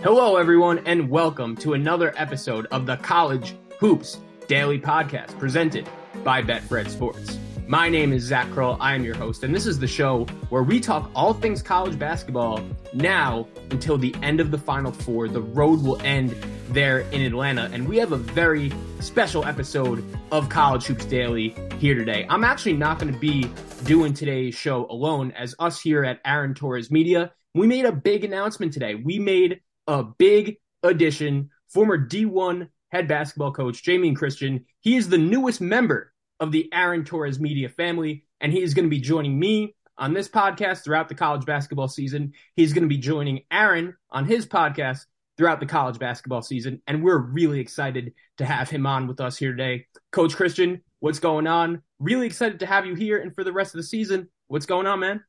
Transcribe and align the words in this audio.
Hello, 0.00 0.36
everyone, 0.36 0.78
and 0.86 1.10
welcome 1.10 1.56
to 1.56 1.72
another 1.72 2.14
episode 2.16 2.66
of 2.66 2.86
the 2.86 2.98
College 2.98 3.56
Hoops 3.80 4.20
Daily 4.46 4.78
Podcast 4.78 5.36
presented 5.40 5.88
by 6.22 6.40
Betfred 6.40 6.88
Sports. 6.88 7.36
My 7.66 7.88
name 7.88 8.12
is 8.12 8.22
Zac 8.22 8.48
Kroll. 8.52 8.76
I 8.78 8.94
am 8.94 9.02
your 9.02 9.16
host, 9.16 9.42
and 9.42 9.52
this 9.52 9.66
is 9.66 9.76
the 9.76 9.88
show 9.88 10.24
where 10.50 10.62
we 10.62 10.78
talk 10.78 11.10
all 11.16 11.34
things 11.34 11.62
college 11.62 11.98
basketball 11.98 12.64
now 12.94 13.48
until 13.72 13.98
the 13.98 14.14
end 14.22 14.38
of 14.38 14.52
the 14.52 14.56
Final 14.56 14.92
Four. 14.92 15.26
The 15.26 15.42
road 15.42 15.82
will 15.82 16.00
end 16.02 16.30
there 16.68 17.00
in 17.10 17.22
Atlanta, 17.22 17.68
and 17.72 17.88
we 17.88 17.96
have 17.96 18.12
a 18.12 18.18
very 18.18 18.72
special 19.00 19.44
episode 19.46 20.04
of 20.30 20.48
College 20.48 20.84
Hoops 20.84 21.06
Daily 21.06 21.56
here 21.80 21.96
today. 21.96 22.24
I'm 22.30 22.44
actually 22.44 22.74
not 22.74 23.00
going 23.00 23.12
to 23.12 23.18
be 23.18 23.50
doing 23.82 24.14
today's 24.14 24.54
show 24.54 24.86
alone, 24.90 25.32
as 25.32 25.56
us 25.58 25.80
here 25.80 26.04
at 26.04 26.20
Aaron 26.24 26.54
Torres 26.54 26.88
Media, 26.88 27.32
we 27.54 27.66
made 27.66 27.84
a 27.84 27.92
big 27.92 28.22
announcement 28.22 28.72
today. 28.72 28.94
We 28.94 29.18
made 29.18 29.60
a 29.88 30.04
big 30.04 30.58
addition. 30.84 31.50
Former 31.68 31.98
D1 31.98 32.68
head 32.90 33.08
basketball 33.08 33.52
coach 33.52 33.82
Jamion 33.82 34.14
Christian. 34.14 34.64
He 34.80 34.96
is 34.96 35.08
the 35.08 35.18
newest 35.18 35.60
member 35.60 36.12
of 36.38 36.52
the 36.52 36.72
Aaron 36.72 37.04
Torres 37.04 37.40
Media 37.40 37.68
family, 37.68 38.24
and 38.40 38.52
he 38.52 38.62
is 38.62 38.74
going 38.74 38.84
to 38.84 38.90
be 38.90 39.00
joining 39.00 39.38
me 39.38 39.74
on 39.96 40.12
this 40.12 40.28
podcast 40.28 40.84
throughout 40.84 41.08
the 41.08 41.14
college 41.14 41.44
basketball 41.44 41.88
season. 41.88 42.32
He's 42.54 42.72
going 42.72 42.84
to 42.84 42.88
be 42.88 42.98
joining 42.98 43.40
Aaron 43.50 43.96
on 44.10 44.24
his 44.24 44.46
podcast 44.46 45.06
throughout 45.36 45.60
the 45.60 45.66
college 45.66 45.98
basketball 45.98 46.42
season, 46.42 46.82
and 46.86 47.02
we're 47.02 47.18
really 47.18 47.60
excited 47.60 48.12
to 48.38 48.44
have 48.44 48.70
him 48.70 48.86
on 48.86 49.06
with 49.06 49.20
us 49.20 49.36
here 49.36 49.50
today. 49.50 49.86
Coach 50.12 50.36
Christian, 50.36 50.82
what's 51.00 51.18
going 51.18 51.46
on? 51.46 51.82
Really 51.98 52.26
excited 52.26 52.60
to 52.60 52.66
have 52.66 52.86
you 52.86 52.94
here 52.94 53.18
and 53.18 53.34
for 53.34 53.42
the 53.44 53.52
rest 53.52 53.74
of 53.74 53.78
the 53.78 53.86
season. 53.86 54.28
What's 54.48 54.66
going 54.66 54.86
on, 54.86 55.00
man? 55.00 55.24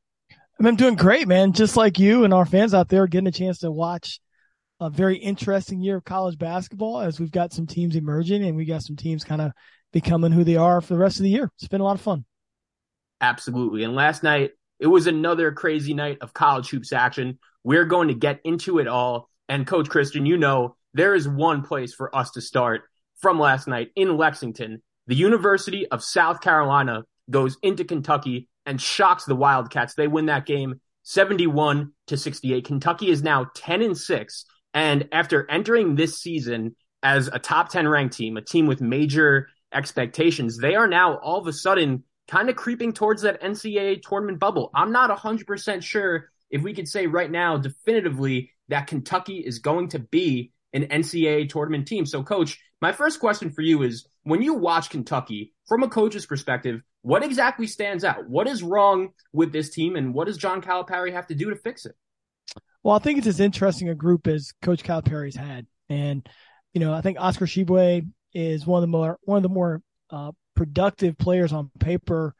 I'm 0.62 0.76
doing 0.76 0.94
great, 0.94 1.26
man. 1.26 1.52
Just 1.52 1.76
like 1.76 1.98
you 1.98 2.24
and 2.24 2.34
our 2.34 2.44
fans 2.44 2.74
out 2.74 2.88
there 2.88 3.06
getting 3.06 3.26
a 3.26 3.32
chance 3.32 3.60
to 3.60 3.70
watch 3.70 4.20
a 4.80 4.90
very 4.90 5.16
interesting 5.16 5.80
year 5.80 5.96
of 5.96 6.04
college 6.04 6.38
basketball 6.38 7.00
as 7.00 7.20
we've 7.20 7.30
got 7.30 7.52
some 7.52 7.66
teams 7.66 7.96
emerging 7.96 8.42
and 8.44 8.56
we 8.56 8.64
got 8.64 8.82
some 8.82 8.96
teams 8.96 9.24
kind 9.24 9.42
of 9.42 9.52
becoming 9.92 10.32
who 10.32 10.42
they 10.42 10.56
are 10.56 10.80
for 10.80 10.94
the 10.94 11.00
rest 11.00 11.18
of 11.18 11.24
the 11.24 11.30
year. 11.30 11.50
It's 11.56 11.68
been 11.68 11.82
a 11.82 11.84
lot 11.84 11.96
of 11.96 12.00
fun. 12.00 12.24
Absolutely. 13.20 13.84
And 13.84 13.94
last 13.94 14.22
night, 14.22 14.52
it 14.78 14.86
was 14.86 15.06
another 15.06 15.52
crazy 15.52 15.92
night 15.92 16.18
of 16.22 16.32
college 16.32 16.70
hoops 16.70 16.92
action. 16.92 17.38
We're 17.62 17.84
going 17.84 18.08
to 18.08 18.14
get 18.14 18.40
into 18.44 18.78
it 18.78 18.88
all. 18.88 19.28
And 19.48 19.66
Coach 19.66 19.90
Christian, 19.90 20.24
you 20.24 20.38
know, 20.38 20.76
there 20.94 21.14
is 21.14 21.28
one 21.28 21.62
place 21.62 21.92
for 21.92 22.14
us 22.16 22.30
to 22.32 22.40
start 22.40 22.82
from 23.16 23.38
last 23.38 23.68
night 23.68 23.90
in 23.94 24.16
Lexington. 24.16 24.82
The 25.06 25.14
University 25.14 25.86
of 25.88 26.02
South 26.02 26.40
Carolina 26.40 27.02
goes 27.28 27.58
into 27.62 27.84
Kentucky 27.84 28.48
and 28.64 28.80
shocks 28.80 29.24
the 29.24 29.36
Wildcats. 29.36 29.94
They 29.94 30.08
win 30.08 30.26
that 30.26 30.46
game 30.46 30.80
71 31.02 31.92
to 32.06 32.16
68. 32.16 32.64
Kentucky 32.64 33.10
is 33.10 33.22
now 33.22 33.46
10 33.54 33.82
and 33.82 33.98
6 33.98 34.44
and 34.74 35.08
after 35.12 35.50
entering 35.50 35.94
this 35.94 36.18
season 36.20 36.76
as 37.02 37.28
a 37.28 37.38
top 37.38 37.70
10 37.70 37.88
ranked 37.88 38.16
team, 38.16 38.36
a 38.36 38.42
team 38.42 38.66
with 38.66 38.80
major 38.80 39.48
expectations, 39.72 40.58
they 40.58 40.74
are 40.74 40.88
now 40.88 41.16
all 41.16 41.38
of 41.38 41.46
a 41.46 41.52
sudden 41.52 42.04
kind 42.28 42.48
of 42.48 42.56
creeping 42.56 42.92
towards 42.92 43.22
that 43.22 43.42
NCAA 43.42 44.02
tournament 44.02 44.38
bubble. 44.38 44.70
I'm 44.74 44.92
not 44.92 45.16
100% 45.16 45.82
sure 45.82 46.30
if 46.50 46.62
we 46.62 46.74
could 46.74 46.88
say 46.88 47.06
right 47.06 47.30
now 47.30 47.56
definitively 47.56 48.50
that 48.68 48.86
Kentucky 48.86 49.38
is 49.38 49.58
going 49.58 49.88
to 49.88 49.98
be 49.98 50.52
an 50.72 50.84
NCAA 50.84 51.48
tournament 51.48 51.88
team. 51.88 52.06
So, 52.06 52.22
coach, 52.22 52.58
my 52.80 52.92
first 52.92 53.18
question 53.20 53.50
for 53.50 53.62
you 53.62 53.82
is 53.82 54.06
when 54.22 54.42
you 54.42 54.54
watch 54.54 54.90
Kentucky 54.90 55.52
from 55.66 55.82
a 55.82 55.88
coach's 55.88 56.26
perspective, 56.26 56.82
what 57.02 57.24
exactly 57.24 57.66
stands 57.66 58.04
out? 58.04 58.28
What 58.28 58.46
is 58.46 58.62
wrong 58.62 59.10
with 59.32 59.52
this 59.52 59.70
team, 59.70 59.96
and 59.96 60.14
what 60.14 60.26
does 60.26 60.36
John 60.36 60.62
Calipari 60.62 61.12
have 61.12 61.26
to 61.28 61.34
do 61.34 61.50
to 61.50 61.56
fix 61.56 61.86
it? 61.86 61.94
Well, 62.82 62.96
I 62.96 62.98
think 62.98 63.18
it's 63.18 63.26
as 63.26 63.40
interesting 63.40 63.88
a 63.88 63.94
group 63.94 64.26
as 64.26 64.52
Coach 64.62 64.82
Calipari's 64.82 65.36
had, 65.36 65.66
and 65.88 66.26
you 66.72 66.80
know, 66.80 66.94
I 66.94 67.00
think 67.02 67.18
Oscar 67.20 67.46
Tshiebwe 67.46 68.08
is 68.32 68.66
one 68.66 68.78
of 68.78 68.82
the 68.82 68.86
more 68.92 69.18
one 69.22 69.36
of 69.36 69.42
the 69.42 69.48
more 69.48 69.82
uh, 70.10 70.32
productive 70.54 71.18
players 71.18 71.52
on 71.52 71.70
paper 71.78 72.34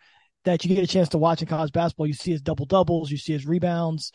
that 0.45 0.65
you 0.65 0.75
get 0.75 0.85
a 0.85 0.87
chance 0.87 1.11
to 1.11 1.19
watch 1.19 1.43
in 1.43 1.49
college 1.49 1.73
basketball. 1.73 2.07
You 2.07 2.15
see 2.15 2.31
his 2.31 2.41
double 2.41 2.65
doubles, 2.65 3.11
you 3.11 3.19
see 3.19 3.35
his 3.35 3.47
rebounds, 3.47 4.13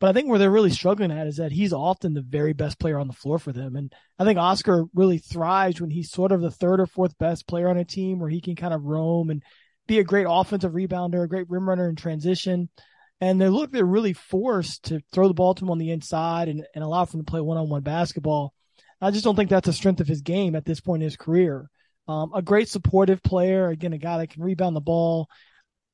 but 0.00 0.08
I 0.08 0.12
think 0.14 0.28
where 0.28 0.38
they're 0.38 0.50
really 0.50 0.70
struggling 0.70 1.10
at 1.10 1.26
is 1.26 1.36
that 1.36 1.52
he's 1.52 1.74
often 1.74 2.14
the 2.14 2.22
very 2.22 2.54
best 2.54 2.78
player 2.78 2.98
on 2.98 3.06
the 3.06 3.12
floor 3.12 3.38
for 3.38 3.52
them, 3.52 3.76
and 3.76 3.92
I 4.18 4.24
think 4.24 4.38
Oscar 4.38 4.86
really 4.94 5.18
thrives 5.18 5.82
when 5.82 5.90
he's 5.90 6.10
sort 6.10 6.32
of 6.32 6.40
the 6.40 6.50
third 6.50 6.80
or 6.80 6.86
fourth 6.86 7.18
best 7.18 7.46
player 7.46 7.68
on 7.68 7.76
a 7.76 7.84
team 7.84 8.20
where 8.20 8.30
he 8.30 8.40
can 8.40 8.56
kind 8.56 8.72
of 8.72 8.84
roam 8.84 9.28
and 9.28 9.42
be 9.86 9.98
a 9.98 10.04
great 10.04 10.26
offensive 10.28 10.72
rebounder, 10.72 11.24
a 11.24 11.28
great 11.28 11.50
rim 11.50 11.68
runner 11.68 11.88
in 11.88 11.96
transition. 11.96 12.68
And 13.20 13.40
they 13.40 13.48
look, 13.48 13.72
they're 13.72 13.84
really 13.84 14.12
forced 14.12 14.84
to 14.84 15.00
throw 15.12 15.28
the 15.28 15.34
ball 15.34 15.54
to 15.54 15.64
him 15.64 15.70
on 15.70 15.78
the 15.78 15.90
inside 15.90 16.48
and, 16.48 16.64
and 16.74 16.84
allow 16.84 17.04
him 17.04 17.20
to 17.20 17.30
play 17.30 17.40
one 17.40 17.58
on 17.58 17.68
one 17.68 17.82
basketball. 17.82 18.54
I 19.00 19.10
just 19.10 19.24
don't 19.24 19.36
think 19.36 19.50
that's 19.50 19.68
a 19.68 19.72
strength 19.72 20.00
of 20.00 20.08
his 20.08 20.22
game 20.22 20.54
at 20.54 20.64
this 20.64 20.80
point 20.80 21.02
in 21.02 21.06
his 21.06 21.16
career. 21.16 21.68
Um, 22.06 22.32
a 22.34 22.42
great 22.42 22.68
supportive 22.68 23.22
player, 23.22 23.68
again, 23.68 23.92
a 23.92 23.98
guy 23.98 24.18
that 24.18 24.30
can 24.30 24.42
rebound 24.42 24.74
the 24.74 24.80
ball, 24.80 25.28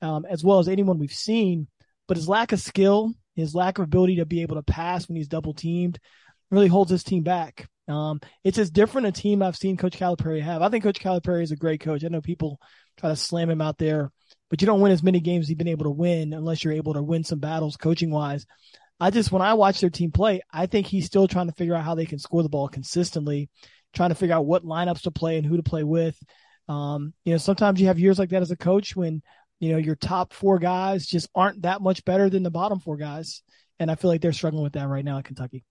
um, 0.00 0.24
as 0.28 0.44
well 0.44 0.58
as 0.58 0.68
anyone 0.68 0.98
we've 0.98 1.12
seen, 1.12 1.66
but 2.06 2.16
his 2.16 2.28
lack 2.28 2.52
of 2.52 2.60
skill, 2.60 3.12
his 3.34 3.54
lack 3.54 3.78
of 3.78 3.84
ability 3.84 4.16
to 4.16 4.26
be 4.26 4.42
able 4.42 4.56
to 4.56 4.62
pass 4.62 5.08
when 5.08 5.16
he's 5.16 5.28
double 5.28 5.54
teamed 5.54 5.98
really 6.50 6.68
holds 6.68 6.90
his 6.90 7.02
team 7.02 7.22
back. 7.22 7.68
Um, 7.88 8.20
it's 8.44 8.58
as 8.58 8.70
different 8.70 9.08
a 9.08 9.12
team 9.12 9.42
I've 9.42 9.56
seen 9.56 9.76
Coach 9.76 9.98
Calipari 9.98 10.40
have. 10.40 10.62
I 10.62 10.68
think 10.68 10.84
Coach 10.84 11.00
Calipari 11.00 11.42
is 11.42 11.52
a 11.52 11.56
great 11.56 11.80
coach. 11.80 12.04
I 12.04 12.08
know 12.08 12.20
people 12.20 12.60
try 12.96 13.10
to 13.10 13.16
slam 13.16 13.50
him 13.50 13.60
out 13.60 13.78
there 13.78 14.10
but 14.50 14.60
you 14.60 14.66
don't 14.66 14.80
win 14.80 14.92
as 14.92 15.02
many 15.02 15.20
games 15.20 15.48
you've 15.48 15.58
been 15.58 15.68
able 15.68 15.84
to 15.84 15.90
win 15.90 16.32
unless 16.32 16.62
you're 16.62 16.72
able 16.72 16.94
to 16.94 17.02
win 17.02 17.24
some 17.24 17.38
battles 17.38 17.76
coaching 17.76 18.10
wise. 18.10 18.46
I 19.00 19.10
just, 19.10 19.32
when 19.32 19.42
I 19.42 19.54
watch 19.54 19.80
their 19.80 19.90
team 19.90 20.12
play, 20.12 20.40
I 20.52 20.66
think 20.66 20.86
he's 20.86 21.06
still 21.06 21.26
trying 21.26 21.48
to 21.48 21.54
figure 21.54 21.74
out 21.74 21.84
how 21.84 21.94
they 21.94 22.06
can 22.06 22.18
score 22.18 22.42
the 22.42 22.48
ball 22.48 22.68
consistently, 22.68 23.50
trying 23.92 24.10
to 24.10 24.14
figure 24.14 24.36
out 24.36 24.46
what 24.46 24.64
lineups 24.64 25.02
to 25.02 25.10
play 25.10 25.36
and 25.36 25.46
who 25.46 25.56
to 25.56 25.62
play 25.62 25.82
with. 25.82 26.16
Um, 26.68 27.12
you 27.24 27.32
know, 27.32 27.38
sometimes 27.38 27.80
you 27.80 27.88
have 27.88 27.98
years 27.98 28.18
like 28.18 28.30
that 28.30 28.42
as 28.42 28.50
a 28.50 28.56
coach 28.56 28.94
when, 28.94 29.22
you 29.60 29.72
know, 29.72 29.78
your 29.78 29.96
top 29.96 30.32
four 30.32 30.58
guys 30.58 31.06
just 31.06 31.28
aren't 31.34 31.62
that 31.62 31.82
much 31.82 32.04
better 32.04 32.30
than 32.30 32.42
the 32.42 32.50
bottom 32.50 32.80
four 32.80 32.96
guys. 32.96 33.42
And 33.78 33.90
I 33.90 33.96
feel 33.96 34.10
like 34.10 34.20
they're 34.20 34.32
struggling 34.32 34.62
with 34.62 34.74
that 34.74 34.88
right 34.88 35.04
now 35.04 35.18
at 35.18 35.24
Kentucky. 35.24 35.64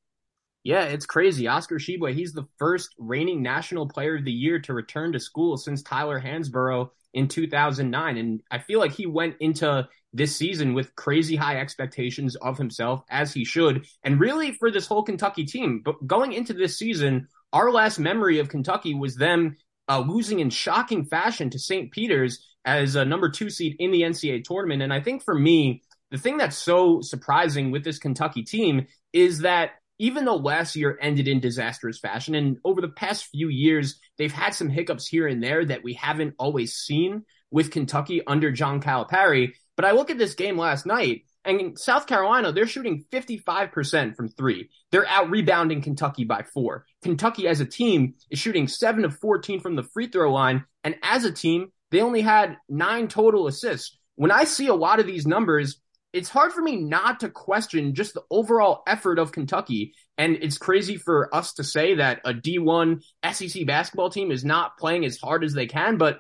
Yeah, 0.64 0.84
it's 0.84 1.06
crazy. 1.06 1.48
Oscar 1.48 1.76
Tshiebwe, 1.76 2.14
he's 2.14 2.34
the 2.34 2.48
first 2.58 2.90
reigning 2.98 3.42
national 3.42 3.88
player 3.88 4.16
of 4.16 4.26
the 4.26 4.32
year 4.32 4.60
to 4.60 4.74
return 4.74 5.12
to 5.14 5.20
school 5.20 5.58
since 5.58 5.82
Tyler 5.82 6.22
Hansbrough 6.22 6.90
in 7.14 7.28
2009. 7.28 8.18
And 8.18 8.42
I 8.50 8.60
feel 8.60 8.80
like 8.80 8.92
he 8.92 9.06
went 9.06 9.36
into 9.40 9.88
this 10.14 10.36
season 10.36 10.74
with 10.74 10.96
crazy 10.96 11.36
high 11.36 11.60
expectations 11.60 12.36
of 12.36 12.58
himself, 12.58 13.02
as 13.10 13.34
he 13.34 13.46
should. 13.46 13.86
And 14.04 14.20
really, 14.20 14.54
for 14.54 14.72
this 14.72 14.88
whole 14.88 15.04
Kentucky 15.04 15.46
team, 15.46 15.82
but 15.84 16.06
going 16.06 16.34
into 16.34 16.54
this 16.54 16.78
season, 16.78 17.28
our 17.52 17.72
last 17.72 18.00
memory 18.00 18.40
of 18.40 18.50
Kentucky 18.50 18.94
was 18.94 19.16
them 19.16 19.58
uh, 19.90 20.00
losing 20.00 20.40
in 20.40 20.50
shocking 20.50 21.06
fashion 21.06 21.50
to 21.50 21.60
St. 21.60 21.92
Peter's 21.92 22.46
as 22.66 22.96
a 22.96 23.06
number 23.06 23.30
two 23.30 23.50
seed 23.50 23.76
in 23.80 23.92
the 23.92 24.02
NCAA 24.02 24.44
tournament. 24.44 24.82
And 24.82 24.94
I 24.94 25.02
think 25.02 25.24
for 25.24 25.38
me, 25.38 25.82
the 26.12 26.18
thing 26.18 26.38
that's 26.38 26.58
so 26.58 27.02
surprising 27.02 27.72
with 27.72 27.84
this 27.84 28.00
Kentucky 28.00 28.44
team 28.44 28.88
is 29.12 29.40
that 29.40 29.72
even 30.00 30.26
though 30.26 30.36
last 30.36 30.76
year 30.76 30.98
ended 31.02 31.28
in 31.28 31.40
disastrous 31.40 32.00
fashion, 32.00 32.36
and 32.36 32.58
over 32.64 32.82
the 32.82 32.90
past 32.90 33.26
few 33.26 33.50
years, 33.50 34.00
they've 34.18 34.32
had 34.32 34.54
some 34.56 34.70
hiccups 34.70 35.08
here 35.08 35.28
and 35.28 35.42
there 35.44 35.66
that 35.66 35.84
we 35.84 35.94
haven't 35.94 36.36
always 36.38 36.74
seen 36.74 37.24
with 37.52 37.72
Kentucky 37.72 38.22
under 38.26 38.52
John 38.52 38.82
Calipari. 38.82 39.54
But 39.76 39.86
I 39.86 39.92
look 39.92 40.10
at 40.10 40.18
this 40.18 40.36
game 40.36 40.58
last 40.58 40.86
night, 40.86 41.24
And 41.46 41.78
South 41.78 42.08
Carolina, 42.08 42.52
they're 42.52 42.68
shooting 42.68 43.06
55% 43.12 44.16
from 44.16 44.30
three. 44.30 44.70
They're 44.92 45.08
out 45.08 45.30
rebounding 45.30 45.82
Kentucky 45.82 46.24
by 46.24 46.44
four. 46.44 46.86
Kentucky 47.04 47.48
as 47.48 47.60
a 47.60 47.66
team 47.66 48.16
is 48.30 48.40
shooting 48.40 48.68
seven 48.68 49.04
of 49.04 49.18
14 49.20 49.60
from 49.60 49.76
the 49.76 49.84
free 49.84 50.08
throw 50.08 50.32
line. 50.32 50.64
And 50.84 50.96
as 51.04 51.26
a 51.26 51.32
team, 51.32 51.72
they 51.92 52.02
only 52.02 52.22
had 52.22 52.58
nine 52.70 53.08
total 53.08 53.48
assists. 53.48 53.98
When 54.16 54.32
I 54.32 54.46
see 54.46 54.68
a 54.68 54.74
lot 54.74 55.00
of 55.00 55.06
these 55.06 55.28
numbers, 55.28 55.82
it's 56.14 56.30
hard 56.30 56.54
for 56.54 56.62
me 56.62 56.78
not 56.78 57.22
to 57.22 57.30
question 57.30 57.96
just 57.96 58.14
the 58.14 58.24
overall 58.30 58.84
effort 58.88 59.18
of 59.18 59.32
Kentucky. 59.32 59.94
And 60.18 60.38
it's 60.42 60.60
crazy 60.60 60.96
for 60.96 61.34
us 61.34 61.54
to 61.54 61.64
say 61.64 61.96
that 61.96 62.22
a 62.24 62.34
D1 62.34 63.04
SEC 63.32 63.66
basketball 63.66 64.12
team 64.12 64.32
is 64.32 64.46
not 64.46 64.78
playing 64.78 65.06
as 65.06 65.18
hard 65.18 65.44
as 65.44 65.54
they 65.54 65.66
can, 65.66 65.98
but 65.98 66.20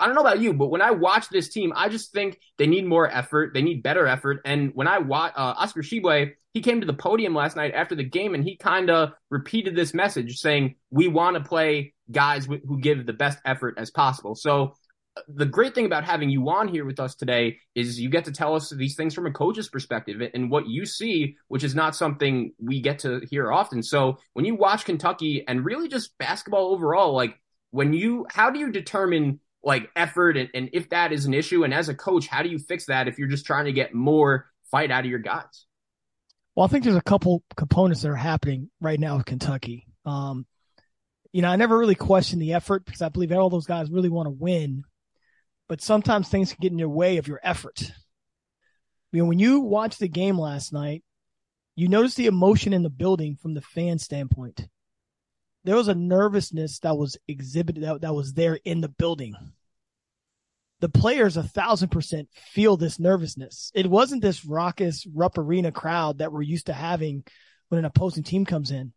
I 0.00 0.06
don't 0.06 0.14
know 0.14 0.20
about 0.20 0.40
you, 0.40 0.52
but 0.54 0.68
when 0.68 0.82
I 0.82 0.92
watch 0.92 1.28
this 1.28 1.48
team, 1.48 1.72
I 1.74 1.88
just 1.88 2.12
think 2.12 2.38
they 2.56 2.68
need 2.68 2.86
more 2.86 3.10
effort. 3.10 3.52
They 3.52 3.62
need 3.62 3.82
better 3.82 4.06
effort. 4.06 4.40
And 4.44 4.70
when 4.74 4.86
I 4.86 4.98
watch 4.98 5.32
uh, 5.36 5.54
Oscar 5.56 5.82
Tshiebwe, 5.82 6.32
he 6.54 6.60
came 6.60 6.80
to 6.80 6.86
the 6.86 6.92
podium 6.92 7.34
last 7.34 7.56
night 7.56 7.74
after 7.74 7.96
the 7.96 8.04
game 8.04 8.34
and 8.34 8.44
he 8.44 8.56
kind 8.56 8.90
of 8.90 9.12
repeated 9.30 9.74
this 9.74 9.94
message 9.94 10.38
saying, 10.38 10.76
we 10.90 11.08
want 11.08 11.36
to 11.36 11.42
play 11.42 11.94
guys 12.10 12.46
who 12.46 12.80
give 12.80 13.06
the 13.06 13.12
best 13.12 13.38
effort 13.44 13.74
as 13.76 13.90
possible. 13.90 14.36
So 14.36 14.74
the 15.26 15.46
great 15.46 15.74
thing 15.74 15.86
about 15.86 16.04
having 16.04 16.30
you 16.30 16.48
on 16.50 16.68
here 16.68 16.84
with 16.84 17.00
us 17.00 17.14
today 17.14 17.58
is 17.74 18.00
you 18.00 18.10
get 18.10 18.24
to 18.26 18.32
tell 18.32 18.54
us 18.54 18.70
these 18.70 18.94
things 18.96 19.14
from 19.14 19.26
a 19.26 19.30
coach's 19.30 19.68
perspective 19.68 20.20
and 20.34 20.50
what 20.50 20.68
you 20.68 20.86
see, 20.86 21.36
which 21.48 21.64
is 21.64 21.74
not 21.74 21.96
something 21.96 22.52
we 22.58 22.80
get 22.80 23.00
to 23.00 23.20
hear 23.30 23.52
often. 23.52 23.82
So 23.82 24.18
when 24.32 24.44
you 24.44 24.54
watch 24.54 24.84
Kentucky 24.84 25.44
and 25.46 25.64
really 25.64 25.88
just 25.88 26.16
basketball 26.18 26.72
overall, 26.72 27.12
like 27.12 27.38
when 27.70 27.92
you, 27.92 28.26
how 28.30 28.50
do 28.50 28.58
you 28.58 28.70
determine 28.70 29.40
like 29.62 29.90
effort 29.96 30.36
and, 30.36 30.48
and 30.54 30.70
if 30.72 30.90
that 30.90 31.12
is 31.12 31.26
an 31.26 31.34
issue? 31.34 31.64
And 31.64 31.74
as 31.74 31.88
a 31.88 31.94
coach, 31.94 32.26
how 32.26 32.42
do 32.42 32.48
you 32.48 32.58
fix 32.58 32.86
that 32.86 33.08
if 33.08 33.18
you're 33.18 33.28
just 33.28 33.46
trying 33.46 33.66
to 33.66 33.72
get 33.72 33.94
more 33.94 34.46
fight 34.70 34.90
out 34.90 35.04
of 35.04 35.10
your 35.10 35.18
guys? 35.18 35.66
Well, 36.54 36.66
I 36.66 36.68
think 36.68 36.84
there's 36.84 36.96
a 36.96 37.02
couple 37.02 37.44
components 37.56 38.02
that 38.02 38.10
are 38.10 38.16
happening 38.16 38.70
right 38.80 38.98
now 38.98 39.16
with 39.16 39.26
Kentucky. 39.26 39.86
Um, 40.04 40.46
you 41.32 41.42
know, 41.42 41.48
I 41.48 41.56
never 41.56 41.78
really 41.78 41.94
questioned 41.94 42.42
the 42.42 42.54
effort 42.54 42.84
because 42.84 43.02
I 43.02 43.10
believe 43.10 43.32
all 43.32 43.50
those 43.50 43.66
guys 43.66 43.90
really 43.90 44.08
want 44.08 44.26
to 44.26 44.30
win 44.30 44.84
but 45.68 45.82
sometimes 45.82 46.28
things 46.28 46.52
can 46.52 46.60
get 46.60 46.72
in 46.72 46.78
your 46.78 46.88
way 46.88 47.18
of 47.18 47.28
your 47.28 47.40
effort. 47.42 47.82
I 47.82 49.16
mean, 49.16 49.26
when 49.26 49.38
you 49.38 49.60
watch 49.60 49.98
the 49.98 50.08
game 50.08 50.38
last 50.38 50.72
night, 50.72 51.02
you 51.76 51.88
notice 51.88 52.14
the 52.14 52.26
emotion 52.26 52.72
in 52.72 52.82
the 52.82 52.90
building 52.90 53.36
from 53.36 53.54
the 53.54 53.60
fan 53.60 53.98
standpoint. 53.98 54.66
There 55.64 55.76
was 55.76 55.88
a 55.88 55.94
nervousness 55.94 56.78
that 56.80 56.96
was 56.96 57.16
exhibited 57.28 57.84
that, 57.84 58.00
that 58.00 58.14
was 58.14 58.32
there 58.32 58.58
in 58.64 58.80
the 58.80 58.88
building. 58.88 59.34
The 60.80 60.88
players 60.88 61.36
a 61.36 61.42
thousand 61.42 61.88
percent 61.88 62.28
feel 62.52 62.76
this 62.76 62.98
nervousness. 62.98 63.72
It 63.74 63.86
wasn't 63.86 64.22
this 64.22 64.44
raucous 64.44 65.06
Rupp 65.06 65.36
Arena 65.36 65.72
crowd 65.72 66.18
that 66.18 66.32
we're 66.32 66.42
used 66.42 66.66
to 66.66 66.72
having 66.72 67.24
when 67.68 67.78
an 67.80 67.84
opposing 67.84 68.22
team 68.22 68.44
comes 68.44 68.70
in. 68.70 68.92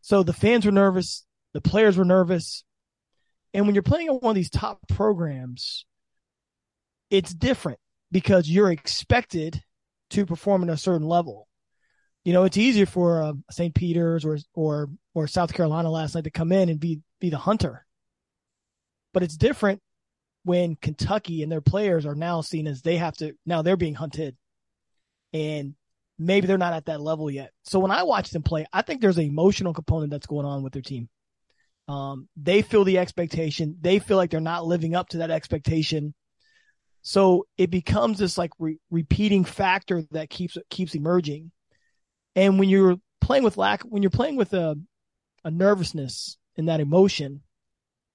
So 0.00 0.22
the 0.22 0.32
fans 0.32 0.66
were 0.66 0.72
nervous. 0.72 1.24
The 1.52 1.60
players 1.60 1.96
were 1.96 2.04
nervous. 2.04 2.64
And 3.54 3.66
when 3.66 3.74
you're 3.74 3.82
playing 3.82 4.08
on 4.08 4.16
one 4.16 4.30
of 4.30 4.36
these 4.36 4.50
top 4.50 4.80
programs, 4.88 5.84
it's 7.10 7.34
different 7.34 7.78
because 8.10 8.48
you're 8.48 8.70
expected 8.70 9.62
to 10.10 10.26
perform 10.26 10.62
at 10.62 10.68
a 10.68 10.76
certain 10.76 11.06
level. 11.06 11.48
You 12.24 12.32
know, 12.32 12.44
it's 12.44 12.56
easier 12.56 12.86
for 12.86 13.22
uh, 13.22 13.32
St. 13.50 13.74
Peter's 13.74 14.24
or 14.24 14.38
or 14.54 14.88
or 15.14 15.26
South 15.26 15.52
Carolina 15.52 15.90
last 15.90 16.14
night 16.14 16.24
to 16.24 16.30
come 16.30 16.52
in 16.52 16.68
and 16.68 16.78
be 16.78 17.00
be 17.20 17.30
the 17.30 17.38
hunter. 17.38 17.84
But 19.12 19.22
it's 19.22 19.36
different 19.36 19.80
when 20.44 20.76
Kentucky 20.76 21.42
and 21.42 21.50
their 21.50 21.60
players 21.60 22.06
are 22.06 22.14
now 22.14 22.40
seen 22.40 22.66
as 22.66 22.82
they 22.82 22.96
have 22.96 23.16
to 23.18 23.34
now 23.44 23.62
they're 23.62 23.76
being 23.76 23.94
hunted. 23.94 24.36
And 25.32 25.74
maybe 26.18 26.46
they're 26.46 26.58
not 26.58 26.74
at 26.74 26.86
that 26.86 27.00
level 27.00 27.30
yet. 27.30 27.52
So 27.64 27.78
when 27.78 27.90
I 27.90 28.04
watch 28.04 28.30
them 28.30 28.42
play, 28.42 28.66
I 28.72 28.82
think 28.82 29.00
there's 29.00 29.18
an 29.18 29.24
emotional 29.24 29.74
component 29.74 30.10
that's 30.10 30.26
going 30.26 30.46
on 30.46 30.62
with 30.62 30.72
their 30.72 30.82
team. 30.82 31.08
Um, 31.92 32.28
they 32.36 32.62
feel 32.62 32.84
the 32.84 32.98
expectation. 32.98 33.76
They 33.80 33.98
feel 33.98 34.16
like 34.16 34.30
they're 34.30 34.40
not 34.40 34.64
living 34.64 34.94
up 34.94 35.10
to 35.10 35.18
that 35.18 35.30
expectation. 35.30 36.14
So 37.02 37.46
it 37.58 37.70
becomes 37.70 38.18
this 38.18 38.38
like 38.38 38.50
re- 38.58 38.78
repeating 38.90 39.44
factor 39.44 40.02
that 40.12 40.30
keeps 40.30 40.56
keeps 40.70 40.94
emerging. 40.94 41.50
And 42.34 42.58
when 42.58 42.70
you're 42.70 42.96
playing 43.20 43.44
with 43.44 43.58
lack, 43.58 43.82
when 43.82 44.02
you're 44.02 44.10
playing 44.10 44.36
with 44.36 44.54
a 44.54 44.76
a 45.44 45.50
nervousness 45.50 46.38
and 46.56 46.68
that 46.68 46.80
emotion, 46.80 47.42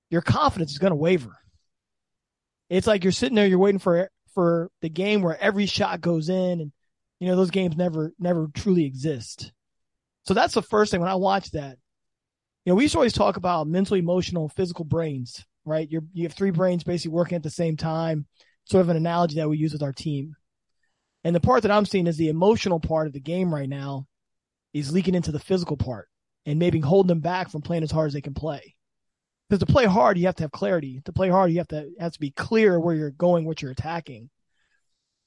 your 0.09 0.21
confidence 0.21 0.71
is 0.71 0.79
going 0.79 0.91
to 0.91 0.95
waver. 0.95 1.37
It's 2.69 2.87
like 2.87 3.03
you're 3.03 3.11
sitting 3.11 3.35
there, 3.35 3.45
you're 3.45 3.59
waiting 3.59 3.79
for 3.79 4.09
for 4.33 4.71
the 4.81 4.89
game 4.89 5.21
where 5.21 5.39
every 5.39 5.67
shot 5.67 6.01
goes 6.01 6.29
in, 6.29 6.61
and 6.61 6.71
you 7.19 7.27
know 7.27 7.35
those 7.35 7.51
games 7.51 7.77
never 7.77 8.11
never 8.17 8.47
truly 8.55 8.85
exist. 8.85 9.51
So 10.23 10.33
that's 10.33 10.55
the 10.55 10.63
first 10.63 10.89
thing 10.89 10.99
when 10.99 11.11
I 11.11 11.15
watch 11.15 11.51
that 11.51 11.77
you 12.67 12.73
know, 12.73 12.75
we 12.75 12.83
used 12.83 12.91
to 12.91 12.97
always 12.97 13.13
talk 13.13 13.37
about 13.37 13.65
mental, 13.65 13.95
emotional, 13.95 14.49
physical 14.49 14.83
brains, 14.83 15.41
right? 15.63 15.89
You're, 15.89 16.03
you 16.11 16.23
have 16.23 16.33
three 16.33 16.51
brains 16.51 16.83
basically 16.83 17.15
working 17.15 17.37
at 17.37 17.43
the 17.43 17.49
same 17.49 17.77
time, 17.77 18.25
sort 18.65 18.81
of 18.81 18.89
an 18.89 18.97
analogy 18.97 19.35
that 19.35 19.47
we 19.47 19.57
use 19.57 19.71
with 19.71 19.83
our 19.83 19.93
team. 19.93 20.35
And 21.23 21.33
the 21.33 21.39
part 21.39 21.61
that 21.61 21.71
I'm 21.71 21.85
seeing 21.85 22.07
is 22.07 22.17
the 22.17 22.27
emotional 22.27 22.81
part 22.81 23.07
of 23.07 23.13
the 23.13 23.21
game 23.21 23.55
right 23.55 23.69
now 23.69 24.05
is 24.73 24.91
leaking 24.91 25.15
into 25.15 25.31
the 25.31 25.39
physical 25.39 25.77
part 25.77 26.09
and 26.45 26.59
maybe 26.59 26.81
holding 26.81 27.07
them 27.07 27.21
back 27.21 27.49
from 27.49 27.61
playing 27.61 27.83
as 27.83 27.91
hard 27.91 28.07
as 28.07 28.13
they 28.13 28.19
can 28.19 28.33
play. 28.33 28.75
Because 29.47 29.61
to 29.61 29.71
play 29.71 29.85
hard, 29.85 30.17
you 30.17 30.25
have 30.25 30.35
to 30.35 30.43
have 30.43 30.51
clarity. 30.51 30.99
To 31.05 31.13
play 31.13 31.29
hard, 31.29 31.51
you 31.51 31.59
have 31.59 31.69
to 31.69 31.89
have 32.01 32.11
to 32.11 32.19
be 32.19 32.31
clear 32.31 32.77
where 32.81 32.95
you're 32.95 33.11
going, 33.11 33.45
what 33.45 33.61
you're 33.61 33.71
attacking. 33.71 34.29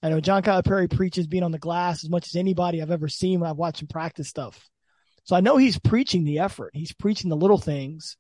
I 0.02 0.10
know 0.10 0.20
John 0.20 0.42
Calipari 0.42 0.94
preaches 0.94 1.26
being 1.26 1.42
on 1.42 1.52
the 1.52 1.58
glass 1.58 2.04
as 2.04 2.10
much 2.10 2.26
as 2.26 2.36
anybody 2.36 2.82
I've 2.82 2.90
ever 2.90 3.08
seen 3.08 3.40
when 3.40 3.48
I've 3.48 3.56
watched 3.56 3.80
him 3.80 3.88
practice 3.88 4.28
stuff. 4.28 4.68
So 5.30 5.36
I 5.36 5.40
know 5.42 5.58
he's 5.58 5.78
preaching 5.78 6.24
the 6.24 6.40
effort. 6.40 6.72
He's 6.74 6.92
preaching 6.92 7.30
the 7.30 7.36
little 7.36 7.56
things. 7.56 8.16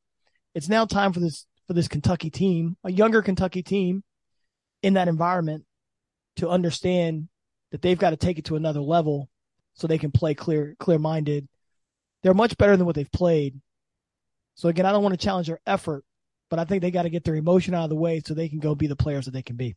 It's 0.54 0.68
now 0.68 0.84
time 0.84 1.12
for 1.12 1.18
this 1.18 1.44
for 1.66 1.72
this 1.72 1.88
Kentucky 1.88 2.30
team, 2.30 2.76
a 2.84 2.92
younger 2.92 3.20
Kentucky 3.20 3.64
team 3.64 4.04
in 4.84 4.94
that 4.94 5.08
environment 5.08 5.64
to 6.36 6.48
understand 6.48 7.26
that 7.72 7.82
they've 7.82 7.98
got 7.98 8.10
to 8.10 8.16
take 8.16 8.38
it 8.38 8.44
to 8.44 8.54
another 8.54 8.80
level 8.80 9.28
so 9.74 9.88
they 9.88 9.98
can 9.98 10.12
play 10.12 10.34
clear 10.34 10.76
clear 10.78 11.00
minded. 11.00 11.48
They're 12.22 12.32
much 12.32 12.56
better 12.56 12.76
than 12.76 12.86
what 12.86 12.94
they've 12.94 13.10
played. 13.10 13.60
So 14.54 14.68
again, 14.68 14.86
I 14.86 14.92
don't 14.92 15.02
want 15.02 15.18
to 15.18 15.24
challenge 15.26 15.48
their 15.48 15.60
effort, 15.66 16.04
but 16.48 16.60
I 16.60 16.64
think 16.64 16.80
they 16.80 16.92
got 16.92 17.02
to 17.02 17.10
get 17.10 17.24
their 17.24 17.34
emotion 17.34 17.74
out 17.74 17.82
of 17.82 17.90
the 17.90 17.96
way 17.96 18.22
so 18.24 18.34
they 18.34 18.48
can 18.48 18.60
go 18.60 18.76
be 18.76 18.86
the 18.86 18.94
players 18.94 19.24
that 19.24 19.32
they 19.32 19.42
can 19.42 19.56
be. 19.56 19.74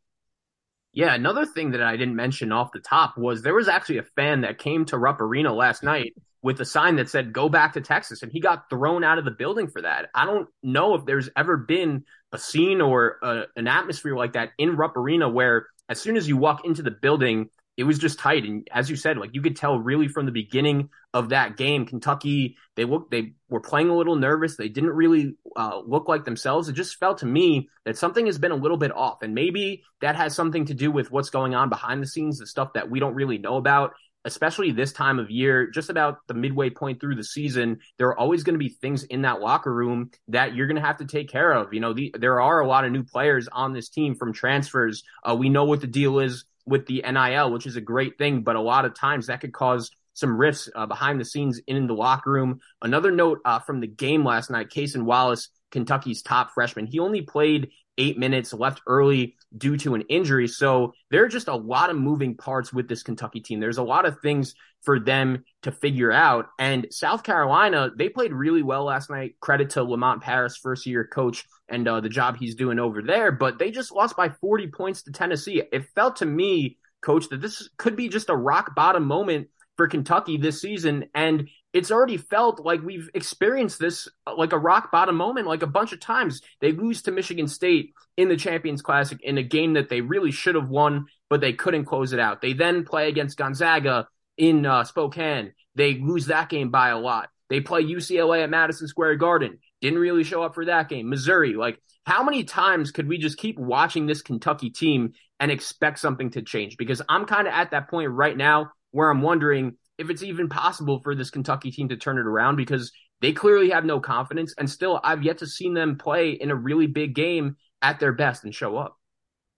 Yeah, 0.92 1.16
another 1.16 1.48
thing 1.48 1.72
that 1.72 1.82
I 1.82 1.98
didn't 1.98 2.16
mention 2.16 2.52
off 2.52 2.74
the 2.74 2.80
top 2.80 3.18
was 3.18 3.42
there 3.42 3.56
was 3.56 3.68
actually 3.68 3.98
a 3.98 4.04
fan 4.04 4.42
that 4.42 4.60
came 4.60 4.86
to 4.86 5.00
Rupp 5.00 5.20
Arena 5.20 5.52
last 5.52 5.82
night 5.82 6.14
with 6.44 6.60
a 6.60 6.66
sign 6.66 6.98
that 6.98 7.10
said 7.10 7.34
"Go 7.34 7.50
back 7.50 7.74
to 7.74 7.82
Texas," 7.82 8.22
and 8.22 8.32
he 8.32 8.40
got 8.40 8.70
thrown 8.70 9.04
out 9.04 9.18
of 9.18 9.26
the 9.26 9.32
building 9.32 9.68
for 9.68 9.82
that. 9.82 10.10
I 10.14 10.26
don't 10.26 10.48
know 10.62 10.94
if 10.94 11.06
there's 11.06 11.30
ever 11.36 11.58
been 11.58 12.04
a 12.32 12.38
scene 12.38 12.82
or 12.82 13.18
a, 13.24 13.44
an 13.56 13.68
atmosphere 13.68 14.16
like 14.16 14.34
that 14.34 14.52
in 14.58 14.76
Rupp 14.76 14.98
Arena 14.98 15.30
where, 15.30 15.68
as 15.90 16.00
soon 16.00 16.18
as 16.18 16.28
you 16.28 16.38
walk 16.38 16.66
into 16.66 16.84
the 16.84 16.92
building, 16.92 17.50
it 17.78 17.86
was 17.86 17.98
just 17.98 18.20
tight. 18.20 18.44
And 18.44 18.68
as 18.72 18.90
you 18.90 18.96
said, 18.96 19.18
like 19.18 19.34
you 19.34 19.42
could 19.42 19.56
tell 19.56 19.80
really 19.80 20.08
from 20.08 20.26
the 20.26 20.32
beginning 20.32 20.90
of 21.14 21.30
that 21.30 21.58
game, 21.58 21.86
Kentucky 21.86 22.58
they 22.76 22.86
looked 22.86 23.10
they 23.12 23.34
were 23.50 23.62
playing 23.62 23.90
a 23.90 23.96
little 23.96 24.16
nervous. 24.16 24.58
They 24.58 24.70
didn't 24.70 24.92
really 24.92 25.36
uh, 25.56 25.80
look 25.86 26.08
like 26.08 26.26
themselves. 26.26 26.68
It 26.68 26.74
just 26.74 26.98
felt 26.98 27.20
to 27.20 27.26
me 27.26 27.70
that 27.86 27.98
something 27.98 28.26
has 28.26 28.38
been 28.38 28.52
a 28.52 28.56
little 28.56 28.78
bit 28.78 28.92
off, 28.92 29.22
and 29.22 29.34
maybe 29.34 29.84
that 30.02 30.16
has 30.16 30.36
something 30.36 30.66
to 30.66 30.74
do 30.74 30.92
with 30.92 31.10
what's 31.10 31.30
going 31.30 31.56
on 31.56 31.70
behind 31.70 32.04
the 32.04 32.08
scenes, 32.08 32.40
the 32.40 32.48
stuff 32.48 32.74
that 32.74 32.90
we 32.90 33.00
don't 33.00 33.16
really 33.16 33.38
know 33.38 33.56
about 33.56 33.94
especially 34.26 34.72
this 34.72 34.94
time 34.94 35.20
of 35.20 35.30
year, 35.30 35.68
just 35.68 35.90
about 35.90 36.20
the 36.28 36.34
midway 36.34 36.70
point 36.70 37.00
through 37.00 37.16
the 37.16 37.24
season, 37.24 37.80
there 37.98 38.08
are 38.08 38.18
always 38.18 38.44
going 38.44 38.56
to 38.56 38.60
be 38.60 38.70
things 38.70 39.04
in 39.04 39.24
that 39.24 39.42
locker 39.42 39.74
room 39.74 40.12
that 40.30 40.56
you're 40.56 40.68
going 40.68 40.82
to 40.82 40.82
have 40.82 40.98
to 40.98 41.06
take 41.06 41.30
care 41.30 41.52
of. 41.52 41.74
You 41.74 41.80
know, 41.80 41.94
the, 41.94 42.14
there 42.18 42.42
are 42.42 42.60
a 42.60 42.68
lot 42.68 42.86
of 42.86 42.92
new 42.92 43.04
players 43.04 43.48
on 43.52 43.74
this 43.74 43.90
team 43.90 44.16
from 44.16 44.34
transfers. 44.34 45.04
Uh, 45.24 45.36
we 45.36 45.50
know 45.50 45.66
what 45.66 45.82
the 45.82 45.88
deal 45.88 46.20
is 46.20 46.46
with 46.66 46.86
the 46.86 47.04
NIL, 47.10 47.52
which 47.52 47.66
is 47.66 47.76
a 47.76 47.82
great 47.82 48.18
thing, 48.18 48.44
but 48.44 48.56
a 48.56 48.62
lot 48.62 48.86
of 48.86 48.96
times 48.96 49.28
that 49.28 49.42
could 49.42 49.54
cause 49.54 49.92
some 50.14 50.38
rifts 50.38 50.70
uh, 50.76 50.86
behind 50.86 51.20
the 51.20 51.26
scenes 51.26 51.60
in 51.68 51.88
the 51.88 51.94
locker 51.94 52.32
room. 52.32 52.60
Another 52.82 53.12
note 53.12 53.40
uh, 53.46 53.60
from 53.60 53.80
the 53.80 53.88
game 53.88 54.24
last 54.24 54.50
night, 54.50 54.70
Cason 54.70 55.04
Wallace, 55.04 55.50
Kentucky's 55.72 56.22
top 56.22 56.52
freshman, 56.54 56.86
he 56.86 57.00
only 57.00 57.22
played 57.22 57.72
eight 57.98 58.18
minutes, 58.18 58.54
left 58.54 58.82
early 58.88 59.36
due 59.56 59.78
to 59.78 59.96
an 59.96 60.02
injury. 60.10 60.48
So 60.48 60.94
there 61.12 61.24
are 61.24 61.30
just 61.30 61.48
a 61.48 61.56
lot 61.56 61.90
of 61.90 61.98
moving 61.98 62.36
parts 62.36 62.74
with 62.74 62.88
this 62.88 63.04
Kentucky 63.04 63.40
team. 63.40 63.60
There's 63.60 63.78
a 63.78 63.84
lot 63.84 64.06
of 64.06 64.20
things 64.22 64.56
for 64.82 65.00
them 65.00 65.44
to 65.64 65.72
figure 65.72 66.12
out. 66.12 66.48
And 66.60 66.88
South 66.92 67.24
Carolina, 67.24 67.92
they 67.96 68.10
played 68.10 68.34
really 68.34 68.64
well 68.64 68.86
last 68.86 69.10
night. 69.10 69.36
Credit 69.40 69.70
to 69.72 69.84
Lamont 69.84 70.22
Paris, 70.22 70.58
first 70.58 70.86
year 70.86 71.06
coach, 71.06 71.46
and 71.70 71.88
uh, 71.88 72.02
the 72.02 72.10
job 72.10 72.38
he's 72.38 72.56
doing 72.56 72.80
over 72.80 73.02
there. 73.02 73.32
But 73.32 73.60
they 73.60 73.72
just 73.72 73.92
lost 73.92 74.18
by 74.18 74.30
40 74.30 74.68
points 74.68 75.04
to 75.04 75.12
Tennessee. 75.12 75.64
It 75.72 75.86
felt 75.96 76.18
to 76.18 76.26
me, 76.26 76.78
coach, 77.02 77.30
that 77.30 77.42
this 77.42 77.70
could 77.78 77.96
be 77.96 78.10
just 78.10 78.30
a 78.30 78.36
rock 78.36 78.76
bottom 78.76 79.06
moment 79.06 79.48
for 79.78 79.88
Kentucky 79.88 80.38
this 80.38 80.62
season. 80.62 81.06
And 81.16 81.50
it's 81.74 81.92
already 81.92 82.18
felt 82.18 82.64
like 82.64 82.82
we've 82.84 83.10
experienced 83.14 83.80
this 83.80 84.08
uh, 84.28 84.36
like 84.38 84.54
a 84.54 84.58
rock 84.58 84.92
bottom 84.92 85.16
moment 85.16 85.48
like 85.48 85.64
a 85.64 85.68
bunch 85.68 85.92
of 85.92 86.00
times. 86.00 86.42
They 86.62 86.72
lose 86.72 87.02
to 87.04 87.12
Michigan 87.12 87.48
State 87.48 87.94
in 88.16 88.30
the 88.30 88.38
Champions 88.38 88.82
Classic 88.82 89.20
in 89.22 89.38
a 89.38 89.44
game 89.44 89.74
that 89.74 89.90
they 89.90 90.02
really 90.02 90.32
should 90.32 90.56
have 90.56 90.70
won, 90.70 91.08
but 91.30 91.42
they 91.42 91.54
couldn't 91.54 91.86
close 91.86 92.14
it 92.14 92.20
out. 92.20 92.42
They 92.42 92.54
then 92.54 92.86
play 92.86 93.10
against 93.10 93.38
Gonzaga 93.38 94.08
in 94.38 94.66
uh, 94.66 94.84
Spokane. 94.84 95.54
They 95.76 95.96
lose 95.96 96.28
that 96.28 96.50
game 96.50 96.70
by 96.70 96.90
a 96.90 97.00
lot. 97.00 97.30
They 97.50 97.60
play 97.60 97.84
UCLA 97.84 98.44
at 98.44 98.50
Madison 98.50 98.88
Square 98.88 99.16
Garden. 99.16 99.60
Didn't 99.82 100.00
really 100.00 100.24
show 100.24 100.44
up 100.44 100.56
for 100.56 100.66
that 100.66 100.90
game. 100.90 101.10
Missouri, 101.10 101.56
like 101.56 101.80
how 102.06 102.24
many 102.24 102.44
times 102.44 102.92
could 102.92 103.08
we 103.08 103.18
just 103.18 103.38
keep 103.38 103.58
watching 103.58 104.06
this 104.06 104.22
Kentucky 104.22 104.70
team 104.70 105.14
and 105.40 105.52
expect 105.52 106.00
something 106.00 106.30
to 106.32 106.42
change? 106.42 106.78
Because 106.78 107.02
I'm 107.10 107.26
kind 107.26 107.48
of 107.48 107.54
at 107.54 107.72
that 107.72 107.90
point 107.90 108.12
right 108.12 108.36
now 108.36 108.72
where 108.92 109.10
I'm 109.10 109.22
wondering 109.22 109.78
if 109.98 110.10
it's 110.10 110.24
even 110.24 110.50
possible 110.50 111.00
for 111.02 111.16
this 111.16 111.30
Kentucky 111.30 111.72
team 111.72 111.90
to 111.90 111.98
turn 111.98 112.18
it 112.18 112.26
around 112.26 112.56
because 112.56 112.92
they 113.22 113.32
clearly 113.32 113.70
have 113.70 113.86
no 113.86 114.00
confidence. 114.00 114.54
And 114.58 114.70
still, 114.70 115.00
I've 115.04 115.24
yet 115.24 115.40
to 115.40 115.48
see 115.48 115.72
them 115.74 115.98
play 115.98 116.32
in 116.32 116.52
a 116.52 116.56
really 116.56 116.88
big 116.88 117.16
game 117.16 117.58
at 117.82 118.00
their 118.00 118.12
best 118.12 118.44
and 118.44 118.54
show 118.54 118.78
up. 118.78 118.98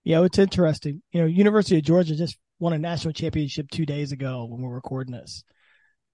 Yeah, 0.04 0.22
it's 0.22 0.38
interesting. 0.38 1.02
You 1.10 1.22
know, 1.22 1.26
University 1.26 1.78
of 1.78 1.84
Georgia 1.84 2.14
just 2.14 2.38
won 2.60 2.72
a 2.72 2.78
national 2.78 3.12
championship 3.12 3.70
two 3.70 3.86
days 3.86 4.12
ago 4.12 4.46
when 4.48 4.62
we're 4.62 4.74
recording 4.74 5.12
this, 5.12 5.42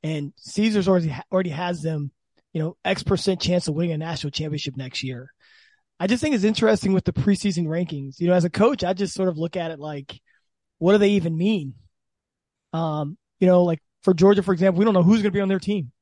and 0.02 0.32
Caesars 0.36 0.88
already 0.88 1.14
already 1.30 1.50
has 1.50 1.82
them, 1.82 2.10
you 2.54 2.62
know, 2.62 2.76
X 2.84 3.02
percent 3.02 3.40
chance 3.40 3.68
of 3.68 3.74
winning 3.74 3.92
a 3.92 3.98
national 3.98 4.30
championship 4.30 4.76
next 4.76 5.02
year. 5.02 5.30
I 6.00 6.06
just 6.06 6.22
think 6.22 6.34
it's 6.34 6.42
interesting 6.42 6.94
with 6.94 7.04
the 7.04 7.12
preseason 7.12 7.66
rankings. 7.66 8.18
You 8.18 8.28
know, 8.28 8.34
as 8.34 8.44
a 8.44 8.50
coach, 8.50 8.82
I 8.82 8.94
just 8.94 9.14
sort 9.14 9.28
of 9.28 9.36
look 9.36 9.56
at 9.56 9.70
it 9.70 9.78
like, 9.78 10.18
what 10.78 10.92
do 10.92 10.98
they 10.98 11.10
even 11.10 11.36
mean? 11.36 11.74
Um, 12.72 13.18
you 13.40 13.46
know, 13.46 13.62
like 13.64 13.80
for 14.02 14.14
Georgia, 14.14 14.42
for 14.42 14.52
example, 14.52 14.78
we 14.78 14.85
don't 14.85 14.94
know 14.94 15.02
who's 15.02 15.23
going 15.23 15.32
to 15.32 15.37
be 15.37 15.40
on 15.40 15.49
their 15.49 15.59
team. 15.59 15.92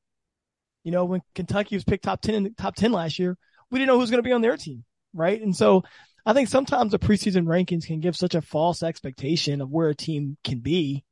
You 0.83 0.91
know, 0.91 1.05
when 1.05 1.21
Kentucky 1.35 1.75
was 1.75 1.83
picked 1.83 2.03
top 2.03 2.21
10 2.21 2.35
in 2.35 2.43
the 2.43 2.49
top 2.51 2.75
10 2.75 2.91
last 2.91 3.19
year, 3.19 3.37
we 3.69 3.79
didn't 3.79 3.87
know 3.87 3.99
who's 3.99 4.09
going 4.09 4.23
to 4.23 4.27
be 4.27 4.33
on 4.33 4.41
their 4.41 4.57
team. 4.57 4.83
Right. 5.13 5.41
And 5.41 5.55
so 5.55 5.83
I 6.25 6.33
think 6.33 6.49
sometimes 6.49 6.91
the 6.91 6.99
preseason 6.99 7.45
rankings 7.45 7.85
can 7.85 7.99
give 7.99 8.15
such 8.15 8.35
a 8.35 8.41
false 8.41 8.83
expectation 8.83 9.61
of 9.61 9.69
where 9.69 9.89
a 9.89 9.95
team 9.95 10.37
can 10.43 10.59
be 10.59 11.03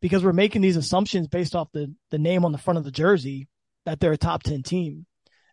because 0.00 0.24
we're 0.24 0.32
making 0.32 0.62
these 0.62 0.76
assumptions 0.76 1.28
based 1.28 1.54
off 1.54 1.72
the, 1.72 1.94
the 2.10 2.18
name 2.18 2.44
on 2.44 2.52
the 2.52 2.58
front 2.58 2.78
of 2.78 2.84
the 2.84 2.90
jersey 2.90 3.48
that 3.84 4.00
they're 4.00 4.12
a 4.12 4.18
top 4.18 4.42
10 4.42 4.62
team. 4.62 5.06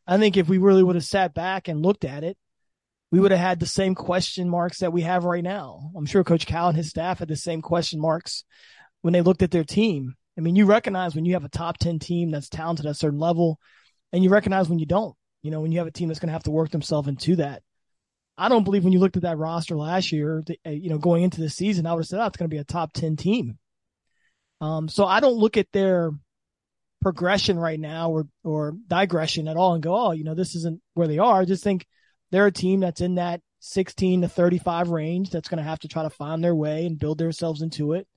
I 0.06 0.18
think 0.18 0.36
if 0.36 0.50
we 0.50 0.58
really 0.58 0.84
would 0.84 0.96
have 0.96 1.06
sat 1.06 1.34
back 1.34 1.68
and 1.68 1.82
looked 1.82 2.04
at 2.04 2.24
it, 2.24 2.38
we 3.12 3.20
would 3.20 3.32
have 3.32 3.40
had 3.40 3.60
the 3.60 3.68
same 3.68 3.94
question 3.94 4.50
marks 4.50 4.80
that 4.80 4.92
we 4.92 5.04
have 5.04 5.24
right 5.24 5.44
now. 5.44 5.92
I'm 5.96 6.06
sure 6.06 6.24
Coach 6.24 6.46
Cal 6.46 6.70
and 6.70 6.78
his 6.78 6.90
staff 6.90 7.20
had 7.20 7.28
the 7.28 7.36
same 7.36 7.62
question 7.62 8.02
marks 8.02 8.44
when 9.02 9.13
they 9.13 9.22
looked 9.22 9.44
at 9.44 9.52
their 9.52 9.63
team. 9.63 10.16
I 10.38 10.42
mean, 10.42 10.56
you 10.56 10.66
recognize 10.66 11.16
when 11.16 11.25
you 11.25 11.34
have 11.34 11.44
a 11.44 11.50
top 11.50 11.78
10 11.78 12.00
team 12.00 12.32
that's 12.32 12.50
talented 12.50 12.86
at 12.86 12.92
a 12.92 12.96
certain 12.96 13.20
level, 13.20 13.60
and 14.12 14.24
you 14.24 14.30
recognize 14.30 14.68
when 14.68 14.80
you 14.80 14.86
don't, 14.86 15.16
you 15.42 15.52
know, 15.52 15.62
when 15.62 15.72
you 15.72 15.80
have 15.80 15.88
a 15.88 15.92
team 15.92 16.08
that's 16.08 16.20
going 16.20 16.30
to 16.30 16.34
have 16.34 16.44
to 16.44 16.52
work 16.52 16.72
themselves 16.72 17.08
into 17.08 17.36
that. 17.38 17.62
I 18.38 18.50
don't 18.50 18.63
believe 18.63 18.84
when 18.84 18.94
you 18.94 19.00
looked 19.00 19.18
at 19.18 19.24
that 19.24 19.38
roster 19.38 19.78
last 19.78 20.12
year, 20.12 20.44
uh, 20.66 20.70
you 20.70 20.90
know, 20.90 20.98
going 20.98 21.24
into 21.24 21.42
the 21.42 21.50
season, 21.50 21.86
I 21.86 21.94
would 21.94 22.02
have 22.02 22.08
said, 22.08 22.20
oh, 22.20 22.25
it's 22.25 22.38
going 22.38 22.50
to 22.50 22.54
be 22.54 22.60
a 22.60 22.63
top 22.63 22.94
10 22.94 23.16
team. 23.16 23.60
Um, 24.60 24.88
so 24.90 25.06
I 25.06 25.20
don't 25.20 25.38
look 25.38 25.58
at 25.58 25.72
their 25.72 26.12
progression 27.02 27.60
right 27.60 27.80
now 27.80 28.10
or, 28.10 28.28
or 28.44 28.74
digression 28.88 29.48
at 29.48 29.58
all 29.58 29.74
and 29.74 29.84
go, 29.84 29.96
oh, 29.96 30.12
you 30.12 30.24
know, 30.24 30.34
this 30.34 30.56
isn't 30.56 30.82
where 30.96 31.08
they 31.08 31.20
are. 31.20 31.42
I 31.42 31.46
just 31.46 31.63
think 31.63 31.86
they're 32.32 32.48
a 32.48 32.52
team 32.52 32.80
that's 32.80 33.02
in 33.02 33.16
that 33.16 33.42
16 33.60 34.22
to 34.22 34.30
35 34.30 34.90
range 34.90 35.30
that's 35.30 35.50
going 35.50 35.58
to 35.58 35.70
have 35.70 35.80
to 35.80 35.88
try 35.88 36.04
to 36.04 36.10
find 36.10 36.44
their 36.44 36.56
way 36.56 36.86
and 36.86 36.98
build 36.98 37.18
themselves 37.18 37.62
into 37.62 37.94
it 37.94 38.08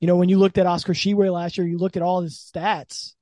you 0.00 0.06
know, 0.06 0.16
when 0.16 0.28
you 0.28 0.38
looked 0.38 0.58
at 0.58 0.66
Oscar 0.66 0.94
Tshiebwe 0.94 1.32
last 1.32 1.58
year, 1.58 1.66
you 1.66 1.78
looked 1.78 1.96
at 1.96 2.02
all 2.02 2.22
his 2.22 2.50
stats. 2.54 3.12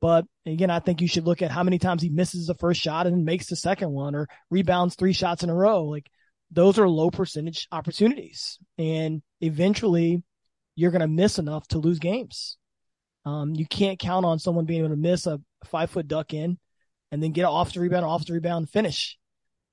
But 0.00 0.26
again, 0.44 0.70
I 0.70 0.80
think 0.80 1.00
you 1.00 1.06
should 1.06 1.24
look 1.24 1.42
at 1.42 1.52
how 1.52 1.62
many 1.62 1.78
times 1.78 2.02
he 2.02 2.08
misses 2.08 2.48
the 2.48 2.56
first 2.56 2.80
shot 2.80 3.06
and 3.06 3.24
makes 3.24 3.46
the 3.46 3.54
second 3.54 3.92
one 3.92 4.16
or 4.16 4.28
rebounds 4.50 4.96
three 4.96 5.12
shots 5.12 5.44
in 5.44 5.50
a 5.50 5.54
row. 5.54 5.84
Like 5.84 6.10
those 6.50 6.78
are 6.78 6.88
low 6.88 7.10
percentage 7.10 7.68
opportunities. 7.70 8.58
And 8.78 9.22
eventually 9.40 10.24
you're 10.74 10.90
going 10.90 11.02
to 11.02 11.08
miss 11.08 11.38
enough 11.38 11.68
to 11.68 11.78
lose 11.78 12.00
games. 12.00 12.56
Um, 13.24 13.54
you 13.54 13.64
can't 13.64 14.00
count 14.00 14.26
on 14.26 14.40
someone 14.40 14.64
being 14.64 14.80
able 14.80 14.90
to 14.90 14.96
miss 14.96 15.28
a 15.28 15.40
five 15.66 15.90
foot 15.90 16.08
duck 16.08 16.34
in 16.34 16.58
and 17.12 17.22
then 17.22 17.30
get 17.30 17.44
off 17.44 17.72
the 17.72 17.78
rebound, 17.78 18.04
off 18.04 18.26
the 18.26 18.32
rebound, 18.32 18.70
finish. 18.70 19.16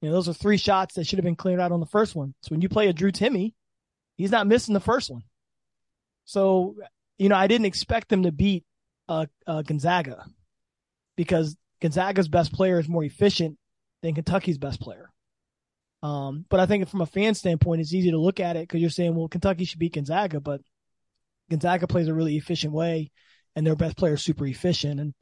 You 0.01 0.09
know, 0.09 0.13
those 0.13 0.29
are 0.29 0.33
three 0.33 0.57
shots 0.57 0.93
that 0.95 1.07
should 1.07 1.17
have 1.17 1.25
been 1.25 1.36
cleared 1.36 1.59
out 1.59 1.71
on 1.71 1.79
the 1.79 1.88
first 1.88 2.15
one. 2.15 2.36
So 2.43 2.50
when 2.50 2.62
you 2.62 2.69
play 2.69 2.88
a 2.88 2.93
Drew 2.93 3.12
Timme, 3.12 3.53
he's 4.15 4.31
not 4.31 4.45
missing 4.45 4.75
the 4.75 4.79
first 4.79 5.09
one. 5.09 5.24
So, 6.29 6.75
you 7.17 7.27
know, 7.27 7.36
I 7.36 7.48
didn't 7.48 7.65
expect 7.65 8.07
them 8.07 8.21
to 8.21 8.31
beat 8.31 8.63
uh, 9.07 9.25
uh, 9.48 9.63
Gonzaga 9.63 10.25
because 11.17 11.57
Gonzaga's 11.81 12.27
best 12.27 12.53
player 12.53 12.79
is 12.79 12.88
more 12.88 13.03
efficient 13.03 13.57
than 14.03 14.13
Kentucky's 14.13 14.59
best 14.59 14.79
player. 14.79 15.09
Um, 16.03 16.45
but 16.48 16.59
I 16.59 16.67
think 16.67 16.88
from 16.88 17.01
a 17.01 17.07
fan 17.07 17.33
standpoint, 17.33 17.81
it's 17.81 17.95
easy 17.95 18.12
to 18.12 18.19
look 18.19 18.39
at 18.39 18.57
it 18.57 18.67
because 18.67 18.79
you're 18.79 18.91
saying, 18.91 19.15
well, 19.15 19.27
Kentucky 19.27 19.65
should 19.65 19.79
beat 19.79 19.95
Gonzaga, 19.95 20.39
but 20.39 20.62
Gonzaga 21.50 21.88
plays 21.88 22.07
a 22.07 22.13
really 22.13 22.38
efficient 22.38 22.74
way, 22.74 23.09
and 23.55 23.65
their 23.65 23.75
best 23.75 23.98
player 23.98 24.13
is 24.13 24.24
super 24.24 24.45
efficient. 24.45 25.00
And, 25.00 25.15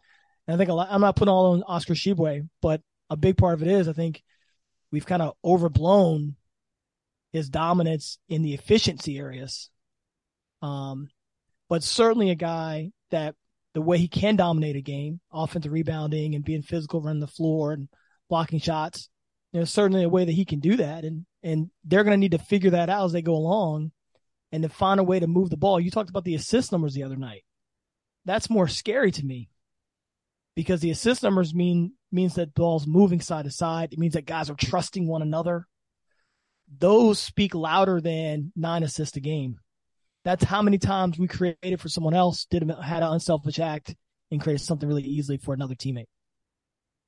and 0.46 0.56
I 0.56 0.58
think 0.58 0.70
a 0.70 0.74
lot, 0.74 0.90
I'm 0.92 1.00
not 1.00 1.16
putting 1.16 1.34
all 1.34 1.54
on 1.54 1.64
Oscar 1.64 1.94
Tshiebwe, 1.94 2.50
but 2.62 2.82
a 3.10 3.16
big 3.16 3.38
part 3.38 3.54
of 3.54 3.62
it 3.62 3.70
is 3.70 3.88
I 3.88 3.94
think 3.94 4.22
we've 4.92 5.06
kind 5.06 5.22
of 5.22 5.36
overblown 5.42 6.36
his 7.32 7.50
dominance 7.50 8.20
in 8.28 8.42
the 8.42 8.54
efficiency 8.54 9.18
areas 9.18 9.70
um, 10.62 11.10
but 11.70 11.84
certainly 11.84 12.30
a 12.30 12.36
guy 12.36 12.92
that 13.12 13.36
the 13.74 13.82
way 13.82 13.98
he 13.98 14.08
can 14.08 14.36
dominate 14.36 14.76
a 14.76 14.82
game, 14.82 15.20
offensive 15.32 15.72
rebounding 15.72 16.36
and 16.36 16.44
being 16.44 16.62
physical, 16.62 17.02
running 17.02 17.20
the 17.20 17.28
floor 17.28 17.74
and 17.74 17.90
blocking 18.30 18.60
shots, 18.60 19.10
know, 19.58 19.66
certainly 19.66 20.04
a 20.04 20.10
way 20.10 20.26
that 20.26 20.32
he 20.32 20.46
can 20.46 20.60
do 20.60 20.78
that. 20.78 21.04
And, 21.04 21.26
and 21.44 21.70
they're 21.84 22.04
going 22.04 22.14
to 22.14 22.20
need 22.20 22.32
to 22.32 22.40
figure 22.40 22.72
that 22.72 22.90
out 22.90 23.06
as 23.06 23.12
they 23.12 23.22
go 23.22 23.36
along 23.36 23.92
and 24.52 24.64
to 24.64 24.70
find 24.70 25.00
a 25.00 25.04
way 25.04 25.20
to 25.20 25.28
move 25.28 25.50
the 25.50 25.58
ball. 25.58 25.80
You 25.80 25.92
talked 25.92 26.10
about 26.10 26.24
the 26.24 26.36
assist 26.36 26.72
numbers 26.72 26.94
the 26.94 27.04
other 27.04 27.16
night. 27.16 27.44
That's 28.26 28.50
more 28.50 28.68
scary 28.68 29.12
to 29.12 29.26
me 29.26 29.50
because 30.56 30.82
the 30.82 30.92
assist 30.92 31.24
numbers 31.24 31.54
mean, 31.54 31.94
means 32.12 32.36
that 32.36 32.54
ball's 32.54 32.88
moving 32.88 33.22
side 33.22 33.46
to 33.46 33.52
side. 33.52 33.94
It 33.94 34.00
means 34.00 34.14
that 34.14 34.26
guys 34.26 34.50
are 34.50 34.56
trusting 34.56 35.08
one 35.08 35.22
another. 35.22 35.66
Those 36.78 37.20
speak 37.20 37.56
louder 37.56 38.02
than 38.02 38.52
nine 38.56 38.84
assists 38.84 39.16
a 39.18 39.22
game. 39.22 39.60
That's 40.28 40.44
how 40.44 40.62
many 40.62 40.78
times 40.78 41.18
we 41.18 41.30
created 41.30 41.80
for 41.80 41.88
someone 41.88 42.14
else, 42.14 42.48
did 42.52 42.70
had 42.84 43.02
an 43.02 43.14
unselfish 43.14 43.60
act 43.60 43.96
and 44.30 44.42
created 44.42 44.60
something 44.60 44.90
really 44.90 45.04
easily 45.04 45.38
for 45.38 45.54
another 45.54 45.74
teammate. 45.74 46.08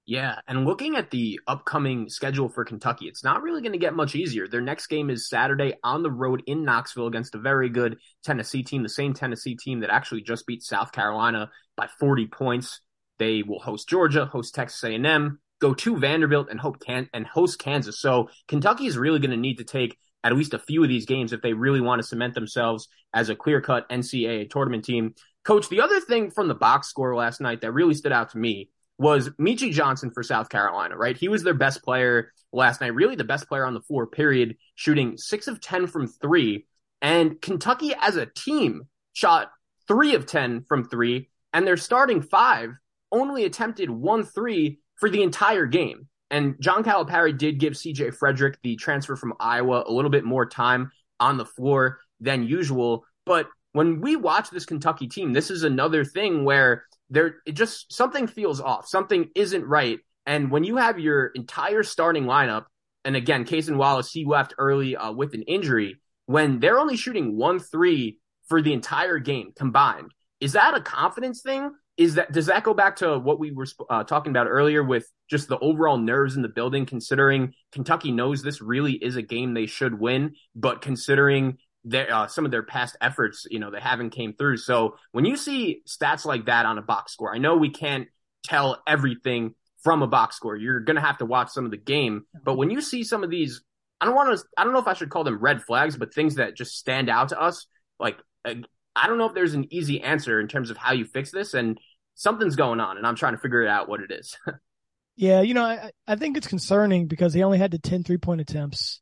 Yeah, 0.05 0.39
and 0.47 0.63
looking 0.63 0.95
at 0.95 1.11
the 1.11 1.41
upcoming 1.45 2.07
schedule 2.07 2.47
for 2.47 2.63
Kentucky, 2.63 3.09
it's 3.09 3.21
not 3.21 3.41
really 3.41 3.61
going 3.61 3.73
to 3.73 3.77
get 3.77 3.93
much 3.93 4.15
easier. 4.15 4.47
Their 4.47 4.61
next 4.61 4.87
game 4.87 5.09
is 5.09 5.27
Saturday 5.27 5.73
on 5.83 6.01
the 6.01 6.09
road 6.09 6.43
in 6.47 6.63
Knoxville 6.63 7.07
against 7.07 7.35
a 7.35 7.39
very 7.39 7.67
good 7.67 7.97
Tennessee 8.23 8.63
team, 8.63 8.83
the 8.83 8.87
same 8.87 9.13
Tennessee 9.13 9.57
team 9.57 9.81
that 9.81 9.89
actually 9.89 10.21
just 10.21 10.47
beat 10.47 10.63
South 10.63 10.93
Carolina 10.93 11.51
by 11.75 11.89
40 11.99 12.27
points. 12.27 12.79
They 13.17 13.43
will 13.43 13.59
host 13.59 13.89
Georgia, 13.89 14.27
host 14.27 14.55
Texas 14.55 14.81
A&M, 14.81 15.41
go 15.59 15.73
to 15.73 15.97
Vanderbilt, 15.97 16.47
and 16.49 16.57
hope 16.57 16.79
can 16.79 17.09
and 17.13 17.27
host 17.27 17.59
Kansas. 17.59 17.99
So 17.99 18.29
Kentucky 18.47 18.85
is 18.85 18.97
really 18.97 19.19
going 19.19 19.31
to 19.31 19.35
need 19.35 19.57
to 19.57 19.65
take 19.65 19.97
at 20.23 20.35
least 20.35 20.53
a 20.53 20.59
few 20.59 20.83
of 20.83 20.89
these 20.89 21.05
games 21.05 21.33
if 21.33 21.41
they 21.41 21.53
really 21.53 21.81
want 21.81 22.01
to 22.01 22.07
cement 22.07 22.33
themselves 22.33 22.87
as 23.13 23.29
a 23.29 23.35
clear 23.35 23.61
cut 23.61 23.89
NCAA 23.89 24.49
tournament 24.49 24.85
team. 24.85 25.15
Coach, 25.43 25.69
the 25.69 25.81
other 25.81 25.99
thing 26.01 26.31
from 26.31 26.47
the 26.47 26.55
box 26.55 26.87
score 26.87 27.15
last 27.15 27.41
night 27.41 27.61
that 27.61 27.71
really 27.71 27.93
stood 27.93 28.11
out 28.11 28.31
to 28.31 28.37
me 28.37 28.69
was 28.97 29.29
Meechie 29.39 29.71
Johnson 29.71 30.11
for 30.11 30.21
South 30.21 30.49
Carolina, 30.49 30.97
right? 30.97 31.15
He 31.15 31.29
was 31.29 31.43
their 31.43 31.53
best 31.53 31.81
player 31.83 32.33
last 32.51 32.81
night, 32.81 32.93
really 32.93 33.15
the 33.15 33.23
best 33.23 33.47
player 33.47 33.65
on 33.65 33.73
the 33.73 33.81
floor, 33.81 34.05
period, 34.05 34.57
shooting 34.75 35.17
six 35.17 35.47
of 35.47 35.61
10 35.61 35.87
from 35.87 36.07
three. 36.07 36.67
And 37.01 37.41
Kentucky 37.41 37.93
as 37.97 38.17
a 38.17 38.25
team 38.25 38.83
shot 39.13 39.51
three 39.87 40.15
of 40.15 40.25
10 40.25 40.65
from 40.67 40.83
three, 40.83 41.29
and 41.53 41.65
their 41.65 41.77
starting 41.77 42.21
five 42.21 42.71
only 43.11 43.45
attempted 43.45 43.89
one 43.89 44.23
three 44.23 44.79
for 44.97 45.09
the 45.09 45.23
entire 45.23 45.65
game. 45.65 46.08
And 46.31 46.55
John 46.59 46.83
Calipari 46.83 47.37
did 47.37 47.59
give 47.59 47.73
CJ 47.73 48.15
Frederick, 48.15 48.59
the 48.61 48.75
transfer 48.75 49.15
from 49.15 49.33
Iowa, 49.39 49.83
a 49.87 49.91
little 49.91 50.11
bit 50.11 50.23
more 50.23 50.45
time 50.45 50.91
on 51.19 51.37
the 51.37 51.45
floor 51.45 51.99
than 52.19 52.43
usual. 52.43 53.05
But 53.25 53.47
when 53.73 54.01
we 54.01 54.15
watch 54.15 54.49
this 54.49 54.65
Kentucky 54.65 55.07
team, 55.07 55.33
this 55.33 55.49
is 55.49 55.63
another 55.63 56.03
thing 56.05 56.43
where 56.43 56.85
there 57.09 57.37
it 57.45 57.53
just 57.53 57.91
something 57.91 58.27
feels 58.27 58.61
off. 58.61 58.87
Something 58.87 59.29
isn't 59.35 59.65
right. 59.65 59.99
And 60.25 60.51
when 60.51 60.63
you 60.63 60.77
have 60.77 60.99
your 60.99 61.27
entire 61.27 61.83
starting 61.83 62.25
lineup, 62.25 62.65
and 63.03 63.15
again, 63.15 63.45
Cason 63.45 63.77
Wallace, 63.77 64.11
he 64.11 64.25
left 64.25 64.53
early 64.57 64.95
uh, 64.95 65.11
with 65.11 65.33
an 65.33 65.43
injury, 65.43 65.99
when 66.25 66.59
they're 66.59 66.79
only 66.79 66.97
shooting 66.97 67.35
one 67.35 67.59
three 67.59 68.19
for 68.47 68.61
the 68.61 68.73
entire 68.73 69.17
game 69.17 69.51
combined, 69.55 70.11
is 70.39 70.53
that 70.53 70.75
a 70.75 70.81
confidence 70.81 71.41
thing? 71.41 71.71
Is 71.99 72.15
that 72.15 72.31
does 72.31 72.47
that 72.47 72.63
go 72.63 72.73
back 72.73 72.95
to 72.95 73.19
what 73.19 73.39
we 73.39 73.51
were 73.51 73.67
uh, 73.89 74.03
talking 74.03 74.31
about 74.31 74.47
earlier 74.47 74.83
with 74.83 75.05
just 75.29 75.49
the 75.49 75.59
overall 75.59 75.97
nerves 75.97 76.35
in 76.35 76.41
the 76.41 76.49
building 76.49 76.85
considering 76.85 77.53
Kentucky 77.71 78.11
knows 78.11 78.41
this 78.41 78.61
really 78.61 78.93
is 78.93 79.17
a 79.17 79.21
game 79.21 79.53
they 79.53 79.67
should 79.67 79.99
win 79.99 80.33
but 80.55 80.81
considering 80.81 81.57
their 81.83 82.13
uh, 82.13 82.27
some 82.27 82.45
of 82.45 82.51
their 82.51 82.63
past 82.63 82.97
efforts, 83.01 83.45
you 83.49 83.59
know, 83.59 83.71
they 83.71 83.79
haven't 83.79 84.09
came 84.11 84.33
through. 84.33 84.57
So 84.57 84.97
when 85.11 85.25
you 85.25 85.37
see 85.37 85.81
stats 85.87 86.25
like 86.25 86.45
that 86.45 86.65
on 86.65 86.77
a 86.77 86.81
box 86.81 87.13
score, 87.13 87.33
I 87.33 87.37
know 87.37 87.55
we 87.57 87.69
can't 87.69 88.07
tell 88.43 88.81
everything 88.87 89.55
from 89.83 90.01
a 90.01 90.07
box 90.07 90.35
score. 90.35 90.55
You're 90.55 90.81
going 90.81 90.95
to 90.95 91.01
have 91.01 91.19
to 91.19 91.25
watch 91.25 91.49
some 91.49 91.65
of 91.65 91.71
the 91.71 91.77
game, 91.77 92.25
but 92.43 92.55
when 92.55 92.69
you 92.69 92.81
see 92.81 93.03
some 93.03 93.23
of 93.23 93.29
these, 93.29 93.61
I 94.01 94.05
don't 94.05 94.15
want 94.15 94.37
to, 94.37 94.43
I 94.57 94.63
don't 94.63 94.73
know 94.73 94.79
if 94.79 94.87
I 94.87 94.93
should 94.93 95.09
call 95.09 95.23
them 95.23 95.39
red 95.39 95.63
flags, 95.63 95.95
but 95.95 96.13
things 96.13 96.35
that 96.35 96.55
just 96.55 96.75
stand 96.75 97.09
out 97.09 97.29
to 97.29 97.41
us, 97.41 97.65
like 97.99 98.17
I 98.45 99.07
don't 99.07 99.17
know 99.17 99.27
if 99.27 99.33
there's 99.33 99.53
an 99.53 99.73
easy 99.73 100.01
answer 100.01 100.39
in 100.39 100.47
terms 100.47 100.69
of 100.69 100.77
how 100.77 100.93
you 100.93 101.05
fix 101.05 101.31
this, 101.31 101.53
and 101.53 101.79
something's 102.19 102.55
going 102.55 102.79
on, 102.79 102.97
and 102.97 103.07
I'm 103.07 103.15
trying 103.15 103.33
to 103.33 103.39
figure 103.39 103.63
it 103.63 103.69
out 103.69 103.89
what 103.89 104.01
it 104.01 104.11
is. 104.11 104.37
yeah, 105.15 105.41
you 105.41 105.53
know, 105.53 105.63
I, 105.63 105.91
I 106.07 106.15
think 106.15 106.37
it's 106.37 106.47
concerning 106.47 107.07
because 107.07 107.33
he 107.33 107.43
only 107.43 107.57
had 107.57 107.71
the 107.71 107.79
10 107.79 108.03
three 108.03 108.17
point 108.17 108.41
attempts 108.41 109.01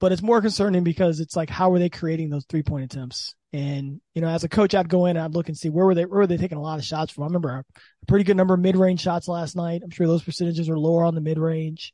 but 0.00 0.12
it's 0.12 0.22
more 0.22 0.40
concerning 0.40 0.84
because 0.84 1.20
it's 1.20 1.36
like 1.36 1.50
how 1.50 1.72
are 1.72 1.78
they 1.78 1.88
creating 1.88 2.30
those 2.30 2.44
three 2.48 2.62
point 2.62 2.84
attempts? 2.84 3.34
And 3.52 4.00
you 4.14 4.20
know, 4.20 4.28
as 4.28 4.44
a 4.44 4.48
coach, 4.48 4.74
I'd 4.74 4.88
go 4.88 5.06
in 5.06 5.16
and 5.16 5.24
I'd 5.24 5.34
look 5.34 5.48
and 5.48 5.56
see 5.56 5.70
where 5.70 5.86
were 5.86 5.94
they 5.94 6.04
where 6.04 6.20
were 6.20 6.26
they 6.26 6.36
taking 6.36 6.58
a 6.58 6.62
lot 6.62 6.78
of 6.78 6.84
shots 6.84 7.12
from. 7.12 7.24
I 7.24 7.26
remember 7.26 7.50
a 7.50 8.06
pretty 8.06 8.24
good 8.24 8.36
number 8.36 8.54
of 8.54 8.60
mid 8.60 8.76
range 8.76 9.00
shots 9.00 9.28
last 9.28 9.56
night. 9.56 9.82
I'm 9.82 9.90
sure 9.90 10.06
those 10.06 10.22
percentages 10.22 10.68
are 10.68 10.78
lower 10.78 11.04
on 11.04 11.14
the 11.14 11.20
mid 11.20 11.38
range. 11.38 11.92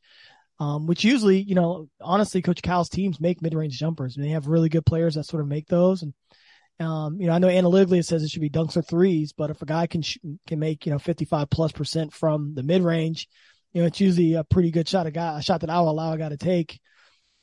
Um, 0.60 0.86
which 0.86 1.02
usually, 1.02 1.42
you 1.42 1.56
know, 1.56 1.88
honestly, 2.00 2.40
Coach 2.40 2.62
Cal's 2.62 2.88
teams 2.88 3.20
make 3.20 3.42
mid 3.42 3.54
range 3.54 3.76
jumpers 3.76 4.16
and 4.16 4.24
they 4.24 4.30
have 4.30 4.46
really 4.46 4.68
good 4.68 4.86
players 4.86 5.16
that 5.16 5.24
sort 5.24 5.40
of 5.40 5.48
make 5.48 5.66
those. 5.66 6.02
And, 6.02 6.14
um, 6.80 7.20
you 7.20 7.26
know, 7.26 7.32
I 7.32 7.38
know 7.38 7.48
analytically 7.48 8.00
it 8.00 8.06
says 8.06 8.22
it 8.22 8.30
should 8.30 8.42
be 8.42 8.50
dunks 8.50 8.76
or 8.76 8.82
threes, 8.82 9.32
but 9.32 9.50
if 9.50 9.62
a 9.62 9.66
guy 9.66 9.86
can, 9.86 10.02
can 10.46 10.58
make, 10.58 10.86
you 10.86 10.92
know, 10.92 10.98
55 10.98 11.50
plus 11.50 11.72
percent 11.72 12.12
from 12.12 12.54
the 12.54 12.62
mid 12.62 12.82
range, 12.82 13.28
you 13.72 13.80
know, 13.80 13.86
it's 13.86 14.00
usually 14.00 14.34
a 14.34 14.44
pretty 14.44 14.70
good 14.70 14.88
shot, 14.88 15.06
a 15.06 15.10
guy, 15.10 15.38
a 15.38 15.42
shot 15.42 15.60
that 15.60 15.70
I'll 15.70 15.88
allow 15.88 16.12
a 16.12 16.18
guy 16.18 16.28
to 16.28 16.36
take 16.36 16.80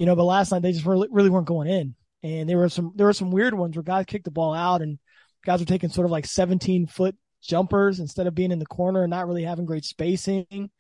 you 0.02 0.08
know, 0.08 0.16
but 0.16 0.24
last 0.24 0.52
night 0.52 0.64
they 0.64 0.72
just 0.72 0.88
really, 0.88 1.08
really 1.12 1.30
weren't 1.30 1.46
going 1.46 1.68
in. 1.68 1.94
And 2.24 2.50
there 2.50 2.58
were 2.58 2.70
some, 2.70 2.92
there 2.96 3.06
were 3.06 3.14
some 3.14 3.30
weird 3.30 3.54
ones 3.54 3.76
where 3.76 3.84
guys 3.84 4.06
kicked 4.08 4.26
the 4.26 4.32
ball 4.32 4.52
out 4.52 4.82
and 4.82 4.98
guys 5.46 5.60
were 5.60 5.66
taking 5.68 5.92
sort 5.92 6.06
of 6.06 6.12
like 6.12 6.26
17 6.26 6.88
foot 6.88 7.16
jumpers 7.44 8.00
instead 8.00 8.26
of 8.26 8.34
being 8.34 8.52
in 8.52 8.58
the 8.58 8.66
corner 8.66 9.04
and 9.04 9.12
not 9.12 9.28
really 9.28 9.44
having 9.44 9.68
great 9.68 9.86
spacing. 9.86 10.72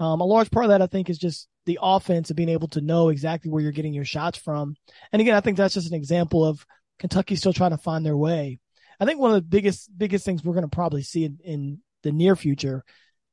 Um, 0.00 0.22
a 0.22 0.24
large 0.24 0.50
part 0.50 0.64
of 0.64 0.70
that, 0.70 0.80
I 0.80 0.86
think, 0.86 1.10
is 1.10 1.18
just 1.18 1.48
the 1.66 1.80
offense 1.82 2.30
of 2.30 2.36
being 2.36 2.48
able 2.48 2.68
to 2.68 2.80
know 2.80 3.10
exactly 3.10 3.50
where 3.50 3.62
you're 3.62 3.72
getting 3.72 3.92
your 3.92 4.06
shots 4.06 4.38
from. 4.38 4.74
And 5.12 5.20
again, 5.20 5.34
I 5.34 5.40
think 5.40 5.58
that's 5.58 5.74
just 5.74 5.88
an 5.88 5.94
example 5.94 6.42
of 6.42 6.64
Kentucky 7.02 7.36
still 7.36 7.52
trying 7.52 7.72
to 7.72 7.76
find 7.76 8.04
their 8.04 8.16
way. 8.16 8.58
I 8.98 9.04
think 9.04 9.20
one 9.20 9.32
of 9.32 9.36
the 9.36 9.48
biggest, 9.48 9.90
biggest 9.96 10.24
things 10.24 10.42
we're 10.42 10.54
going 10.54 10.68
to 10.68 10.74
probably 10.74 11.02
see 11.02 11.24
in, 11.24 11.38
in 11.44 11.78
the 12.02 12.12
near 12.12 12.36
future 12.36 12.82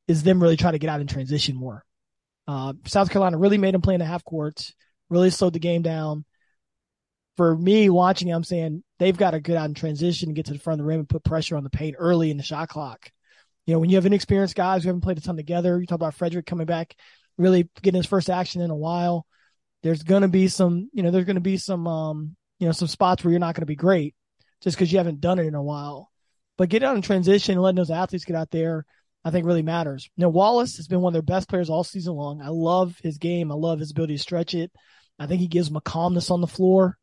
is 0.08 0.24
them 0.24 0.42
really 0.42 0.58
try 0.58 0.72
to 0.72 0.80
get 0.80 0.90
out 0.90 1.00
in 1.00 1.08
transition 1.08 1.56
more. 1.56 1.86
Uh, 2.48 2.74
South 2.86 3.10
Carolina 3.10 3.38
really 3.38 3.58
made 3.58 3.74
them 3.74 3.82
play 3.82 3.94
in 3.94 4.00
the 4.00 4.06
half 4.06 4.26
courts 4.26 4.74
really 5.10 5.30
slowed 5.30 5.54
the 5.54 5.60
game 5.60 5.82
down. 5.82 6.26
For 7.38 7.56
me 7.56 7.90
watching, 7.90 8.32
I'm 8.32 8.44
saying 8.44 8.84
they've 8.98 9.16
got 9.18 9.32
to 9.32 9.40
get 9.40 9.58
out 9.58 9.70
in 9.70 9.74
transition 9.74 10.30
and 10.30 10.36
get 10.36 10.48
to 10.48 10.54
the 10.54 10.60
front 10.60 10.80
of 10.80 10.86
the 10.86 10.88
rim 10.88 11.00
and 11.00 11.10
put 11.10 11.24
pressure 11.24 11.56
on 11.56 11.64
the 11.64 11.70
paint 11.70 11.96
early 11.98 12.32
in 12.32 12.38
the 12.38 12.44
shot 12.44 12.70
clock. 12.70 13.12
You 13.66 13.74
know, 13.74 13.80
when 13.80 13.90
you 13.90 13.96
have 13.96 14.06
inexperienced 14.06 14.56
guys 14.56 14.84
who 14.84 14.90
haven't 14.90 15.02
played 15.02 15.18
a 15.18 15.22
ton 15.22 15.38
together, 15.38 15.80
you 15.80 15.86
talk 15.86 15.96
about 15.96 16.16
Frederick 16.16 16.46
coming 16.46 16.66
back, 16.66 16.96
really 17.38 17.70
getting 17.82 18.00
his 18.00 18.08
first 18.08 18.30
action 18.30 18.62
in 18.62 18.72
a 18.72 18.76
while. 18.76 19.26
There's 19.84 20.04
going 20.04 20.24
to 20.24 20.28
be 20.28 20.50
some, 20.50 20.90
you 20.92 21.04
know, 21.04 21.12
there's 21.12 21.26
going 21.26 21.36
to 21.36 21.42
be 21.42 21.58
some, 21.58 21.88
um, 21.88 22.36
you 22.60 22.68
know, 22.68 22.72
some 22.72 22.88
spots 22.88 23.24
where 23.24 23.32
you're 23.32 23.40
not 23.40 23.56
going 23.56 23.62
to 23.62 23.66
be 23.66 23.76
great 23.76 24.16
just 24.62 24.78
because 24.78 24.92
you 24.92 24.98
haven't 24.98 25.22
done 25.22 25.40
it 25.40 25.48
in 25.48 25.56
a 25.56 25.64
while. 25.64 26.12
But 26.58 26.70
get 26.70 26.84
out 26.84 26.96
in 26.96 27.02
transition 27.02 27.54
and 27.54 27.62
letting 27.62 27.78
those 27.78 27.92
athletes 27.92 28.26
get 28.26 28.36
out 28.36 28.52
there 28.52 28.86
I 29.24 29.32
think 29.32 29.46
really 29.46 29.62
matters. 29.62 30.10
Now 30.18 30.30
Wallace 30.30 30.78
has 30.78 30.88
been 30.88 31.02
one 31.02 31.12
of 31.12 31.14
their 31.14 31.36
best 31.36 31.50
players 31.50 31.70
all 31.70 31.84
season 31.84 32.14
long. 32.14 32.42
I 32.42 32.50
love 32.50 32.98
his 33.04 33.18
game. 33.18 33.52
I 33.52 33.56
love 33.56 33.80
his 33.80 33.92
ability 33.92 34.16
to 34.16 34.22
stretch 34.22 34.54
it. 34.56 34.72
I 35.18 35.28
think 35.28 35.42
he 35.42 35.48
gives 35.48 35.68
them 35.68 35.76
a 35.76 35.82
calmness 35.82 36.32
on 36.32 36.42
the 36.42 36.48
floor 36.48 36.98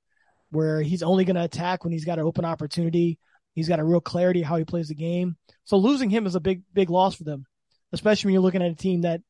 where 0.50 0.80
he's 0.80 1.02
only 1.02 1.24
going 1.24 1.36
to 1.36 1.44
attack 1.44 1.84
when 1.84 1.92
he's 1.92 2.06
got 2.06 2.18
an 2.18 2.24
open 2.24 2.44
opportunity. 2.44 3.18
He's 3.52 3.68
got 3.68 3.80
a 3.80 3.84
real 3.84 4.00
clarity 4.00 4.42
how 4.42 4.56
he 4.56 4.64
plays 4.64 4.88
the 4.88 4.94
game. 4.94 5.36
So 5.64 5.76
losing 5.76 6.08
him 6.08 6.26
is 6.26 6.34
a 6.34 6.40
big, 6.40 6.62
big 6.72 6.88
loss 6.88 7.14
for 7.14 7.24
them, 7.24 7.44
especially 7.92 8.28
when 8.28 8.34
you're 8.34 8.42
looking 8.42 8.62
at 8.62 8.70
a 8.70 8.74
team 8.74 9.02
that, 9.02 9.20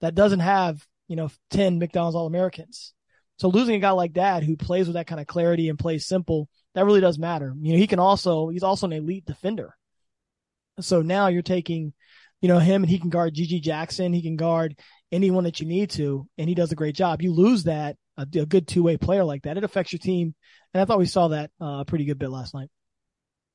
that 0.00 0.14
doesn't 0.14 0.40
have, 0.40 0.86
you 1.08 1.16
know, 1.16 1.30
10 1.50 1.78
McDonald's 1.78 2.14
All 2.14 2.26
Americans. 2.26 2.92
So 3.38 3.48
losing 3.48 3.74
a 3.74 3.80
guy 3.80 3.90
like 3.90 4.14
that 4.14 4.42
who 4.42 4.56
plays 4.56 4.86
with 4.86 4.94
that 4.94 5.06
kind 5.06 5.20
of 5.20 5.26
clarity 5.26 5.68
and 5.68 5.78
plays 5.78 6.06
simple, 6.06 6.48
that 6.74 6.84
really 6.84 7.00
does 7.00 7.18
matter. 7.18 7.52
You 7.60 7.72
know, 7.72 7.78
he 7.78 7.86
can 7.86 7.98
also, 7.98 8.48
he's 8.48 8.62
also 8.62 8.86
an 8.86 8.92
elite 8.92 9.26
defender. 9.26 9.74
So 10.80 11.02
now 11.02 11.28
you're 11.28 11.42
taking, 11.42 11.92
you 12.40 12.48
know, 12.48 12.58
him 12.58 12.82
and 12.82 12.90
he 12.90 12.98
can 12.98 13.10
guard 13.10 13.34
GG 13.34 13.62
Jackson. 13.62 14.12
He 14.12 14.22
can 14.22 14.36
guard 14.36 14.78
anyone 15.12 15.44
that 15.44 15.60
you 15.60 15.66
need 15.66 15.90
to, 15.90 16.28
and 16.36 16.48
he 16.48 16.54
does 16.54 16.72
a 16.72 16.76
great 16.76 16.94
job. 16.94 17.22
You 17.22 17.32
lose 17.32 17.64
that, 17.64 17.96
a, 18.16 18.22
a 18.22 18.46
good 18.46 18.66
two 18.66 18.82
way 18.82 18.96
player 18.96 19.24
like 19.24 19.42
that, 19.42 19.56
it 19.56 19.64
affects 19.64 19.92
your 19.92 20.00
team. 20.00 20.34
And 20.74 20.80
I 20.80 20.84
thought 20.84 20.98
we 20.98 21.06
saw 21.06 21.28
that 21.28 21.50
uh, 21.60 21.80
a 21.80 21.84
pretty 21.86 22.04
good 22.04 22.18
bit 22.18 22.30
last 22.30 22.54
night. 22.54 22.68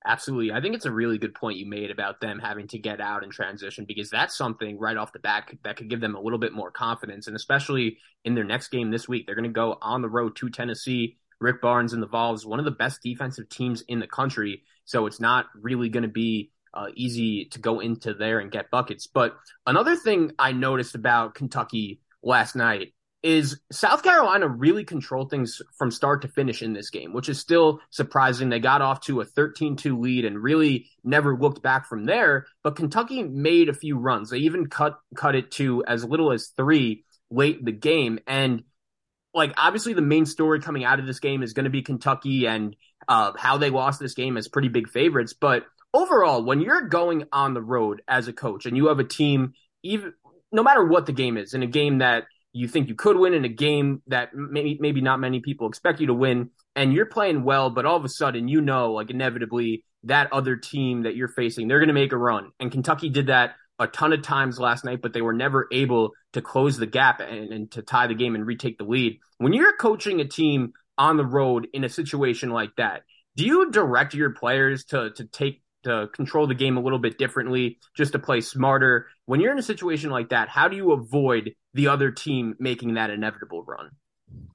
Absolutely. 0.05 0.51
I 0.51 0.61
think 0.61 0.75
it's 0.75 0.85
a 0.85 0.91
really 0.91 1.19
good 1.19 1.35
point 1.35 1.59
you 1.59 1.67
made 1.67 1.91
about 1.91 2.21
them 2.21 2.39
having 2.39 2.67
to 2.69 2.79
get 2.79 2.99
out 2.99 3.23
and 3.23 3.31
transition 3.31 3.85
because 3.85 4.09
that's 4.09 4.35
something 4.35 4.79
right 4.79 4.97
off 4.97 5.13
the 5.13 5.19
bat 5.19 5.51
that 5.63 5.77
could 5.77 5.89
give 5.89 6.01
them 6.01 6.15
a 6.15 6.19
little 6.19 6.39
bit 6.39 6.53
more 6.53 6.71
confidence. 6.71 7.27
And 7.27 7.35
especially 7.35 7.97
in 8.25 8.33
their 8.33 8.43
next 8.43 8.69
game 8.69 8.89
this 8.89 9.07
week, 9.07 9.25
they're 9.25 9.35
going 9.35 9.43
to 9.43 9.49
go 9.49 9.77
on 9.79 10.01
the 10.01 10.09
road 10.09 10.35
to 10.37 10.49
Tennessee. 10.49 11.17
Rick 11.39 11.61
Barnes 11.61 11.93
and 11.93 12.03
the 12.03 12.07
Vols, 12.07 12.45
one 12.45 12.59
of 12.59 12.65
the 12.65 12.71
best 12.71 13.01
defensive 13.01 13.49
teams 13.49 13.81
in 13.87 13.99
the 13.99 14.07
country. 14.07 14.63
So 14.85 15.07
it's 15.07 15.19
not 15.19 15.47
really 15.59 15.89
going 15.89 16.03
to 16.03 16.09
be 16.09 16.51
uh, 16.73 16.87
easy 16.95 17.45
to 17.45 17.59
go 17.59 17.79
into 17.79 18.13
there 18.13 18.39
and 18.39 18.51
get 18.51 18.71
buckets. 18.71 19.07
But 19.07 19.35
another 19.65 19.95
thing 19.95 20.31
I 20.37 20.51
noticed 20.51 20.95
about 20.95 21.35
Kentucky 21.35 21.99
last 22.23 22.55
night 22.55 22.93
is 23.23 23.59
South 23.71 24.03
Carolina 24.03 24.47
really 24.47 24.83
controlled 24.83 25.29
things 25.29 25.61
from 25.77 25.91
start 25.91 26.23
to 26.23 26.27
finish 26.27 26.61
in 26.61 26.73
this 26.73 26.89
game, 26.89 27.13
which 27.13 27.29
is 27.29 27.39
still 27.39 27.79
surprising. 27.91 28.49
They 28.49 28.59
got 28.59 28.81
off 28.81 29.01
to 29.01 29.21
a 29.21 29.25
13-2 29.25 29.99
lead 29.99 30.25
and 30.25 30.41
really 30.41 30.89
never 31.03 31.37
looked 31.37 31.61
back 31.61 31.87
from 31.87 32.05
there, 32.05 32.47
but 32.63 32.75
Kentucky 32.75 33.23
made 33.23 33.69
a 33.69 33.73
few 33.73 33.97
runs. 33.97 34.29
They 34.29 34.39
even 34.39 34.67
cut 34.67 34.97
cut 35.15 35.35
it 35.35 35.51
to 35.51 35.83
as 35.85 36.03
little 36.03 36.31
as 36.31 36.47
3 36.57 37.03
late 37.29 37.59
in 37.59 37.65
the 37.65 37.71
game 37.71 38.19
and 38.27 38.63
like 39.33 39.53
obviously 39.57 39.93
the 39.93 40.01
main 40.01 40.25
story 40.25 40.59
coming 40.59 40.83
out 40.83 40.99
of 40.99 41.05
this 41.05 41.19
game 41.19 41.43
is 41.43 41.53
going 41.53 41.63
to 41.63 41.69
be 41.69 41.81
Kentucky 41.81 42.45
and 42.45 42.75
uh, 43.07 43.31
how 43.37 43.57
they 43.57 43.69
lost 43.69 43.99
this 43.99 44.13
game 44.13 44.35
as 44.35 44.47
pretty 44.47 44.67
big 44.67 44.89
favorites, 44.89 45.33
but 45.33 45.65
overall, 45.93 46.43
when 46.43 46.61
you're 46.61 46.81
going 46.81 47.25
on 47.31 47.53
the 47.53 47.61
road 47.61 48.01
as 48.07 48.27
a 48.27 48.33
coach 48.33 48.65
and 48.65 48.77
you 48.77 48.87
have 48.87 48.99
a 48.99 49.03
team, 49.03 49.53
even 49.83 50.13
no 50.51 50.63
matter 50.63 50.83
what 50.83 51.05
the 51.05 51.13
game 51.13 51.37
is, 51.37 51.53
in 51.53 51.63
a 51.63 51.67
game 51.67 51.99
that 51.99 52.25
you 52.53 52.67
think 52.67 52.89
you 52.89 52.95
could 52.95 53.17
win, 53.17 53.33
in 53.33 53.45
a 53.45 53.49
game 53.49 54.01
that 54.07 54.33
maybe 54.33 54.77
maybe 54.79 55.01
not 55.01 55.19
many 55.19 55.39
people 55.39 55.67
expect 55.67 55.99
you 55.99 56.07
to 56.07 56.13
win, 56.13 56.49
and 56.75 56.93
you're 56.93 57.05
playing 57.05 57.43
well, 57.43 57.69
but 57.69 57.85
all 57.85 57.97
of 57.97 58.05
a 58.05 58.09
sudden 58.09 58.47
you 58.47 58.61
know, 58.61 58.93
like 58.93 59.09
inevitably, 59.09 59.83
that 60.03 60.31
other 60.33 60.55
team 60.55 61.03
that 61.03 61.15
you're 61.15 61.27
facing, 61.27 61.67
they're 61.67 61.79
going 61.79 61.87
to 61.87 61.93
make 61.93 62.11
a 62.11 62.17
run, 62.17 62.51
and 62.59 62.71
Kentucky 62.71 63.09
did 63.09 63.27
that 63.27 63.55
a 63.79 63.87
ton 63.87 64.13
of 64.13 64.21
times 64.21 64.59
last 64.59 64.85
night, 64.85 65.01
but 65.01 65.11
they 65.11 65.21
were 65.21 65.33
never 65.33 65.67
able 65.71 66.11
to 66.33 66.41
close 66.41 66.77
the 66.77 66.85
gap 66.85 67.19
and, 67.19 67.51
and 67.51 67.71
to 67.71 67.81
tie 67.81 68.05
the 68.05 68.13
game 68.13 68.35
and 68.35 68.45
retake 68.45 68.77
the 68.77 68.83
lead. 68.83 69.17
When 69.39 69.53
you're 69.53 69.75
coaching 69.75 70.21
a 70.21 70.27
team 70.27 70.73
on 70.99 71.17
the 71.17 71.25
road 71.25 71.67
in 71.73 71.83
a 71.83 71.89
situation 71.89 72.51
like 72.51 72.75
that, 72.77 73.01
do 73.35 73.43
you 73.43 73.71
direct 73.71 74.13
your 74.13 74.31
players 74.31 74.85
to 74.85 75.11
to 75.11 75.25
take 75.25 75.61
to 75.83 76.07
control 76.13 76.47
the 76.47 76.55
game 76.55 76.77
a 76.77 76.81
little 76.81 76.99
bit 76.99 77.17
differently, 77.17 77.79
just 77.95 78.11
to 78.13 78.19
play 78.19 78.41
smarter. 78.41 79.07
When 79.25 79.39
you're 79.39 79.51
in 79.51 79.59
a 79.59 79.63
situation 79.63 80.09
like 80.09 80.29
that, 80.29 80.49
how 80.49 80.67
do 80.67 80.75
you 80.75 80.91
avoid 80.91 81.55
the 81.73 81.87
other 81.87 82.11
team 82.11 82.55
making 82.59 82.95
that 82.95 83.09
inevitable 83.09 83.63
run? 83.63 83.91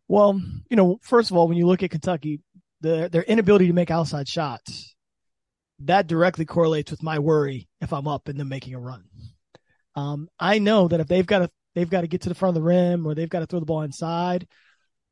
Well, 0.09 0.41
you 0.71 0.77
know, 0.77 0.99
first 1.03 1.31
of 1.31 1.37
all, 1.37 1.49
when 1.49 1.57
you 1.57 1.67
look 1.67 1.83
at 1.83 1.91
Kentucky, 1.91 2.41
the, 2.81 3.09
their 3.11 3.23
inability 3.23 3.67
to 3.67 3.73
make 3.73 3.91
outside 3.91 4.29
shots, 4.29 4.95
that 5.81 6.07
directly 6.07 6.45
correlates 6.45 6.91
with 6.91 7.03
my 7.03 7.19
worry 7.19 7.69
if 7.81 7.93
I'm 7.93 8.09
up 8.09 8.29
and 8.29 8.39
them 8.39 8.49
making 8.49 8.75
a 8.75 8.81
run. 8.81 9.05
Um, 9.95 10.29
I 10.39 10.59
know 10.59 10.89
that 10.89 11.01
if 11.01 11.07
they've 11.07 11.27
got 11.27 11.39
to 11.41 11.51
they've 11.75 11.89
got 11.89 12.03
to 12.03 12.07
get 12.07 12.23
to 12.23 12.29
the 12.29 12.35
front 12.35 12.57
of 12.57 12.63
the 12.63 12.67
rim 12.67 13.07
or 13.07 13.15
they've 13.15 13.29
got 13.29 13.41
to 13.41 13.47
throw 13.47 13.61
the 13.61 13.67
ball 13.67 13.83
inside, 13.83 14.47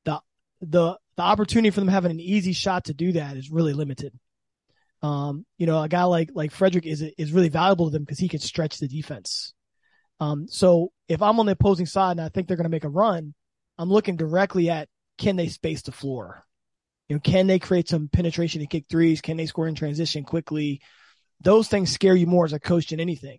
the 0.04 0.20
the 0.60 0.98
the 1.16 1.22
opportunity 1.22 1.70
for 1.70 1.80
them 1.80 1.88
having 1.88 2.10
an 2.10 2.20
easy 2.20 2.52
shot 2.52 2.84
to 2.84 2.94
do 2.94 3.12
that 3.12 3.36
is 3.36 3.50
really 3.50 3.72
limited. 3.72 4.12
Um, 5.02 5.44
you 5.58 5.66
know, 5.66 5.82
a 5.82 5.88
guy 5.88 6.04
like 6.04 6.30
like 6.34 6.50
Frederick 6.50 6.86
is 6.86 7.02
is 7.02 7.32
really 7.32 7.48
valuable 7.48 7.86
to 7.86 7.92
them 7.92 8.04
because 8.04 8.18
he 8.18 8.28
can 8.28 8.40
stretch 8.40 8.78
the 8.78 8.88
defense. 8.88 9.53
Um, 10.20 10.46
so 10.48 10.92
if 11.08 11.22
I'm 11.22 11.40
on 11.40 11.46
the 11.46 11.52
opposing 11.52 11.86
side 11.86 12.12
and 12.12 12.20
I 12.20 12.28
think 12.28 12.48
they're 12.48 12.56
going 12.56 12.64
to 12.64 12.70
make 12.70 12.84
a 12.84 12.88
run, 12.88 13.34
I'm 13.78 13.90
looking 13.90 14.16
directly 14.16 14.70
at 14.70 14.88
can 15.18 15.36
they 15.36 15.48
space 15.48 15.82
the 15.82 15.92
floor? 15.92 16.44
You 17.08 17.16
know, 17.16 17.20
can 17.20 17.46
they 17.46 17.58
create 17.58 17.88
some 17.88 18.08
penetration 18.08 18.60
and 18.60 18.70
kick 18.70 18.86
threes? 18.88 19.20
Can 19.20 19.36
they 19.36 19.46
score 19.46 19.68
in 19.68 19.74
transition 19.74 20.24
quickly? 20.24 20.80
Those 21.40 21.68
things 21.68 21.90
scare 21.90 22.14
you 22.14 22.26
more 22.26 22.44
as 22.44 22.52
a 22.52 22.60
coach 22.60 22.88
than 22.88 23.00
anything. 23.00 23.38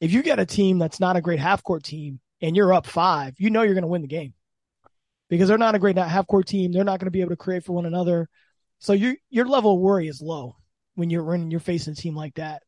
If 0.00 0.12
you 0.12 0.22
get 0.22 0.38
a 0.38 0.46
team 0.46 0.78
that's 0.78 1.00
not 1.00 1.16
a 1.16 1.20
great 1.20 1.40
half 1.40 1.62
court 1.62 1.82
team 1.82 2.20
and 2.40 2.56
you're 2.56 2.72
up 2.72 2.86
five, 2.86 3.34
you 3.38 3.50
know 3.50 3.62
you're 3.62 3.74
going 3.74 3.82
to 3.82 3.88
win 3.88 4.02
the 4.02 4.08
game 4.08 4.34
because 5.28 5.48
they're 5.48 5.58
not 5.58 5.74
a 5.74 5.78
great 5.78 5.96
half 5.96 6.26
court 6.26 6.46
team. 6.46 6.72
They're 6.72 6.84
not 6.84 7.00
going 7.00 7.06
to 7.06 7.12
be 7.12 7.20
able 7.20 7.30
to 7.30 7.36
create 7.36 7.64
for 7.64 7.72
one 7.72 7.86
another. 7.86 8.28
So 8.78 8.92
your 8.92 9.14
your 9.30 9.46
level 9.46 9.74
of 9.74 9.80
worry 9.80 10.08
is 10.08 10.20
low 10.20 10.56
when 10.94 11.08
you're 11.10 11.24
when 11.24 11.50
you're 11.50 11.60
facing 11.60 11.92
a 11.92 11.96
team 11.96 12.14
like 12.14 12.34
that. 12.34 12.62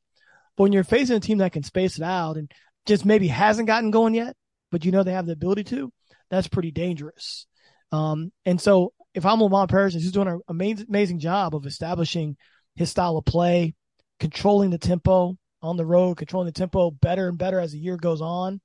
But 0.57 0.65
when 0.65 0.73
you're 0.73 0.85
facing 0.85 1.17
a 1.17 1.21
team 1.21 1.39
that 1.39 1.53
can 1.53 1.63
space 1.63 1.99
it 1.99 2.05
out 2.05 2.37
and 2.37 2.51
just 2.87 3.05
maybe 3.05 3.29
hasn't 3.29 3.67
gotten 3.67 3.91
going 3.91 4.15
yet, 4.15 4.37
but 4.71 4.85
you 4.85 4.93
know 4.93 5.03
they 5.03 5.13
have 5.13 5.27
the 5.27 5.33
ability 5.33 5.65
to, 5.65 5.93
that's 6.31 6.49
pretty 6.49 6.71
dangerous. 6.71 7.47
Um, 7.93 8.33
and 8.45 8.61
so 8.61 8.93
if 9.15 9.25
I'm 9.25 9.41
Lamont 9.41 9.71
Paris, 9.71 9.95
he's 9.95 10.13
doing 10.13 10.29
an 10.29 10.41
amazing, 10.49 10.87
amazing 10.89 11.19
job 11.21 11.55
of 11.55 11.67
establishing 11.67 12.37
his 12.75 12.91
style 12.91 13.17
of 13.17 13.25
play, 13.25 13.75
controlling 14.19 14.71
the 14.71 14.79
tempo 14.79 15.37
on 15.63 15.77
the 15.77 15.87
road, 15.87 16.17
controlling 16.17 16.47
the 16.47 16.53
tempo 16.53 16.91
better 16.91 17.29
and 17.29 17.39
better 17.39 17.61
as 17.61 17.73
the 17.73 17.79
year 17.79 17.97
goes 17.97 18.21
on. 18.21 18.61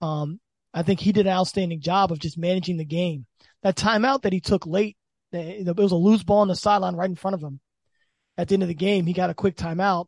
Um, 0.00 0.40
I 0.72 0.82
think 0.82 1.00
he 1.00 1.12
did 1.12 1.26
an 1.26 1.32
outstanding 1.32 1.80
job 1.80 2.12
of 2.12 2.18
just 2.18 2.38
managing 2.38 2.76
the 2.76 2.84
game. 2.84 3.26
That 3.62 3.76
timeout 3.76 4.22
that 4.22 4.32
he 4.32 4.40
took 4.40 4.66
late, 4.66 4.96
it 5.32 5.76
was 5.76 5.92
a 5.92 5.96
loose 5.96 6.22
ball 6.22 6.40
on 6.40 6.48
the 6.48 6.56
sideline 6.56 6.96
right 6.96 7.08
in 7.08 7.16
front 7.16 7.34
of 7.34 7.42
him. 7.42 7.60
At 8.38 8.48
the 8.48 8.54
end 8.54 8.62
of 8.62 8.68
the 8.68 8.74
game, 8.74 9.06
he 9.06 9.12
got 9.12 9.30
a 9.30 9.34
quick 9.34 9.56
timeout. 9.56 10.06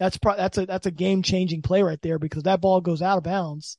That's 0.00 0.16
pro- 0.16 0.36
that's 0.36 0.58
a 0.58 0.66
that's 0.66 0.86
a 0.86 0.90
game 0.90 1.22
changing 1.22 1.60
play 1.62 1.82
right 1.82 2.00
there 2.00 2.18
because 2.18 2.44
that 2.44 2.62
ball 2.62 2.80
goes 2.80 3.02
out 3.02 3.18
of 3.18 3.22
bounds. 3.24 3.76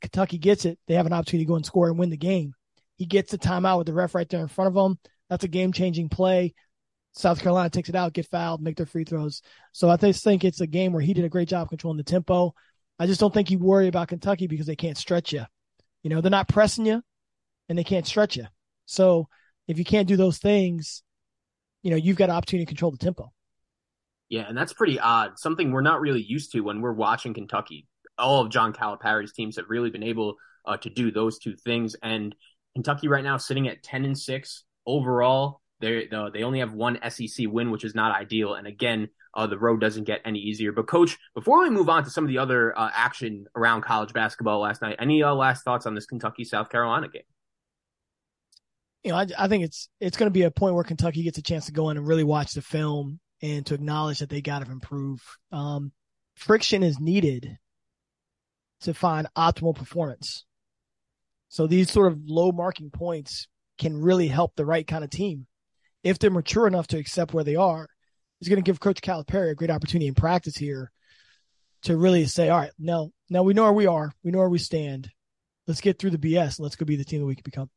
Kentucky 0.00 0.38
gets 0.38 0.64
it. 0.64 0.78
They 0.88 0.94
have 0.94 1.04
an 1.06 1.12
opportunity 1.12 1.44
to 1.44 1.48
go 1.48 1.56
and 1.56 1.66
score 1.66 1.88
and 1.88 1.98
win 1.98 2.08
the 2.08 2.16
game. 2.16 2.54
He 2.96 3.04
gets 3.04 3.30
the 3.30 3.38
timeout 3.38 3.76
with 3.76 3.86
the 3.86 3.92
ref 3.92 4.14
right 4.14 4.28
there 4.28 4.40
in 4.40 4.48
front 4.48 4.74
of 4.74 4.84
him. 4.84 4.98
That's 5.28 5.44
a 5.44 5.48
game 5.48 5.72
changing 5.72 6.08
play. 6.08 6.54
South 7.12 7.40
Carolina 7.40 7.68
takes 7.68 7.90
it 7.90 7.94
out, 7.94 8.14
get 8.14 8.26
fouled, 8.26 8.62
make 8.62 8.76
their 8.76 8.86
free 8.86 9.04
throws. 9.04 9.42
So 9.72 9.90
I 9.90 9.96
just 9.96 10.24
think 10.24 10.44
it's 10.44 10.62
a 10.62 10.66
game 10.66 10.92
where 10.92 11.02
he 11.02 11.12
did 11.12 11.24
a 11.24 11.28
great 11.28 11.48
job 11.48 11.68
controlling 11.68 11.98
the 11.98 12.04
tempo. 12.04 12.54
I 12.98 13.06
just 13.06 13.20
don't 13.20 13.34
think 13.34 13.50
you 13.50 13.58
worry 13.58 13.88
about 13.88 14.08
Kentucky 14.08 14.46
because 14.46 14.66
they 14.66 14.76
can't 14.76 14.96
stretch 14.96 15.32
you. 15.32 15.44
You 16.02 16.10
know, 16.10 16.20
they're 16.20 16.30
not 16.30 16.48
pressing 16.48 16.86
you 16.86 17.02
and 17.68 17.76
they 17.76 17.84
can't 17.84 18.06
stretch 18.06 18.36
you. 18.36 18.46
So 18.86 19.28
if 19.68 19.78
you 19.78 19.84
can't 19.84 20.08
do 20.08 20.16
those 20.16 20.38
things, 20.38 21.02
you 21.82 21.90
know, 21.90 21.96
you've 21.96 22.16
got 22.16 22.30
an 22.30 22.36
opportunity 22.36 22.64
to 22.64 22.70
control 22.70 22.90
the 22.92 22.98
tempo. 22.98 23.32
Yeah, 24.30 24.44
and 24.48 24.56
that's 24.56 24.72
pretty 24.72 24.98
odd. 24.98 25.38
Something 25.38 25.72
we're 25.72 25.80
not 25.82 26.00
really 26.00 26.22
used 26.22 26.52
to 26.52 26.60
when 26.60 26.80
we're 26.80 26.92
watching 26.92 27.34
Kentucky. 27.34 27.88
All 28.16 28.40
of 28.40 28.50
John 28.50 28.72
Calipari's 28.72 29.32
teams 29.32 29.56
have 29.56 29.66
really 29.68 29.90
been 29.90 30.04
able 30.04 30.36
uh, 30.64 30.76
to 30.78 30.88
do 30.88 31.10
those 31.10 31.38
two 31.40 31.56
things. 31.56 31.96
And 32.00 32.34
Kentucky 32.74 33.08
right 33.08 33.24
now 33.24 33.38
sitting 33.38 33.66
at 33.66 33.82
10 33.82 34.04
and 34.04 34.16
6 34.16 34.64
overall. 34.86 35.60
They 35.80 36.08
they 36.10 36.42
only 36.42 36.60
have 36.60 36.74
one 36.74 36.98
SEC 37.08 37.46
win, 37.48 37.70
which 37.70 37.84
is 37.84 37.94
not 37.94 38.14
ideal. 38.14 38.54
And 38.54 38.66
again, 38.66 39.08
uh, 39.34 39.46
the 39.46 39.58
road 39.58 39.80
doesn't 39.80 40.04
get 40.04 40.20
any 40.24 40.38
easier. 40.38 40.72
But 40.72 40.86
coach, 40.86 41.16
before 41.34 41.62
we 41.62 41.70
move 41.70 41.88
on 41.88 42.04
to 42.04 42.10
some 42.10 42.22
of 42.22 42.28
the 42.28 42.38
other 42.38 42.78
uh, 42.78 42.90
action 42.92 43.46
around 43.56 43.82
college 43.82 44.12
basketball 44.12 44.60
last 44.60 44.82
night, 44.82 44.96
any 44.98 45.22
uh, 45.22 45.34
last 45.34 45.64
thoughts 45.64 45.86
on 45.86 45.94
this 45.94 46.04
Kentucky 46.06 46.44
South 46.44 46.68
Carolina 46.68 47.08
game? 47.08 47.22
You 49.02 49.12
know, 49.12 49.16
I, 49.16 49.26
I 49.38 49.48
think 49.48 49.64
it's 49.64 49.88
it's 50.00 50.18
going 50.18 50.26
to 50.26 50.32
be 50.32 50.42
a 50.42 50.50
point 50.50 50.74
where 50.74 50.84
Kentucky 50.84 51.22
gets 51.22 51.38
a 51.38 51.42
chance 51.42 51.66
to 51.66 51.72
go 51.72 51.88
in 51.88 51.96
and 51.96 52.06
really 52.06 52.24
watch 52.24 52.52
the 52.52 52.62
film 52.62 53.18
and 53.42 53.64
to 53.66 53.74
acknowledge 53.74 54.20
that 54.20 54.28
they 54.28 54.40
got 54.40 54.64
to 54.64 54.70
improve. 54.70 55.22
Um, 55.52 55.92
friction 56.34 56.82
is 56.82 56.98
needed 56.98 57.58
to 58.82 58.94
find 58.94 59.26
optimal 59.36 59.74
performance. 59.74 60.44
So 61.48 61.66
these 61.66 61.90
sort 61.90 62.12
of 62.12 62.20
low 62.24 62.52
marking 62.52 62.90
points 62.90 63.48
can 63.78 64.00
really 64.00 64.28
help 64.28 64.54
the 64.54 64.64
right 64.64 64.86
kind 64.86 65.04
of 65.04 65.10
team 65.10 65.46
if 66.02 66.18
they're 66.18 66.30
mature 66.30 66.66
enough 66.66 66.86
to 66.88 66.98
accept 66.98 67.34
where 67.34 67.44
they 67.44 67.56
are. 67.56 67.88
It's 68.40 68.48
going 68.48 68.62
to 68.62 68.68
give 68.68 68.80
Coach 68.80 69.02
Calipari 69.02 69.50
a 69.50 69.54
great 69.54 69.70
opportunity 69.70 70.06
in 70.06 70.14
practice 70.14 70.56
here 70.56 70.90
to 71.82 71.96
really 71.96 72.24
say, 72.26 72.48
all 72.48 72.58
right, 72.58 72.70
now, 72.78 73.10
now 73.28 73.42
we 73.42 73.54
know 73.54 73.64
where 73.64 73.72
we 73.72 73.86
are. 73.86 74.12
We 74.22 74.30
know 74.30 74.38
where 74.38 74.48
we 74.48 74.58
stand. 74.58 75.10
Let's 75.66 75.80
get 75.80 75.98
through 75.98 76.10
the 76.10 76.18
BS. 76.18 76.58
Let's 76.58 76.76
go 76.76 76.86
be 76.86 76.96
the 76.96 77.04
team 77.04 77.20
that 77.20 77.26
we 77.26 77.34
can 77.34 77.42
become. 77.44 77.70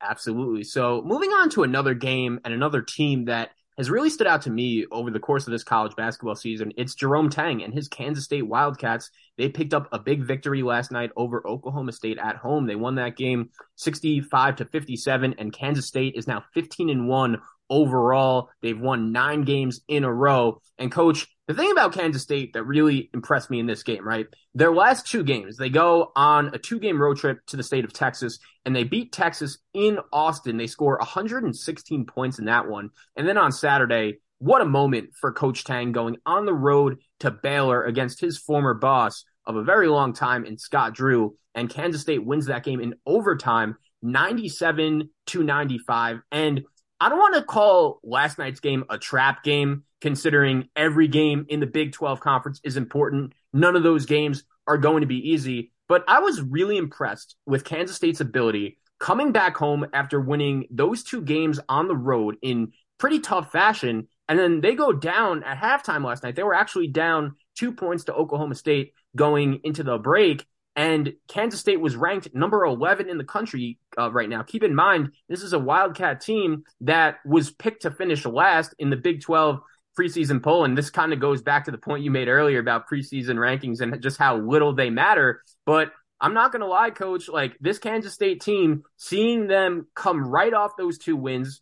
Absolutely. 0.00 0.64
So 0.64 1.02
moving 1.04 1.30
on 1.30 1.50
to 1.50 1.62
another 1.62 1.94
game 1.94 2.40
and 2.44 2.52
another 2.52 2.82
team 2.82 3.26
that 3.26 3.50
has 3.78 3.90
really 3.90 4.10
stood 4.10 4.26
out 4.26 4.42
to 4.42 4.50
me 4.50 4.86
over 4.90 5.10
the 5.10 5.20
course 5.20 5.46
of 5.46 5.50
this 5.50 5.64
college 5.64 5.96
basketball 5.96 6.34
season. 6.34 6.72
It's 6.76 6.94
Jerome 6.94 7.30
Tang 7.30 7.62
and 7.62 7.72
his 7.72 7.88
Kansas 7.88 8.24
State 8.24 8.46
Wildcats. 8.46 9.10
They 9.38 9.48
picked 9.48 9.74
up 9.74 9.88
a 9.92 9.98
big 9.98 10.22
victory 10.22 10.62
last 10.62 10.92
night 10.92 11.10
over 11.16 11.46
Oklahoma 11.46 11.92
State 11.92 12.18
at 12.18 12.36
home. 12.36 12.66
They 12.66 12.76
won 12.76 12.96
that 12.96 13.16
game 13.16 13.50
65 13.76 14.56
to 14.56 14.64
57 14.66 15.34
and 15.38 15.52
Kansas 15.52 15.86
State 15.86 16.14
is 16.16 16.26
now 16.26 16.44
15 16.54 16.90
and 16.90 17.08
1 17.08 17.40
overall. 17.72 18.50
They've 18.60 18.78
won 18.78 19.12
9 19.12 19.42
games 19.42 19.80
in 19.88 20.04
a 20.04 20.12
row. 20.12 20.60
And 20.78 20.92
coach, 20.92 21.26
the 21.48 21.54
thing 21.54 21.72
about 21.72 21.94
Kansas 21.94 22.22
State 22.22 22.52
that 22.52 22.64
really 22.64 23.08
impressed 23.14 23.50
me 23.50 23.58
in 23.58 23.66
this 23.66 23.82
game, 23.82 24.06
right? 24.06 24.26
Their 24.54 24.72
last 24.72 25.06
two 25.06 25.24
games, 25.24 25.56
they 25.56 25.70
go 25.70 26.12
on 26.14 26.54
a 26.54 26.58
two 26.58 26.78
game 26.78 27.00
road 27.00 27.16
trip 27.16 27.38
to 27.46 27.56
the 27.56 27.62
state 27.62 27.84
of 27.84 27.92
Texas 27.92 28.38
and 28.66 28.76
they 28.76 28.84
beat 28.84 29.10
Texas 29.10 29.58
in 29.72 29.98
Austin. 30.12 30.58
They 30.58 30.66
score 30.66 30.98
116 30.98 32.04
points 32.06 32.38
in 32.38 32.44
that 32.44 32.68
one. 32.68 32.90
And 33.16 33.26
then 33.26 33.38
on 33.38 33.52
Saturday, 33.52 34.18
what 34.38 34.60
a 34.60 34.66
moment 34.66 35.10
for 35.20 35.32
Coach 35.32 35.64
Tang 35.64 35.92
going 35.92 36.16
on 36.26 36.46
the 36.46 36.54
road 36.54 36.98
to 37.20 37.30
Baylor 37.30 37.84
against 37.84 38.20
his 38.20 38.36
former 38.36 38.74
boss 38.74 39.24
of 39.46 39.56
a 39.56 39.64
very 39.64 39.88
long 39.88 40.12
time 40.12 40.44
in 40.44 40.58
Scott 40.58 40.94
Drew. 40.94 41.36
And 41.54 41.70
Kansas 41.70 42.02
State 42.02 42.24
wins 42.24 42.46
that 42.46 42.64
game 42.64 42.80
in 42.80 42.94
overtime, 43.06 43.76
97 44.02 45.10
to 45.26 45.42
95. 45.42 46.20
And 46.30 46.62
I 47.02 47.08
don't 47.08 47.18
want 47.18 47.34
to 47.34 47.42
call 47.42 47.98
last 48.04 48.38
night's 48.38 48.60
game 48.60 48.84
a 48.88 48.96
trap 48.96 49.42
game, 49.42 49.82
considering 50.00 50.68
every 50.76 51.08
game 51.08 51.46
in 51.48 51.58
the 51.58 51.66
Big 51.66 51.90
12 51.90 52.20
conference 52.20 52.60
is 52.62 52.76
important. 52.76 53.32
None 53.52 53.74
of 53.74 53.82
those 53.82 54.06
games 54.06 54.44
are 54.68 54.78
going 54.78 55.00
to 55.00 55.08
be 55.08 55.32
easy. 55.32 55.72
But 55.88 56.04
I 56.06 56.20
was 56.20 56.40
really 56.40 56.76
impressed 56.76 57.34
with 57.44 57.64
Kansas 57.64 57.96
State's 57.96 58.20
ability 58.20 58.78
coming 59.00 59.32
back 59.32 59.56
home 59.56 59.84
after 59.92 60.20
winning 60.20 60.68
those 60.70 61.02
two 61.02 61.22
games 61.22 61.58
on 61.68 61.88
the 61.88 61.96
road 61.96 62.36
in 62.40 62.70
pretty 62.98 63.18
tough 63.18 63.50
fashion. 63.50 64.06
And 64.28 64.38
then 64.38 64.60
they 64.60 64.76
go 64.76 64.92
down 64.92 65.42
at 65.42 65.58
halftime 65.58 66.04
last 66.04 66.22
night. 66.22 66.36
They 66.36 66.44
were 66.44 66.54
actually 66.54 66.86
down 66.86 67.34
two 67.56 67.72
points 67.72 68.04
to 68.04 68.14
Oklahoma 68.14 68.54
State 68.54 68.92
going 69.16 69.58
into 69.64 69.82
the 69.82 69.98
break. 69.98 70.46
And 70.74 71.12
Kansas 71.28 71.60
State 71.60 71.80
was 71.80 71.96
ranked 71.96 72.34
number 72.34 72.64
11 72.64 73.08
in 73.08 73.18
the 73.18 73.24
country 73.24 73.78
uh, 73.98 74.10
right 74.10 74.28
now. 74.28 74.42
Keep 74.42 74.62
in 74.62 74.74
mind, 74.74 75.12
this 75.28 75.42
is 75.42 75.52
a 75.52 75.58
Wildcat 75.58 76.20
team 76.20 76.64
that 76.80 77.16
was 77.26 77.50
picked 77.50 77.82
to 77.82 77.90
finish 77.90 78.24
last 78.24 78.74
in 78.78 78.88
the 78.88 78.96
Big 78.96 79.20
12 79.20 79.60
preseason 79.98 80.42
poll. 80.42 80.64
And 80.64 80.76
this 80.76 80.88
kind 80.90 81.12
of 81.12 81.20
goes 81.20 81.42
back 81.42 81.66
to 81.66 81.70
the 81.70 81.78
point 81.78 82.04
you 82.04 82.10
made 82.10 82.28
earlier 82.28 82.58
about 82.58 82.88
preseason 82.88 83.36
rankings 83.36 83.80
and 83.80 84.00
just 84.02 84.18
how 84.18 84.38
little 84.38 84.74
they 84.74 84.88
matter. 84.88 85.42
But 85.66 85.92
I'm 86.20 86.34
not 86.34 86.52
going 86.52 86.60
to 86.60 86.68
lie, 86.68 86.90
coach, 86.90 87.28
like 87.28 87.56
this 87.60 87.78
Kansas 87.78 88.14
State 88.14 88.40
team, 88.40 88.84
seeing 88.96 89.48
them 89.48 89.88
come 89.94 90.26
right 90.26 90.54
off 90.54 90.76
those 90.78 90.96
two 90.96 91.16
wins, 91.16 91.60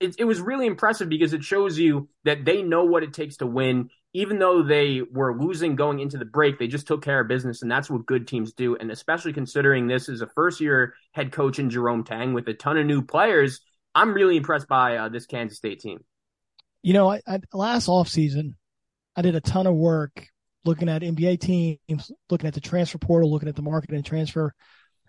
it, 0.00 0.16
it 0.18 0.24
was 0.24 0.40
really 0.40 0.66
impressive 0.66 1.08
because 1.08 1.32
it 1.32 1.44
shows 1.44 1.78
you 1.78 2.08
that 2.24 2.44
they 2.44 2.62
know 2.62 2.84
what 2.84 3.02
it 3.02 3.12
takes 3.12 3.38
to 3.38 3.46
win 3.46 3.90
even 4.14 4.38
though 4.38 4.62
they 4.62 5.02
were 5.02 5.38
losing 5.38 5.76
going 5.76 6.00
into 6.00 6.16
the 6.16 6.24
break, 6.24 6.58
they 6.58 6.66
just 6.66 6.86
took 6.86 7.04
care 7.04 7.20
of 7.20 7.28
business, 7.28 7.62
and 7.62 7.70
that's 7.70 7.90
what 7.90 8.06
good 8.06 8.26
teams 8.26 8.52
do. 8.52 8.76
And 8.76 8.90
especially 8.90 9.32
considering 9.32 9.86
this 9.86 10.08
is 10.08 10.22
a 10.22 10.26
first 10.26 10.60
year 10.60 10.94
head 11.12 11.30
coach 11.30 11.58
in 11.58 11.70
Jerome 11.70 12.04
Tang 12.04 12.32
with 12.32 12.48
a 12.48 12.54
ton 12.54 12.78
of 12.78 12.86
new 12.86 13.02
players, 13.02 13.60
I'm 13.94 14.14
really 14.14 14.36
impressed 14.36 14.68
by 14.68 14.96
uh, 14.96 15.08
this 15.08 15.26
Kansas 15.26 15.58
State 15.58 15.80
team. 15.80 16.04
You 16.82 16.94
know, 16.94 17.10
I, 17.10 17.20
I, 17.26 17.40
last 17.52 17.88
offseason, 17.88 18.54
I 19.14 19.22
did 19.22 19.34
a 19.34 19.40
ton 19.40 19.66
of 19.66 19.74
work 19.74 20.26
looking 20.64 20.88
at 20.88 21.02
NBA 21.02 21.40
teams, 21.40 22.10
looking 22.30 22.48
at 22.48 22.54
the 22.54 22.60
transfer 22.60 22.98
portal, 22.98 23.30
looking 23.30 23.48
at 23.48 23.56
the 23.56 23.62
market 23.62 23.90
and 23.90 24.04
transfer. 24.04 24.54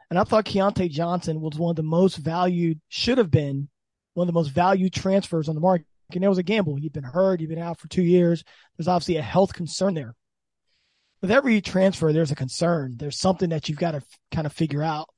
And 0.10 0.19
I 0.19 0.23
thought 0.23 0.45
Keyontae 0.45 0.89
Johnson 0.89 1.39
was 1.39 1.58
one 1.58 1.69
of 1.69 1.75
the 1.75 1.84
most 1.84 2.17
valued, 2.17 2.82
should 2.89 3.17
have 3.17 3.32
been 3.32 3.69
one 4.13 4.28
of 4.28 4.34
the 4.34 4.38
most 4.38 4.50
valued 4.50 4.93
transfers 4.93 5.50
on 5.50 5.56
the 5.56 5.62
market 5.62 5.86
and 6.15 6.24
it 6.24 6.28
was 6.28 6.38
a 6.38 6.43
gamble. 6.43 6.76
He'd 6.76 6.93
been 6.93 7.04
hurt. 7.04 7.39
He'd 7.39 7.50
been 7.50 7.60
out 7.60 7.80
for 7.80 7.88
two 7.88 8.02
years. 8.02 8.43
There's 8.78 8.88
obviously 8.88 9.17
a 9.17 9.22
health 9.22 9.54
concern 9.54 9.93
there. 9.93 10.15
With 11.22 11.32
every 11.32 11.62
transfer, 11.62 12.12
there's 12.12 12.32
a 12.32 12.36
concern. 12.36 12.95
There's 12.98 13.19
something 13.19 13.50
that 13.50 13.67
you've 13.67 13.78
got 13.78 13.91
to 13.91 13.98
f- 13.98 14.19
kind 14.32 14.48
of 14.48 14.54
figure 14.54 14.82
out. 14.82 15.10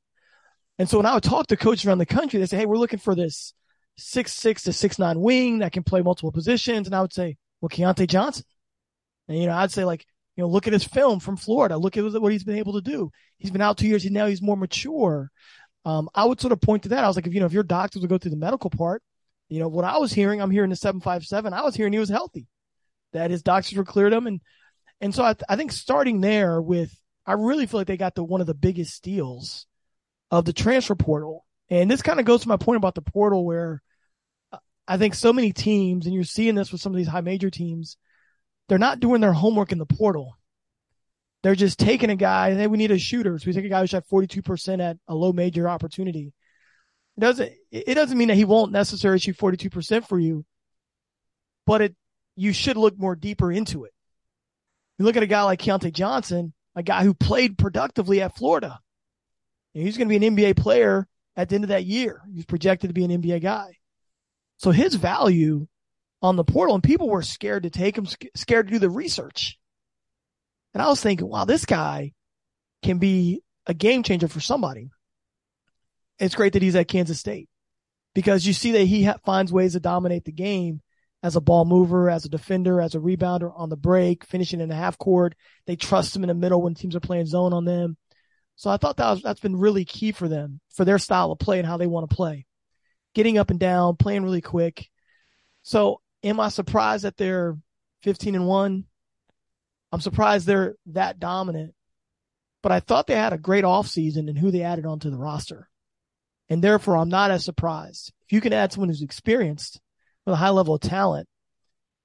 And 0.79 0.89
so 0.89 0.97
when 0.97 1.05
I 1.05 1.13
would 1.13 1.23
talk 1.23 1.47
to 1.47 1.57
coaches 1.57 1.85
around 1.85 1.99
the 1.99 2.05
country, 2.05 2.39
they 2.39 2.45
say, 2.47 2.57
Hey, 2.57 2.65
we're 2.65 2.77
looking 2.77 2.99
for 2.99 3.13
this 3.13 3.53
six, 3.97 4.33
six 4.33 4.63
to 4.63 4.73
six, 4.73 4.97
nine 4.97 5.19
wing 5.19 5.59
that 5.59 5.71
can 5.71 5.83
play 5.83 6.01
multiple 6.01 6.31
positions. 6.31 6.87
And 6.87 6.95
I 6.95 7.01
would 7.01 7.13
say, 7.13 7.37
well, 7.61 7.69
Keyontae 7.69 8.07
Johnson. 8.07 8.45
And, 9.27 9.37
you 9.37 9.45
know, 9.45 9.53
I'd 9.53 9.71
say 9.71 9.85
like, 9.85 10.05
you 10.35 10.43
know, 10.43 10.49
look 10.49 10.65
at 10.65 10.73
his 10.73 10.83
film 10.83 11.19
from 11.19 11.37
Florida. 11.37 11.77
Look 11.77 11.97
at 11.97 12.03
what 12.19 12.31
he's 12.31 12.43
been 12.43 12.57
able 12.57 12.73
to 12.73 12.81
do. 12.81 13.11
He's 13.37 13.51
been 13.51 13.61
out 13.61 13.77
two 13.77 13.87
years. 13.87 14.05
and 14.05 14.13
now 14.13 14.25
he's 14.25 14.41
more 14.41 14.57
mature. 14.57 15.29
Um, 15.85 16.09
I 16.13 16.25
would 16.25 16.39
sort 16.39 16.53
of 16.53 16.61
point 16.61 16.83
to 16.83 16.89
that. 16.89 17.03
I 17.03 17.07
was 17.07 17.15
like, 17.15 17.27
if, 17.27 17.33
you 17.33 17.39
know, 17.39 17.45
if 17.45 17.53
your 17.53 17.63
doctors 17.63 18.01
would 18.01 18.09
go 18.09 18.17
through 18.17 18.31
the 18.31 18.37
medical 18.37 18.69
part, 18.69 19.01
you 19.49 19.59
know, 19.59 19.67
what 19.67 19.85
I 19.85 19.97
was 19.97 20.13
hearing, 20.13 20.41
I'm 20.41 20.51
hearing 20.51 20.69
the 20.69 20.75
757. 20.75 21.53
I 21.53 21.63
was 21.63 21.75
hearing 21.75 21.93
he 21.93 21.99
was 21.99 22.09
healthy, 22.09 22.47
that 23.13 23.31
his 23.31 23.43
doctors 23.43 23.77
were 23.77 23.83
cleared 23.83 24.13
him. 24.13 24.27
And, 24.27 24.41
and 25.01 25.13
so 25.13 25.23
I, 25.23 25.33
th- 25.33 25.43
I 25.49 25.55
think 25.55 25.71
starting 25.71 26.21
there 26.21 26.61
with, 26.61 26.95
I 27.25 27.33
really 27.33 27.65
feel 27.65 27.79
like 27.79 27.87
they 27.87 27.97
got 27.97 28.15
the 28.15 28.23
one 28.23 28.41
of 28.41 28.47
the 28.47 28.53
biggest 28.53 28.93
steals 28.93 29.65
of 30.29 30.45
the 30.45 30.53
transfer 30.53 30.95
portal. 30.95 31.45
And 31.69 31.89
this 31.89 32.01
kind 32.01 32.19
of 32.19 32.25
goes 32.25 32.41
to 32.41 32.47
my 32.47 32.57
point 32.57 32.77
about 32.77 32.95
the 32.95 33.01
portal 33.01 33.45
where 33.45 33.81
I 34.87 34.97
think 34.97 35.15
so 35.15 35.31
many 35.31 35.53
teams, 35.53 36.05
and 36.05 36.13
you're 36.13 36.23
seeing 36.23 36.55
this 36.55 36.71
with 36.71 36.81
some 36.81 36.91
of 36.91 36.97
these 36.97 37.07
high 37.07 37.21
major 37.21 37.49
teams, 37.49 37.97
they're 38.67 38.77
not 38.77 38.99
doing 38.99 39.21
their 39.21 39.33
homework 39.33 39.71
in 39.71 39.77
the 39.77 39.85
portal. 39.85 40.37
They're 41.43 41.55
just 41.55 41.79
taking 41.79 42.09
a 42.09 42.15
guy, 42.15 42.53
hey, 42.53 42.67
we 42.67 42.77
need 42.77 42.91
a 42.91 42.99
shooter. 42.99 43.37
So 43.39 43.47
we 43.47 43.53
take 43.53 43.65
a 43.65 43.69
guy 43.69 43.81
who 43.81 43.87
shot 43.87 44.05
42% 44.11 44.79
at 44.79 44.97
a 45.07 45.15
low 45.15 45.33
major 45.33 45.67
opportunity. 45.67 46.33
It 47.17 47.21
doesn't 47.21 47.51
it 47.71 47.95
doesn't 47.95 48.17
mean 48.17 48.29
that 48.29 48.35
he 48.35 48.45
won't 48.45 48.71
necessarily 48.71 49.19
shoot 49.19 49.37
42% 49.37 50.07
for 50.07 50.19
you, 50.19 50.45
but 51.65 51.81
it 51.81 51.95
you 52.35 52.53
should 52.53 52.77
look 52.77 52.97
more 52.97 53.15
deeper 53.15 53.51
into 53.51 53.83
it. 53.83 53.93
You 54.97 55.05
look 55.05 55.17
at 55.17 55.23
a 55.23 55.27
guy 55.27 55.43
like 55.43 55.59
Keyontae 55.59 55.93
Johnson, 55.93 56.53
a 56.75 56.83
guy 56.83 57.03
who 57.03 57.13
played 57.13 57.57
productively 57.57 58.21
at 58.21 58.37
Florida. 58.37 58.79
He's 59.73 59.97
going 59.97 60.09
to 60.09 60.19
be 60.19 60.25
an 60.25 60.35
NBA 60.35 60.57
player 60.57 61.07
at 61.35 61.49
the 61.49 61.55
end 61.55 61.63
of 61.63 61.69
that 61.69 61.85
year. 61.85 62.21
He's 62.33 62.45
projected 62.45 62.89
to 62.89 62.93
be 62.93 63.03
an 63.03 63.21
NBA 63.21 63.41
guy. 63.41 63.77
So 64.57 64.71
his 64.71 64.95
value 64.95 65.67
on 66.21 66.35
the 66.35 66.43
portal 66.43 66.75
and 66.75 66.83
people 66.83 67.09
were 67.09 67.23
scared 67.23 67.63
to 67.63 67.69
take 67.69 67.97
him, 67.97 68.05
scared 68.35 68.67
to 68.67 68.73
do 68.73 68.79
the 68.79 68.89
research. 68.89 69.57
And 70.73 70.81
I 70.81 70.87
was 70.87 71.01
thinking, 71.01 71.27
wow, 71.27 71.45
this 71.45 71.65
guy 71.65 72.13
can 72.81 72.97
be 72.97 73.41
a 73.67 73.73
game 73.73 74.03
changer 74.03 74.27
for 74.27 74.39
somebody. 74.39 74.89
It's 76.19 76.35
great 76.35 76.53
that 76.53 76.61
he's 76.61 76.75
at 76.75 76.87
Kansas 76.87 77.19
State 77.19 77.49
because 78.13 78.45
you 78.45 78.53
see 78.53 78.71
that 78.71 78.85
he 78.85 79.03
ha- 79.03 79.17
finds 79.25 79.51
ways 79.51 79.73
to 79.73 79.79
dominate 79.79 80.25
the 80.25 80.31
game 80.31 80.81
as 81.23 81.35
a 81.35 81.41
ball 81.41 81.65
mover, 81.65 82.09
as 82.09 82.25
a 82.25 82.29
defender, 82.29 82.81
as 82.81 82.95
a 82.95 82.99
rebounder 82.99 83.51
on 83.55 83.69
the 83.69 83.77
break, 83.77 84.25
finishing 84.25 84.59
in 84.59 84.69
the 84.69 84.75
half 84.75 84.97
court. 84.97 85.35
They 85.67 85.75
trust 85.75 86.15
him 86.15 86.23
in 86.23 86.29
the 86.29 86.33
middle 86.33 86.61
when 86.61 86.73
teams 86.73 86.95
are 86.95 87.01
playing 87.01 87.27
zone 87.27 87.53
on 87.53 87.65
them. 87.65 87.97
So 88.55 88.69
I 88.69 88.77
thought 88.77 88.97
that 88.97 89.09
was, 89.09 89.21
that's 89.21 89.39
been 89.39 89.57
really 89.57 89.85
key 89.85 90.11
for 90.11 90.27
them, 90.27 90.59
for 90.73 90.85
their 90.85 90.99
style 90.99 91.31
of 91.31 91.39
play 91.39 91.59
and 91.59 91.67
how 91.67 91.77
they 91.77 91.87
want 91.87 92.09
to 92.09 92.15
play. 92.15 92.45
Getting 93.13 93.37
up 93.37 93.49
and 93.49 93.59
down, 93.59 93.97
playing 93.97 94.23
really 94.23 94.41
quick. 94.41 94.87
So 95.63 96.01
am 96.23 96.39
I 96.39 96.49
surprised 96.49 97.03
that 97.03 97.17
they're 97.17 97.57
15 98.03 98.35
and 98.35 98.47
1? 98.47 98.85
I'm 99.91 100.01
surprised 100.01 100.47
they're 100.47 100.75
that 100.87 101.19
dominant. 101.19 101.73
But 102.63 102.71
I 102.71 102.79
thought 102.79 103.07
they 103.07 103.15
had 103.15 103.33
a 103.33 103.37
great 103.37 103.63
offseason 103.63 104.29
in 104.29 104.35
who 104.35 104.51
they 104.51 104.61
added 104.61 104.85
onto 104.85 105.09
the 105.09 105.17
roster. 105.17 105.67
And 106.49 106.63
therefore, 106.63 106.97
I'm 106.97 107.09
not 107.09 107.31
as 107.31 107.43
surprised. 107.43 108.13
If 108.25 108.33
you 108.33 108.41
can 108.41 108.53
add 108.53 108.71
someone 108.71 108.89
who's 108.89 109.01
experienced 109.01 109.79
with 110.25 110.33
a 110.33 110.37
high 110.37 110.49
level 110.49 110.75
of 110.75 110.81
talent 110.81 111.27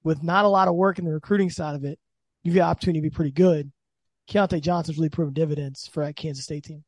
with 0.03 0.23
not 0.23 0.45
a 0.45 0.49
lot 0.49 0.67
of 0.67 0.75
work 0.75 0.99
in 0.99 1.05
the 1.05 1.13
recruiting 1.13 1.49
side 1.49 1.75
of 1.75 1.83
it, 1.83 1.99
you've 2.43 2.55
got 2.55 2.69
opportunity 2.69 2.99
to 2.99 3.09
be 3.09 3.13
pretty 3.13 3.31
good. 3.31 3.71
Keyontae 4.29 4.61
Johnson's 4.61 4.97
really 4.97 5.09
proven 5.09 5.33
dividends 5.33 5.87
for 5.91 6.03
that 6.03 6.15
Kansas 6.15 6.45
State 6.45 6.63
team. 6.63 6.83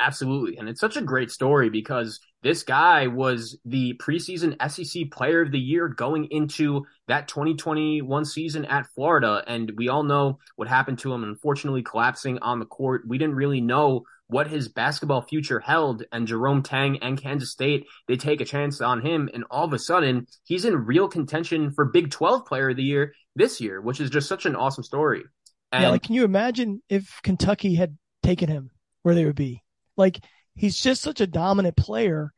Absolutely. 0.00 0.56
And 0.56 0.68
it's 0.68 0.80
such 0.80 0.96
a 0.96 1.02
great 1.02 1.30
story 1.30 1.70
because 1.70 2.18
this 2.42 2.62
guy 2.62 3.06
was 3.06 3.58
the 3.64 3.94
preseason 3.94 4.56
SEC 4.70 5.10
player 5.10 5.40
of 5.40 5.52
the 5.52 5.58
year 5.58 5.88
going 5.88 6.26
into 6.30 6.84
that 7.06 7.28
2021 7.28 8.24
season 8.24 8.64
at 8.64 8.86
Florida. 8.94 9.42
And 9.46 9.72
we 9.76 9.88
all 9.88 10.02
know 10.02 10.38
what 10.56 10.68
happened 10.68 10.98
to 11.00 11.12
him, 11.12 11.22
unfortunately 11.22 11.82
collapsing 11.82 12.38
on 12.40 12.58
the 12.58 12.66
court. 12.66 13.02
We 13.06 13.18
didn't 13.18 13.36
really 13.36 13.60
know 13.60 14.02
what 14.26 14.48
his 14.48 14.68
basketball 14.68 15.22
future 15.22 15.60
held. 15.60 16.04
And 16.10 16.26
Jerome 16.26 16.62
Tang 16.62 16.98
and 16.98 17.20
Kansas 17.20 17.52
State, 17.52 17.86
they 18.08 18.16
take 18.16 18.40
a 18.40 18.44
chance 18.44 18.80
on 18.80 19.00
him. 19.00 19.30
And 19.32 19.44
all 19.50 19.64
of 19.64 19.72
a 19.72 19.78
sudden, 19.78 20.26
he's 20.44 20.64
in 20.64 20.74
real 20.86 21.08
contention 21.08 21.70
for 21.70 21.86
Big 21.86 22.10
12 22.10 22.46
player 22.46 22.70
of 22.70 22.76
the 22.76 22.82
year 22.82 23.14
this 23.36 23.60
year, 23.60 23.80
which 23.80 24.00
is 24.00 24.10
just 24.10 24.28
such 24.28 24.44
an 24.44 24.56
awesome 24.56 24.84
story. 24.84 25.22
And 25.70 25.82
yeah, 25.82 25.88
like, 25.90 26.02
can 26.02 26.14
you 26.14 26.24
imagine 26.24 26.82
if 26.88 27.20
Kentucky 27.22 27.74
had 27.74 27.96
taken 28.22 28.48
him 28.48 28.70
where 29.02 29.14
they 29.14 29.24
would 29.24 29.34
be? 29.34 29.63
Like, 29.96 30.20
he's 30.54 30.78
just 30.78 31.02
such 31.02 31.20
a 31.20 31.26
dominant 31.26 31.76
player. 31.76 32.32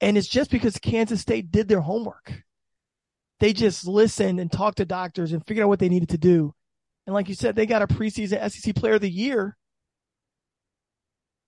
And 0.00 0.16
it's 0.16 0.28
just 0.28 0.50
because 0.50 0.78
Kansas 0.78 1.20
State 1.20 1.50
did 1.50 1.68
their 1.68 1.80
homework. 1.80 2.32
They 3.38 3.52
just 3.52 3.86
listened 3.86 4.38
and 4.38 4.52
talked 4.52 4.78
to 4.78 4.84
doctors 4.84 5.32
and 5.32 5.44
figured 5.46 5.64
out 5.64 5.68
what 5.68 5.78
they 5.78 5.88
needed 5.88 6.10
to 6.10 6.18
do. 6.18 6.54
And 7.06 7.14
like 7.14 7.28
you 7.28 7.34
said, 7.34 7.56
they 7.56 7.66
got 7.66 7.82
a 7.82 7.86
preseason 7.86 8.50
SEC 8.50 8.74
player 8.74 8.94
of 8.94 9.00
the 9.00 9.10
year 9.10 9.56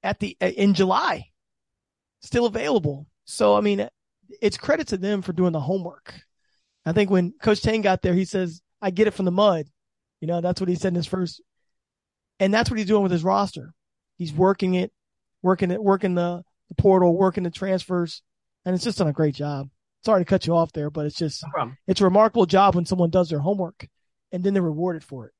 at 0.02 0.18
the 0.18 0.36
uh, 0.40 0.46
in 0.46 0.74
July, 0.74 1.26
still 2.20 2.46
available. 2.46 3.06
So 3.24 3.54
I 3.54 3.60
mean, 3.60 3.88
it's 4.40 4.56
credit 4.56 4.88
to 4.88 4.96
them 4.96 5.22
for 5.22 5.32
doing 5.32 5.52
the 5.52 5.60
homework. 5.60 6.14
I 6.84 6.92
think 6.92 7.10
when 7.10 7.32
Coach 7.40 7.62
Tang 7.62 7.82
got 7.82 8.02
there, 8.02 8.14
he 8.14 8.24
says, 8.24 8.60
"I 8.80 8.90
get 8.90 9.06
it 9.06 9.14
from 9.14 9.26
the 9.26 9.30
mud." 9.30 9.66
You 10.20 10.28
know, 10.28 10.40
that's 10.40 10.60
what 10.60 10.68
he 10.68 10.74
said 10.74 10.88
in 10.88 10.96
his 10.96 11.06
first, 11.06 11.40
and 12.40 12.52
that's 12.52 12.70
what 12.70 12.78
he's 12.78 12.88
doing 12.88 13.02
with 13.02 13.12
his 13.12 13.24
roster. 13.24 13.72
He's 14.16 14.32
working 14.32 14.74
it, 14.74 14.92
working 15.42 15.70
it, 15.70 15.82
working 15.82 16.14
the, 16.14 16.42
the 16.68 16.74
portal, 16.74 17.16
working 17.16 17.44
the 17.44 17.50
transfers, 17.50 18.22
and 18.64 18.74
it's 18.74 18.84
just 18.84 18.98
done 18.98 19.08
a 19.08 19.12
great 19.12 19.34
job. 19.34 19.68
Sorry 20.04 20.20
to 20.20 20.24
cut 20.24 20.46
you 20.46 20.54
off 20.54 20.72
there, 20.72 20.90
but 20.90 21.06
it's 21.06 21.16
just 21.16 21.44
no 21.56 21.72
it's 21.86 22.00
a 22.00 22.04
remarkable 22.04 22.46
job 22.46 22.74
when 22.74 22.86
someone 22.86 23.10
does 23.10 23.28
their 23.28 23.38
homework 23.38 23.86
and 24.32 24.42
then 24.42 24.54
they're 24.54 24.62
rewarded 24.62 25.04
for 25.04 25.26
it. 25.26 25.32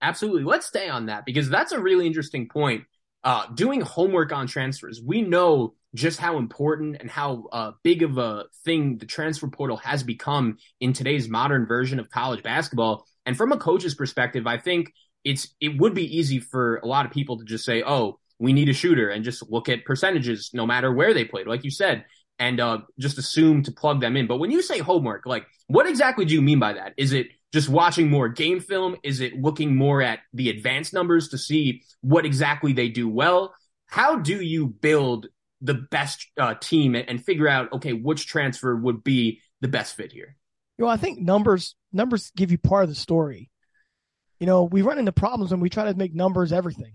Absolutely. 0.00 0.44
Let's 0.44 0.66
stay 0.66 0.88
on 0.88 1.06
that 1.06 1.24
because 1.26 1.48
that's 1.48 1.72
a 1.72 1.80
really 1.80 2.06
interesting 2.06 2.48
point 2.48 2.84
uh, 3.24 3.46
doing 3.54 3.80
homework 3.80 4.32
on 4.32 4.46
transfers. 4.46 5.02
We 5.04 5.22
know 5.22 5.74
just 5.94 6.20
how 6.20 6.38
important 6.38 6.98
and 7.00 7.10
how 7.10 7.46
uh, 7.52 7.72
big 7.82 8.02
of 8.02 8.18
a 8.18 8.44
thing 8.64 8.98
the 8.98 9.06
transfer 9.06 9.48
portal 9.48 9.78
has 9.78 10.02
become 10.02 10.58
in 10.80 10.92
today's 10.92 11.28
modern 11.28 11.66
version 11.66 11.98
of 11.98 12.10
college 12.10 12.42
basketball. 12.42 13.04
And 13.24 13.36
from 13.36 13.50
a 13.50 13.56
coach's 13.56 13.94
perspective, 13.94 14.46
I 14.46 14.58
think 14.58 14.92
it's 15.24 15.52
it 15.60 15.76
would 15.80 15.92
be 15.92 16.18
easy 16.18 16.38
for 16.38 16.76
a 16.76 16.86
lot 16.86 17.04
of 17.04 17.10
people 17.10 17.38
to 17.38 17.44
just 17.44 17.64
say, 17.64 17.82
"Oh, 17.84 18.20
we 18.38 18.52
need 18.52 18.68
a 18.68 18.74
shooter," 18.74 19.10
and 19.10 19.24
just 19.24 19.48
look 19.50 19.68
at 19.68 19.84
percentages, 19.84 20.50
no 20.52 20.66
matter 20.66 20.92
where 20.92 21.14
they 21.14 21.24
played, 21.24 21.46
like 21.46 21.64
you 21.64 21.70
said, 21.70 22.04
and 22.38 22.60
uh, 22.60 22.78
just 22.98 23.18
assume 23.18 23.62
to 23.64 23.72
plug 23.72 24.00
them 24.00 24.16
in. 24.16 24.26
But 24.26 24.38
when 24.38 24.50
you 24.50 24.62
say 24.62 24.78
homework, 24.78 25.26
like 25.26 25.46
what 25.66 25.86
exactly 25.86 26.24
do 26.24 26.34
you 26.34 26.42
mean 26.42 26.58
by 26.58 26.74
that? 26.74 26.94
Is 26.96 27.12
it 27.12 27.28
just 27.52 27.68
watching 27.68 28.10
more 28.10 28.28
game 28.28 28.60
film? 28.60 28.96
Is 29.02 29.20
it 29.20 29.40
looking 29.40 29.74
more 29.74 30.02
at 30.02 30.20
the 30.32 30.50
advanced 30.50 30.92
numbers 30.92 31.28
to 31.28 31.38
see 31.38 31.82
what 32.00 32.24
exactly 32.24 32.72
they 32.72 32.88
do 32.88 33.08
well? 33.08 33.54
How 33.86 34.16
do 34.16 34.40
you 34.42 34.66
build 34.66 35.28
the 35.60 35.74
best 35.74 36.26
uh, 36.36 36.54
team 36.60 36.94
and, 36.94 37.24
figure 37.24 37.48
out, 37.48 37.72
okay, 37.72 37.92
which 37.92 38.26
transfer 38.26 38.76
would 38.76 39.02
be 39.02 39.40
the 39.60 39.68
best 39.68 39.96
fit 39.96 40.12
here? 40.12 40.36
You 40.76 40.84
know, 40.84 40.90
I 40.90 40.96
think 40.96 41.18
numbers 41.18 41.74
numbers 41.92 42.30
give 42.36 42.50
you 42.50 42.58
part 42.58 42.84
of 42.84 42.90
the 42.90 42.94
story. 42.94 43.50
You 44.38 44.46
know, 44.46 44.64
we 44.64 44.82
run 44.82 44.98
into 44.98 45.12
problems 45.12 45.50
when 45.50 45.60
we 45.60 45.70
try 45.70 45.84
to 45.90 45.94
make 45.94 46.14
numbers 46.14 46.52
everything. 46.52 46.92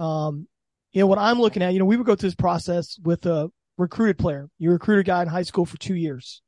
Um, 0.00 0.48
you 0.92 1.00
know, 1.00 1.06
what 1.06 1.18
I'm 1.18 1.40
looking 1.40 1.62
at, 1.62 1.72
you 1.72 1.78
know, 1.78 1.84
we 1.84 1.96
would 1.96 2.06
go 2.06 2.16
through 2.16 2.30
this 2.30 2.34
process 2.34 2.98
with 3.02 3.26
a 3.26 3.50
recruited 3.78 4.18
player. 4.18 4.48
You 4.58 4.70
recruit 4.72 4.98
a 4.98 5.04
guy 5.04 5.22
in 5.22 5.28
high 5.28 5.42
school 5.42 5.66
for 5.66 5.76
two 5.78 5.94
years. 5.94 6.42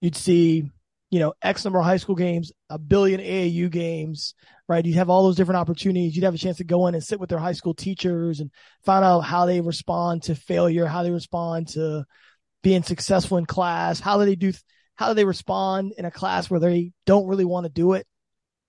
You'd 0.00 0.16
see 0.16 0.70
you 1.14 1.20
know, 1.20 1.32
X 1.42 1.64
number 1.64 1.78
of 1.78 1.84
high 1.84 1.98
school 1.98 2.16
games, 2.16 2.50
a 2.68 2.76
billion 2.76 3.20
AAU 3.20 3.70
games, 3.70 4.34
right? 4.68 4.84
You'd 4.84 4.96
have 4.96 5.08
all 5.08 5.22
those 5.22 5.36
different 5.36 5.58
opportunities. 5.60 6.16
You'd 6.16 6.24
have 6.24 6.34
a 6.34 6.38
chance 6.38 6.56
to 6.56 6.64
go 6.64 6.88
in 6.88 6.94
and 6.96 7.04
sit 7.04 7.20
with 7.20 7.30
their 7.30 7.38
high 7.38 7.52
school 7.52 7.72
teachers 7.72 8.40
and 8.40 8.50
find 8.84 9.04
out 9.04 9.20
how 9.20 9.46
they 9.46 9.60
respond 9.60 10.24
to 10.24 10.34
failure, 10.34 10.86
how 10.86 11.04
they 11.04 11.12
respond 11.12 11.68
to 11.68 12.04
being 12.64 12.82
successful 12.82 13.38
in 13.38 13.46
class, 13.46 14.00
how 14.00 14.18
do 14.18 14.24
they 14.24 14.34
do, 14.34 14.52
how 14.96 15.06
do 15.06 15.14
they 15.14 15.24
respond 15.24 15.92
in 15.96 16.04
a 16.04 16.10
class 16.10 16.50
where 16.50 16.58
they 16.58 16.90
don't 17.06 17.28
really 17.28 17.44
want 17.44 17.64
to 17.64 17.72
do 17.72 17.92
it? 17.92 18.08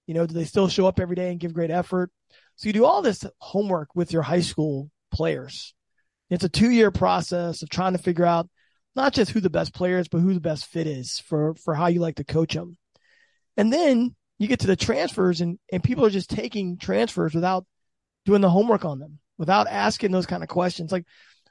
You 0.05 0.13
know, 0.13 0.27
do 0.27 0.35
they 0.35 0.45
still 0.45 0.67
show 0.67 0.85
up 0.85 0.99
every 0.99 1.15
day 1.15 1.31
and 1.31 1.39
give 1.39 1.51
great 1.51 1.71
effort? 1.71 2.11
So 2.55 2.67
you 2.67 2.73
do 2.73 2.85
all 2.85 3.01
this 3.01 3.25
homework 3.39 3.95
with 3.95 4.13
your 4.13 4.21
high 4.21 4.41
school 4.41 4.89
players. 5.11 5.73
It's 6.29 6.43
a 6.43 6.49
two 6.49 6.69
year 6.69 6.91
process 6.91 7.61
of 7.61 7.69
trying 7.69 7.93
to 7.93 7.99
figure 7.99 8.25
out 8.25 8.49
not 8.95 9.13
just 9.13 9.31
who 9.31 9.41
the 9.41 9.49
best 9.49 9.73
player 9.73 9.99
is, 9.99 10.07
but 10.07 10.19
who 10.19 10.33
the 10.33 10.39
best 10.39 10.65
fit 10.65 10.87
is 10.87 11.19
for, 11.19 11.55
for 11.55 11.73
how 11.73 11.87
you 11.87 11.99
like 11.99 12.15
to 12.15 12.23
coach 12.23 12.53
them. 12.53 12.77
And 13.57 13.71
then 13.71 14.15
you 14.39 14.47
get 14.47 14.61
to 14.61 14.67
the 14.67 14.75
transfers 14.75 15.41
and, 15.41 15.59
and 15.71 15.83
people 15.83 16.05
are 16.05 16.09
just 16.09 16.29
taking 16.29 16.77
transfers 16.77 17.33
without 17.33 17.65
doing 18.25 18.41
the 18.41 18.49
homework 18.49 18.85
on 18.85 18.99
them, 18.99 19.19
without 19.37 19.67
asking 19.67 20.11
those 20.11 20.25
kind 20.25 20.43
of 20.43 20.49
questions. 20.49 20.91
Like, 20.91 21.05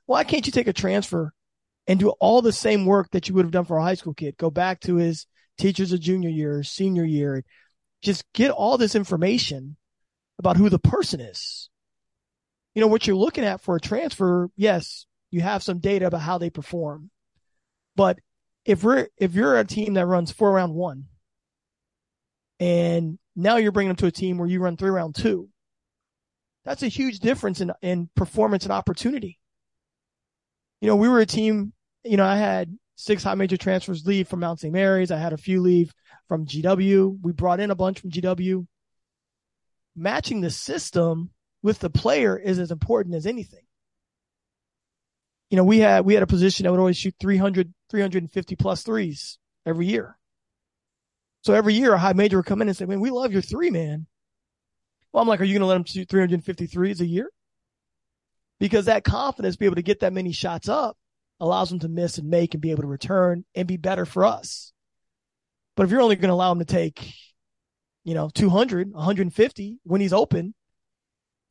why 0.06 0.24
can't 0.24 0.46
you 0.46 0.52
take 0.52 0.66
a 0.66 0.72
transfer 0.72 1.32
and 1.86 2.00
do 2.00 2.10
all 2.20 2.42
the 2.42 2.52
same 2.52 2.86
work 2.86 3.10
that 3.10 3.28
you 3.28 3.34
would 3.34 3.44
have 3.44 3.52
done 3.52 3.64
for 3.64 3.76
a 3.76 3.82
high 3.82 3.94
school 3.94 4.14
kid? 4.14 4.36
Go 4.36 4.50
back 4.50 4.80
to 4.80 4.96
his 4.96 5.26
teachers 5.58 5.92
of 5.92 6.00
junior 6.00 6.30
year, 6.30 6.62
senior 6.62 7.04
year, 7.04 7.44
just 8.02 8.24
get 8.32 8.50
all 8.50 8.76
this 8.76 8.94
information 8.94 9.76
about 10.38 10.56
who 10.56 10.68
the 10.68 10.78
person 10.78 11.20
is. 11.20 11.70
You 12.74 12.80
know, 12.80 12.88
what 12.88 13.06
you're 13.06 13.16
looking 13.16 13.44
at 13.44 13.60
for 13.60 13.76
a 13.76 13.80
transfer, 13.80 14.50
yes, 14.56 15.06
you 15.30 15.40
have 15.40 15.62
some 15.62 15.78
data 15.78 16.06
about 16.06 16.20
how 16.20 16.38
they 16.38 16.50
perform. 16.50 17.10
But 17.96 18.18
if 18.64 18.82
we're 18.82 19.08
if 19.16 19.34
you're 19.34 19.56
a 19.56 19.64
team 19.64 19.94
that 19.94 20.06
runs 20.06 20.32
four 20.32 20.52
round 20.52 20.74
one, 20.74 21.04
and 22.58 23.18
now 23.36 23.56
you're 23.56 23.72
bringing 23.72 23.90
them 23.90 23.96
to 23.96 24.06
a 24.06 24.12
team 24.12 24.38
where 24.38 24.48
you 24.48 24.60
run 24.60 24.76
three 24.76 24.90
round 24.90 25.14
two, 25.14 25.48
that's 26.64 26.82
a 26.82 26.88
huge 26.88 27.20
difference 27.20 27.60
in 27.60 27.72
in 27.82 28.08
performance 28.16 28.64
and 28.64 28.72
opportunity. 28.72 29.38
You 30.80 30.88
know, 30.88 30.96
we 30.96 31.08
were 31.08 31.20
a 31.20 31.26
team. 31.26 31.72
You 32.02 32.16
know, 32.16 32.26
I 32.26 32.36
had 32.36 32.76
six 32.96 33.22
high 33.22 33.34
major 33.34 33.56
transfers 33.56 34.06
leave 34.06 34.28
from 34.28 34.40
Mount 34.40 34.60
St. 34.60 34.72
Mary's. 34.72 35.10
I 35.10 35.18
had 35.18 35.32
a 35.32 35.38
few 35.38 35.60
leave 35.60 35.92
from 36.28 36.46
GW. 36.46 37.18
We 37.22 37.32
brought 37.32 37.60
in 37.60 37.70
a 37.70 37.74
bunch 37.74 38.00
from 38.00 38.10
GW. 38.10 38.66
Matching 39.96 40.40
the 40.40 40.50
system 40.50 41.30
with 41.62 41.78
the 41.78 41.90
player 41.90 42.36
is 42.36 42.58
as 42.58 42.70
important 42.70 43.14
as 43.14 43.26
anything 43.26 43.64
you 45.54 45.56
know, 45.56 45.64
we 45.64 45.78
had, 45.78 46.04
we 46.04 46.14
had 46.14 46.22
a 46.24 46.26
position 46.26 46.64
that 46.64 46.72
would 46.72 46.80
always 46.80 46.96
shoot 46.96 47.14
300, 47.20 47.72
350 47.88 48.56
plus 48.56 48.82
threes 48.82 49.38
every 49.64 49.86
year. 49.86 50.18
So 51.42 51.54
every 51.54 51.74
year 51.74 51.92
a 51.92 51.98
high 51.98 52.12
major 52.12 52.38
would 52.38 52.46
come 52.46 52.60
in 52.60 52.66
and 52.66 52.76
say, 52.76 52.86
man, 52.86 52.98
we 52.98 53.10
love 53.10 53.32
your 53.32 53.40
three, 53.40 53.70
man. 53.70 54.08
Well, 55.12 55.22
I'm 55.22 55.28
like, 55.28 55.40
are 55.40 55.44
you 55.44 55.52
going 55.52 55.60
to 55.60 55.66
let 55.66 55.76
him 55.76 55.84
shoot 55.84 56.08
353s 56.08 57.00
a 57.00 57.06
year? 57.06 57.30
Because 58.58 58.86
that 58.86 59.04
confidence, 59.04 59.54
be 59.54 59.66
able 59.66 59.76
to 59.76 59.82
get 59.82 60.00
that 60.00 60.12
many 60.12 60.32
shots 60.32 60.68
up 60.68 60.96
allows 61.38 61.70
them 61.70 61.78
to 61.78 61.88
miss 61.88 62.18
and 62.18 62.28
make 62.28 62.54
and 62.54 62.60
be 62.60 62.72
able 62.72 62.82
to 62.82 62.88
return 62.88 63.44
and 63.54 63.68
be 63.68 63.76
better 63.76 64.06
for 64.06 64.24
us. 64.24 64.72
But 65.76 65.84
if 65.84 65.92
you're 65.92 66.00
only 66.00 66.16
going 66.16 66.30
to 66.30 66.34
allow 66.34 66.50
him 66.50 66.58
to 66.60 66.64
take, 66.64 67.14
you 68.04 68.14
know, 68.14 68.28
200, 68.32 68.92
150 68.92 69.78
when 69.84 70.00
he's 70.00 70.12
open, 70.12 70.54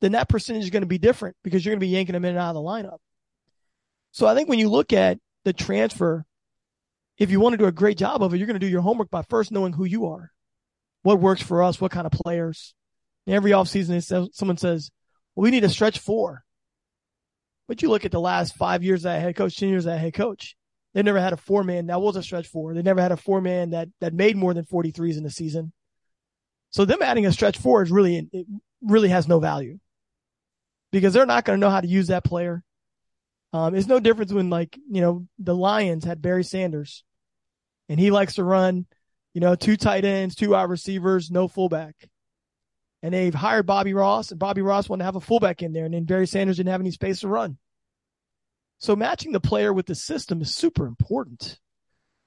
then 0.00 0.12
that 0.12 0.28
percentage 0.28 0.64
is 0.64 0.70
going 0.70 0.82
to 0.82 0.86
be 0.86 0.98
different 0.98 1.36
because 1.42 1.64
you're 1.64 1.72
going 1.72 1.80
to 1.80 1.86
be 1.86 1.92
yanking 1.92 2.14
him 2.14 2.24
in 2.24 2.30
and 2.30 2.38
out 2.38 2.50
of 2.50 2.54
the 2.54 2.60
lineup. 2.60 2.98
So 4.12 4.26
I 4.26 4.34
think 4.34 4.48
when 4.48 4.58
you 4.58 4.68
look 4.68 4.92
at 4.92 5.18
the 5.44 5.52
transfer, 5.52 6.24
if 7.18 7.30
you 7.30 7.40
want 7.40 7.54
to 7.54 7.58
do 7.58 7.66
a 7.66 7.72
great 7.72 7.98
job 7.98 8.22
of 8.22 8.32
it, 8.32 8.38
you're 8.38 8.46
going 8.46 8.58
to 8.58 8.64
do 8.64 8.70
your 8.70 8.82
homework 8.82 9.10
by 9.10 9.22
first 9.22 9.52
knowing 9.52 9.72
who 9.72 9.84
you 9.84 10.06
are, 10.06 10.30
what 11.02 11.20
works 11.20 11.42
for 11.42 11.62
us, 11.62 11.80
what 11.80 11.90
kind 11.90 12.06
of 12.06 12.12
players. 12.12 12.74
Every 13.26 13.52
offseason, 13.52 14.32
someone 14.34 14.56
says, 14.56 14.90
well, 15.34 15.42
we 15.42 15.50
need 15.50 15.64
a 15.64 15.68
stretch 15.68 15.98
four. 15.98 16.44
But 17.66 17.82
you 17.82 17.88
look 17.88 18.04
at 18.04 18.12
the 18.12 18.20
last 18.20 18.54
five 18.56 18.84
years 18.84 19.02
that 19.02 19.20
head 19.20 19.36
coach, 19.36 19.56
10 19.56 19.68
years 19.68 19.84
that 19.84 19.98
head 19.98 20.14
coach. 20.14 20.56
They 20.92 21.02
never 21.02 21.20
had 21.20 21.32
a 21.32 21.36
four 21.36 21.64
man 21.64 21.86
that 21.86 22.00
was 22.00 22.14
a 22.14 22.22
stretch 22.22 22.46
four. 22.46 22.74
They 22.74 22.82
never 22.82 23.00
had 23.00 23.10
a 23.10 23.16
four 23.16 23.40
man 23.40 23.70
that, 23.70 23.88
that 24.00 24.14
made 24.14 24.36
more 24.36 24.54
than 24.54 24.64
43s 24.64 25.16
in 25.16 25.24
the 25.24 25.30
season. 25.30 25.72
So 26.74 26.84
them 26.84 27.02
adding 27.02 27.24
a 27.24 27.30
stretch 27.30 27.56
four 27.56 27.84
is 27.84 27.92
really, 27.92 28.28
it 28.32 28.46
really 28.82 29.08
has 29.08 29.28
no 29.28 29.38
value 29.38 29.78
because 30.90 31.14
they're 31.14 31.24
not 31.24 31.44
going 31.44 31.56
to 31.56 31.60
know 31.64 31.70
how 31.70 31.80
to 31.80 31.86
use 31.86 32.08
that 32.08 32.24
player. 32.24 32.64
Um, 33.52 33.76
it's 33.76 33.86
no 33.86 34.00
difference 34.00 34.32
when 34.32 34.50
like, 34.50 34.76
you 34.90 35.00
know, 35.00 35.28
the 35.38 35.54
Lions 35.54 36.04
had 36.04 36.20
Barry 36.20 36.42
Sanders 36.42 37.04
and 37.88 38.00
he 38.00 38.10
likes 38.10 38.34
to 38.34 38.42
run, 38.42 38.86
you 39.34 39.40
know, 39.40 39.54
two 39.54 39.76
tight 39.76 40.04
ends, 40.04 40.34
two 40.34 40.50
wide 40.50 40.68
receivers, 40.68 41.30
no 41.30 41.46
fullback. 41.46 41.94
And 43.04 43.14
they've 43.14 43.32
hired 43.32 43.66
Bobby 43.66 43.94
Ross 43.94 44.32
and 44.32 44.40
Bobby 44.40 44.62
Ross 44.62 44.88
wanted 44.88 45.02
to 45.02 45.06
have 45.06 45.14
a 45.14 45.20
fullback 45.20 45.62
in 45.62 45.72
there 45.72 45.84
and 45.84 45.94
then 45.94 46.06
Barry 46.06 46.26
Sanders 46.26 46.56
didn't 46.56 46.72
have 46.72 46.80
any 46.80 46.90
space 46.90 47.20
to 47.20 47.28
run. 47.28 47.56
So 48.78 48.96
matching 48.96 49.30
the 49.30 49.38
player 49.38 49.72
with 49.72 49.86
the 49.86 49.94
system 49.94 50.42
is 50.42 50.52
super 50.52 50.88
important. 50.88 51.56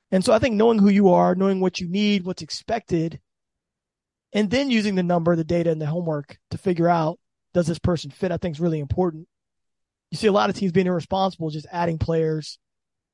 And 0.09 0.23
so 0.23 0.31
I 0.31 0.39
think 0.39 0.55
knowing 0.55 0.79
who 0.79 0.87
you 0.87 1.09
are, 1.09 1.35
knowing 1.35 1.59
what 1.59 1.81
you 1.81 1.89
need, 1.89 2.23
what's 2.23 2.41
expected, 2.41 3.19
and 4.33 4.49
then 4.49 4.69
using 4.69 4.95
the 4.95 5.03
number, 5.03 5.35
the 5.35 5.43
data, 5.43 5.71
and 5.71 5.81
the 5.81 5.85
homework 5.85 6.37
to 6.51 6.57
figure 6.57 6.89
out 6.89 7.19
does 7.53 7.67
this 7.67 7.79
person 7.79 8.11
fit, 8.11 8.31
I 8.31 8.37
think 8.37 8.55
is 8.55 8.61
really 8.61 8.79
important. 8.79 9.27
You 10.11 10.17
see 10.17 10.27
a 10.27 10.31
lot 10.31 10.49
of 10.49 10.55
teams 10.55 10.71
being 10.71 10.87
irresponsible, 10.87 11.49
just 11.49 11.67
adding 11.71 11.97
players 11.97 12.59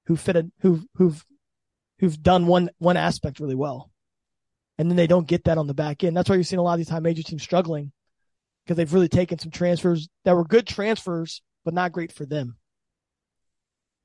who 0.06 0.16
fit 0.16 0.36
a, 0.36 0.52
who've 0.60 0.84
who've 0.96 1.24
who've 2.00 2.22
done 2.22 2.48
one 2.48 2.70
one 2.78 2.98
aspect 2.98 3.40
really 3.40 3.56
well. 3.56 3.90
And 4.78 4.90
then 4.90 4.98
they 4.98 5.08
don't 5.08 5.28
get 5.28 5.44
that 5.46 5.58
on 5.58 5.68
the 5.68 5.74
back 5.74 6.04
end. 6.04 6.18
That's 6.18 6.30
why 6.30 6.36
you're 6.36 6.44
seeing 6.44 6.60
a 6.60 6.64
lot 6.64 6.74
of 6.74 6.80
these 6.80 6.90
high 6.90 7.00
major 7.00 7.24
teams 7.24 7.44
struggling 7.44 7.92
because 8.66 8.78
they've 8.78 8.94
really 8.94 9.10
taken 9.10 9.38
some 9.38 9.52
transfers 9.52 10.10
that 10.26 10.36
were 10.36 10.46
good 10.46 10.66
transfers, 10.66 11.42
but 11.64 11.74
not 11.74 11.92
great 11.92 12.12
for 12.12 12.26
them. 12.26 12.58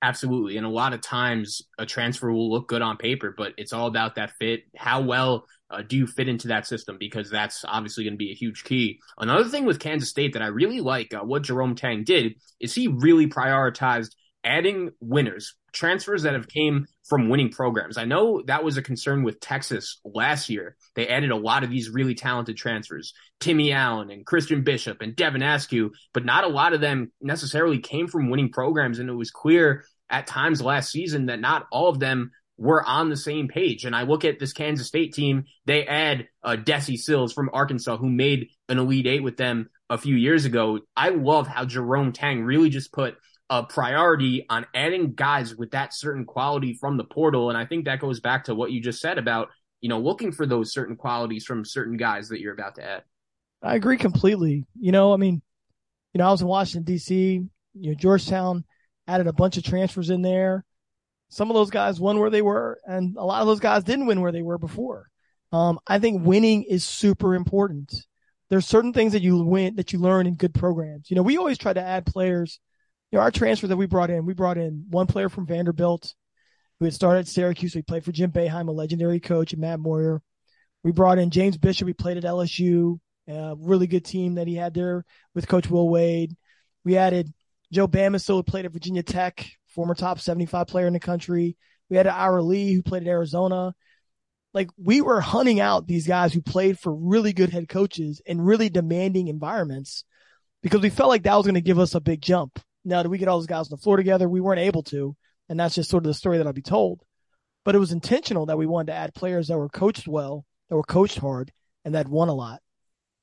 Absolutely. 0.02 0.56
And 0.56 0.66
a 0.66 0.70
lot 0.70 0.92
of 0.92 1.00
times 1.00 1.62
a 1.78 1.86
transfer 1.86 2.30
will 2.30 2.50
look 2.50 2.68
good 2.68 2.82
on 2.82 2.96
paper, 2.96 3.34
but 3.36 3.54
it's 3.56 3.72
all 3.72 3.86
about 3.86 4.14
that 4.14 4.30
fit. 4.38 4.64
How 4.76 5.00
well 5.00 5.46
uh, 5.70 5.82
do 5.82 5.96
you 5.96 6.06
fit 6.06 6.28
into 6.28 6.48
that 6.48 6.66
system? 6.66 6.96
Because 6.98 7.30
that's 7.30 7.64
obviously 7.66 8.04
going 8.04 8.14
to 8.14 8.18
be 8.18 8.30
a 8.30 8.36
huge 8.36 8.64
key. 8.64 9.00
Another 9.18 9.48
thing 9.48 9.64
with 9.64 9.80
Kansas 9.80 10.08
State 10.08 10.32
that 10.32 10.42
I 10.42 10.46
really 10.46 10.80
like 10.80 11.12
uh, 11.12 11.20
what 11.20 11.42
Jerome 11.42 11.74
Tang 11.74 12.04
did 12.04 12.34
is 12.60 12.74
he 12.74 12.88
really 12.88 13.26
prioritized 13.26 14.10
adding 14.44 14.90
winners, 15.00 15.56
transfers 15.72 16.22
that 16.22 16.34
have 16.34 16.48
came 16.48 16.86
from 17.06 17.28
winning 17.28 17.50
programs. 17.50 17.98
I 17.98 18.04
know 18.04 18.42
that 18.46 18.64
was 18.64 18.76
a 18.76 18.82
concern 18.82 19.22
with 19.22 19.40
Texas 19.40 20.00
last 20.04 20.48
year. 20.48 20.76
They 20.94 21.08
added 21.08 21.30
a 21.30 21.36
lot 21.36 21.64
of 21.64 21.70
these 21.70 21.90
really 21.90 22.14
talented 22.14 22.56
transfers, 22.56 23.12
Timmy 23.40 23.72
Allen 23.72 24.10
and 24.10 24.24
Christian 24.24 24.62
Bishop 24.62 25.02
and 25.02 25.16
Devin 25.16 25.42
Askew, 25.42 25.92
but 26.14 26.24
not 26.24 26.44
a 26.44 26.48
lot 26.48 26.72
of 26.72 26.80
them 26.80 27.12
necessarily 27.20 27.78
came 27.78 28.06
from 28.06 28.30
winning 28.30 28.50
programs. 28.50 28.98
And 28.98 29.10
it 29.10 29.14
was 29.14 29.30
clear 29.30 29.84
at 30.08 30.26
times 30.26 30.62
last 30.62 30.90
season 30.90 31.26
that 31.26 31.40
not 31.40 31.66
all 31.70 31.88
of 31.88 31.98
them 31.98 32.30
were 32.58 32.84
on 32.84 33.08
the 33.08 33.16
same 33.16 33.48
page. 33.48 33.84
And 33.84 33.94
I 33.94 34.02
look 34.02 34.24
at 34.24 34.38
this 34.38 34.52
Kansas 34.52 34.86
State 34.86 35.14
team, 35.14 35.44
they 35.64 35.86
add 35.86 36.26
uh, 36.42 36.56
Desi 36.58 36.98
Sills 36.98 37.32
from 37.32 37.50
Arkansas, 37.52 37.96
who 37.96 38.10
made 38.10 38.48
an 38.68 38.78
Elite 38.78 39.06
Eight 39.06 39.22
with 39.22 39.36
them 39.36 39.70
a 39.88 39.96
few 39.96 40.16
years 40.16 40.44
ago. 40.44 40.80
I 40.96 41.10
love 41.10 41.46
how 41.46 41.64
Jerome 41.64 42.12
Tang 42.12 42.42
really 42.42 42.68
just 42.68 42.92
put 42.92 43.16
a 43.48 43.62
priority 43.62 44.44
on 44.50 44.66
adding 44.74 45.14
guys 45.14 45.56
with 45.56 45.70
that 45.70 45.94
certain 45.94 46.24
quality 46.24 46.74
from 46.74 46.96
the 46.96 47.04
portal. 47.04 47.48
And 47.48 47.56
I 47.56 47.64
think 47.64 47.86
that 47.86 48.00
goes 48.00 48.20
back 48.20 48.44
to 48.44 48.54
what 48.54 48.72
you 48.72 48.82
just 48.82 49.00
said 49.00 49.16
about, 49.16 49.48
you 49.80 49.88
know, 49.88 50.00
looking 50.00 50.32
for 50.32 50.44
those 50.44 50.72
certain 50.72 50.96
qualities 50.96 51.44
from 51.44 51.64
certain 51.64 51.96
guys 51.96 52.28
that 52.28 52.40
you're 52.40 52.52
about 52.52 52.74
to 52.74 52.84
add. 52.84 53.02
I 53.62 53.76
agree 53.76 53.96
completely. 53.96 54.66
You 54.78 54.92
know, 54.92 55.14
I 55.14 55.16
mean, 55.16 55.40
you 56.12 56.18
know, 56.18 56.28
I 56.28 56.30
was 56.30 56.42
in 56.42 56.48
Washington 56.48 56.84
D.C. 56.84 57.42
You 57.74 57.90
know, 57.90 57.94
Georgetown 57.94 58.64
added 59.06 59.26
a 59.26 59.32
bunch 59.32 59.56
of 59.56 59.64
transfers 59.64 60.10
in 60.10 60.22
there. 60.22 60.64
Some 61.30 61.50
of 61.50 61.54
those 61.54 61.70
guys 61.70 62.00
won 62.00 62.18
where 62.18 62.30
they 62.30 62.42
were, 62.42 62.78
and 62.86 63.16
a 63.16 63.24
lot 63.24 63.42
of 63.42 63.46
those 63.46 63.60
guys 63.60 63.84
didn't 63.84 64.06
win 64.06 64.20
where 64.20 64.32
they 64.32 64.42
were 64.42 64.58
before. 64.58 65.08
Um, 65.52 65.78
I 65.86 65.98
think 65.98 66.24
winning 66.24 66.64
is 66.64 66.84
super 66.84 67.34
important. 67.34 67.94
There's 68.50 68.66
certain 68.66 68.92
things 68.92 69.12
that 69.12 69.22
you 69.22 69.42
win 69.44 69.76
that 69.76 69.92
you 69.92 69.98
learn 69.98 70.26
in 70.26 70.34
good 70.34 70.54
programs. 70.54 71.10
You 71.10 71.16
know, 71.16 71.22
we 71.22 71.36
always 71.36 71.58
try 71.58 71.72
to 71.72 71.82
add 71.82 72.06
players. 72.06 72.60
You 73.10 73.18
know, 73.18 73.22
our 73.22 73.30
transfer 73.30 73.66
that 73.66 73.76
we 73.76 73.86
brought 73.86 74.10
in, 74.10 74.26
we 74.26 74.34
brought 74.34 74.58
in 74.58 74.86
one 74.88 75.06
player 75.06 75.28
from 75.28 75.46
Vanderbilt 75.46 76.14
who 76.78 76.84
had 76.84 76.94
started 76.94 77.20
at 77.20 77.28
Syracuse. 77.28 77.74
We 77.74 77.82
played 77.82 78.04
for 78.04 78.12
Jim 78.12 78.30
Boeheim, 78.30 78.68
a 78.68 78.72
legendary 78.72 79.20
coach, 79.20 79.52
and 79.52 79.60
Matt 79.60 79.80
Moyer. 79.80 80.22
We 80.84 80.92
brought 80.92 81.18
in 81.18 81.30
James 81.30 81.56
Bishop. 81.56 81.86
We 81.86 81.92
played 81.92 82.16
at 82.16 82.24
LSU, 82.24 82.98
a 83.26 83.54
really 83.58 83.86
good 83.86 84.04
team 84.04 84.36
that 84.36 84.46
he 84.46 84.54
had 84.54 84.74
there 84.74 85.04
with 85.34 85.48
Coach 85.48 85.68
Will 85.68 85.88
Wade. 85.88 86.36
We 86.84 86.96
added 86.96 87.32
Joe 87.72 87.88
Bamisile, 87.88 88.36
who 88.36 88.42
played 88.42 88.64
at 88.64 88.72
Virginia 88.72 89.02
Tech, 89.02 89.46
former 89.68 89.94
top 89.94 90.20
75 90.20 90.66
player 90.66 90.86
in 90.86 90.92
the 90.92 91.00
country. 91.00 91.56
We 91.88 91.96
had 91.96 92.06
Ira 92.06 92.42
Lee, 92.42 92.74
who 92.74 92.82
played 92.82 93.02
at 93.02 93.08
Arizona. 93.08 93.74
Like 94.54 94.70
we 94.76 95.00
were 95.00 95.20
hunting 95.20 95.60
out 95.60 95.86
these 95.86 96.06
guys 96.06 96.32
who 96.32 96.40
played 96.40 96.78
for 96.78 96.94
really 96.94 97.32
good 97.32 97.50
head 97.50 97.68
coaches 97.68 98.20
in 98.24 98.40
really 98.40 98.68
demanding 98.68 99.28
environments 99.28 100.04
because 100.62 100.80
we 100.80 100.90
felt 100.90 101.10
like 101.10 101.22
that 101.24 101.36
was 101.36 101.46
going 101.46 101.54
to 101.54 101.60
give 101.60 101.78
us 101.78 101.94
a 101.94 102.00
big 102.00 102.20
jump. 102.20 102.58
Now, 102.84 103.02
did 103.02 103.10
we 103.10 103.18
get 103.18 103.28
all 103.28 103.38
those 103.38 103.46
guys 103.46 103.66
on 103.66 103.76
the 103.76 103.82
floor 103.82 103.96
together? 103.96 104.28
We 104.28 104.40
weren't 104.40 104.60
able 104.60 104.82
to. 104.84 105.14
And 105.48 105.58
that's 105.58 105.74
just 105.74 105.90
sort 105.90 106.04
of 106.04 106.08
the 106.08 106.14
story 106.14 106.38
that 106.38 106.46
I'll 106.46 106.52
be 106.52 106.62
told. 106.62 107.02
But 107.64 107.74
it 107.74 107.78
was 107.78 107.92
intentional 107.92 108.46
that 108.46 108.58
we 108.58 108.66
wanted 108.66 108.92
to 108.92 108.98
add 108.98 109.14
players 109.14 109.48
that 109.48 109.58
were 109.58 109.68
coached 109.68 110.08
well, 110.08 110.44
that 110.68 110.76
were 110.76 110.82
coached 110.82 111.18
hard, 111.18 111.52
and 111.84 111.94
that 111.94 112.08
won 112.08 112.28
a 112.28 112.34
lot. 112.34 112.60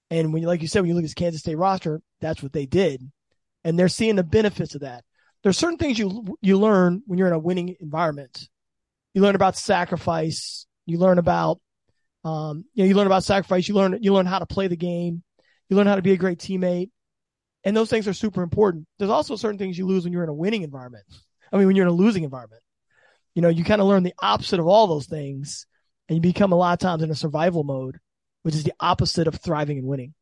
And 0.10 0.34
when 0.34 0.41
you, 0.43 0.47
like 0.47 0.62
you 0.62 0.67
said, 0.67 0.81
when 0.81 0.89
you 0.89 0.95
look 0.95 1.03
at 1.03 1.05
this 1.05 1.13
Kansas 1.13 1.41
State 1.41 1.58
roster, 1.58 2.01
that's 2.21 2.43
what 2.43 2.53
they 2.53 2.65
did 2.65 3.12
and 3.65 3.77
they're 3.77 3.89
seeing 3.89 4.15
the 4.15 4.23
benefits 4.23 4.75
of 4.75 4.81
that. 4.81 5.03
There's 5.45 5.60
certain 5.60 5.77
things 5.77 5.99
you 5.99 6.36
you 6.41 6.58
learn 6.58 7.03
when 7.05 7.19
you're 7.19 7.27
in 7.27 7.34
a 7.34 7.38
winning 7.38 7.75
environment. 7.79 8.49
You 9.13 9.21
learn 9.21 9.36
about 9.36 9.55
sacrifice. 9.55 10.65
You 10.88 10.97
learn 10.97 11.19
about 11.19 11.62
um, 12.23 12.65
you 12.73 12.84
know, 12.84 12.88
you 12.88 12.95
learn 12.95 13.05
about 13.05 13.23
sacrifice. 13.23 13.67
You 13.67 13.75
learn 13.75 13.99
you 14.01 14.12
learn 14.12 14.25
how 14.25 14.39
to 14.39 14.47
play 14.47 14.67
the 14.67 14.75
game. 14.75 15.21
You 15.69 15.77
learn 15.77 15.86
how 15.86 15.97
to 15.97 16.01
be 16.01 16.13
a 16.13 16.17
great 16.17 16.39
teammate, 16.39 16.89
and 17.63 17.77
those 17.77 17.91
things 17.91 18.08
are 18.08 18.13
super 18.13 18.41
important. 18.41 18.88
There's 18.97 19.12
also 19.12 19.36
certain 19.36 19.60
things 19.60 19.77
you 19.77 19.86
lose 19.86 20.03
when 20.03 20.13
you're 20.13 20.23
in 20.23 20.29
a 20.29 20.34
winning 20.34 20.63
environment. 20.63 21.05
I 21.53 21.58
mean, 21.58 21.67
when 21.67 21.75
you're 21.75 21.86
in 21.86 21.93
a 21.93 21.95
losing 21.95 22.23
environment, 22.23 22.63
you 23.36 23.43
know, 23.43 23.49
you 23.49 23.63
kind 23.63 23.81
of 23.81 23.88
learn 23.88 24.01
the 24.01 24.15
opposite 24.19 24.60
of 24.60 24.65
all 24.65 24.88
those 24.88 25.05
things, 25.05 25.67
and 26.10 26.15
you 26.15 26.21
become 26.21 26.53
a 26.53 26.55
lot 26.55 26.73
of 26.73 26.79
times 26.79 27.03
in 27.03 27.12
a 27.12 27.15
survival 27.15 27.63
mode, 27.63 27.99
which 28.41 28.55
is 28.55 28.63
the 28.63 28.73
opposite 28.79 29.27
of 29.27 29.36
thriving 29.36 29.77
and 29.77 29.86
winning. 29.86 30.15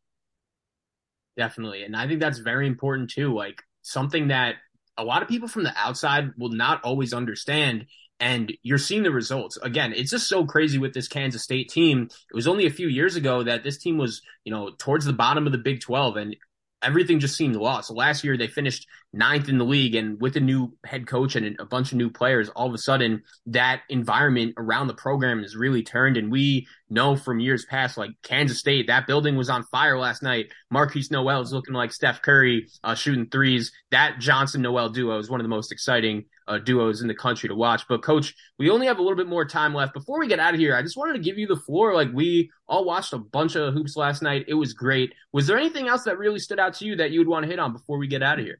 Definitely. 1.37 1.83
And 1.83 1.95
I 1.95 2.09
think 2.09 2.19
that's 2.19 2.39
very 2.39 2.67
important 2.67 3.09
too. 3.09 3.33
Like 3.33 3.63
something 3.83 4.27
that 4.27 4.55
a 4.97 5.03
lot 5.03 5.21
of 5.21 5.27
people 5.27 5.47
from 5.47 5.63
the 5.63 5.73
outside 5.75 6.31
will 6.37 6.49
not 6.49 6.83
always 6.83 7.13
understand. 7.13 7.85
And 8.19 8.53
you're 8.61 8.77
seeing 8.77 9.03
the 9.03 9.11
results. 9.11 9.57
Again, 9.57 9.91
it's 9.93 10.11
just 10.11 10.29
so 10.29 10.45
crazy 10.45 10.77
with 10.77 10.93
this 10.93 11.07
Kansas 11.07 11.43
State 11.43 11.69
team. 11.69 12.03
It 12.03 12.35
was 12.35 12.47
only 12.47 12.65
a 12.65 12.71
few 12.71 12.87
years 12.87 13.15
ago 13.15 13.43
that 13.43 13.63
this 13.63 13.77
team 13.77 13.97
was, 13.97 14.21
you 14.45 14.53
know, 14.53 14.71
towards 14.77 15.05
the 15.05 15.13
bottom 15.13 15.45
of 15.45 15.51
the 15.51 15.57
Big 15.57 15.81
12. 15.81 16.17
And 16.17 16.35
everything 16.83 17.19
just 17.19 17.35
seemed 17.35 17.55
lost. 17.55 17.89
Last 17.91 18.23
year 18.23 18.37
they 18.37 18.47
finished 18.47 18.87
ninth 19.13 19.49
in 19.49 19.57
the 19.57 19.65
league, 19.65 19.95
and 19.95 20.19
with 20.19 20.35
a 20.35 20.39
new 20.39 20.73
head 20.85 21.07
coach 21.07 21.35
and 21.35 21.59
a 21.59 21.65
bunch 21.65 21.91
of 21.91 21.97
new 21.97 22.09
players, 22.09 22.49
all 22.49 22.67
of 22.67 22.73
a 22.73 22.77
sudden 22.77 23.23
that 23.47 23.81
environment 23.89 24.53
around 24.57 24.87
the 24.87 24.93
program 24.93 25.41
has 25.41 25.55
really 25.55 25.83
turned. 25.83 26.17
And 26.17 26.31
we 26.31 26.67
know 26.89 27.15
from 27.15 27.39
years 27.39 27.65
past, 27.65 27.97
like 27.97 28.11
Kansas 28.23 28.59
State, 28.59 28.87
that 28.87 29.07
building 29.07 29.35
was 29.35 29.49
on 29.49 29.63
fire 29.63 29.97
last 29.97 30.23
night. 30.23 30.47
Markquis 30.73 31.11
Nowell 31.11 31.41
is 31.41 31.53
looking 31.53 31.75
like 31.75 31.93
Steph 31.93 32.21
Curry, 32.21 32.67
uh, 32.83 32.95
shooting 32.95 33.27
threes. 33.29 33.71
That 33.91 34.19
Johnson 34.19 34.61
Nowell 34.61 34.89
duo 34.89 35.19
is 35.19 35.29
one 35.29 35.39
of 35.39 35.45
the 35.45 35.49
most 35.49 35.71
exciting 35.71 36.25
uh, 36.47 36.57
duos 36.57 37.01
in 37.01 37.07
the 37.07 37.15
country 37.15 37.49
to 37.49 37.55
watch. 37.55 37.83
But 37.87 38.03
coach, 38.03 38.33
we 38.57 38.69
only 38.69 38.87
have 38.87 38.99
a 38.99 39.01
little 39.01 39.17
bit 39.17 39.27
more 39.27 39.45
time 39.45 39.73
left. 39.73 39.93
Before 39.93 40.19
we 40.19 40.27
get 40.27 40.39
out 40.39 40.53
of 40.53 40.59
here, 40.59 40.75
I 40.75 40.81
just 40.81 40.97
wanted 40.97 41.13
to 41.13 41.19
give 41.19 41.37
you 41.37 41.47
the 41.47 41.55
floor. 41.55 41.93
Like 41.93 42.09
we 42.13 42.51
all 42.67 42.85
watched 42.85 43.13
a 43.13 43.17
bunch 43.17 43.55
of 43.55 43.73
hoops 43.73 43.95
last 43.95 44.21
night. 44.21 44.45
It 44.47 44.53
was 44.53 44.73
great. 44.73 45.13
Was 45.31 45.47
there 45.47 45.57
anything 45.57 45.87
else 45.87 46.03
that 46.03 46.17
really 46.17 46.39
stood 46.39 46.59
out 46.59 46.73
to 46.75 46.85
you 46.85 46.95
that 46.97 47.11
you 47.11 47.19
would 47.19 47.27
want 47.27 47.43
to 47.43 47.49
hit 47.49 47.59
on 47.59 47.73
before 47.73 47.97
we 47.97 48.07
get 48.07 48.23
out 48.23 48.39
of 48.39 48.45
here? 48.45 48.59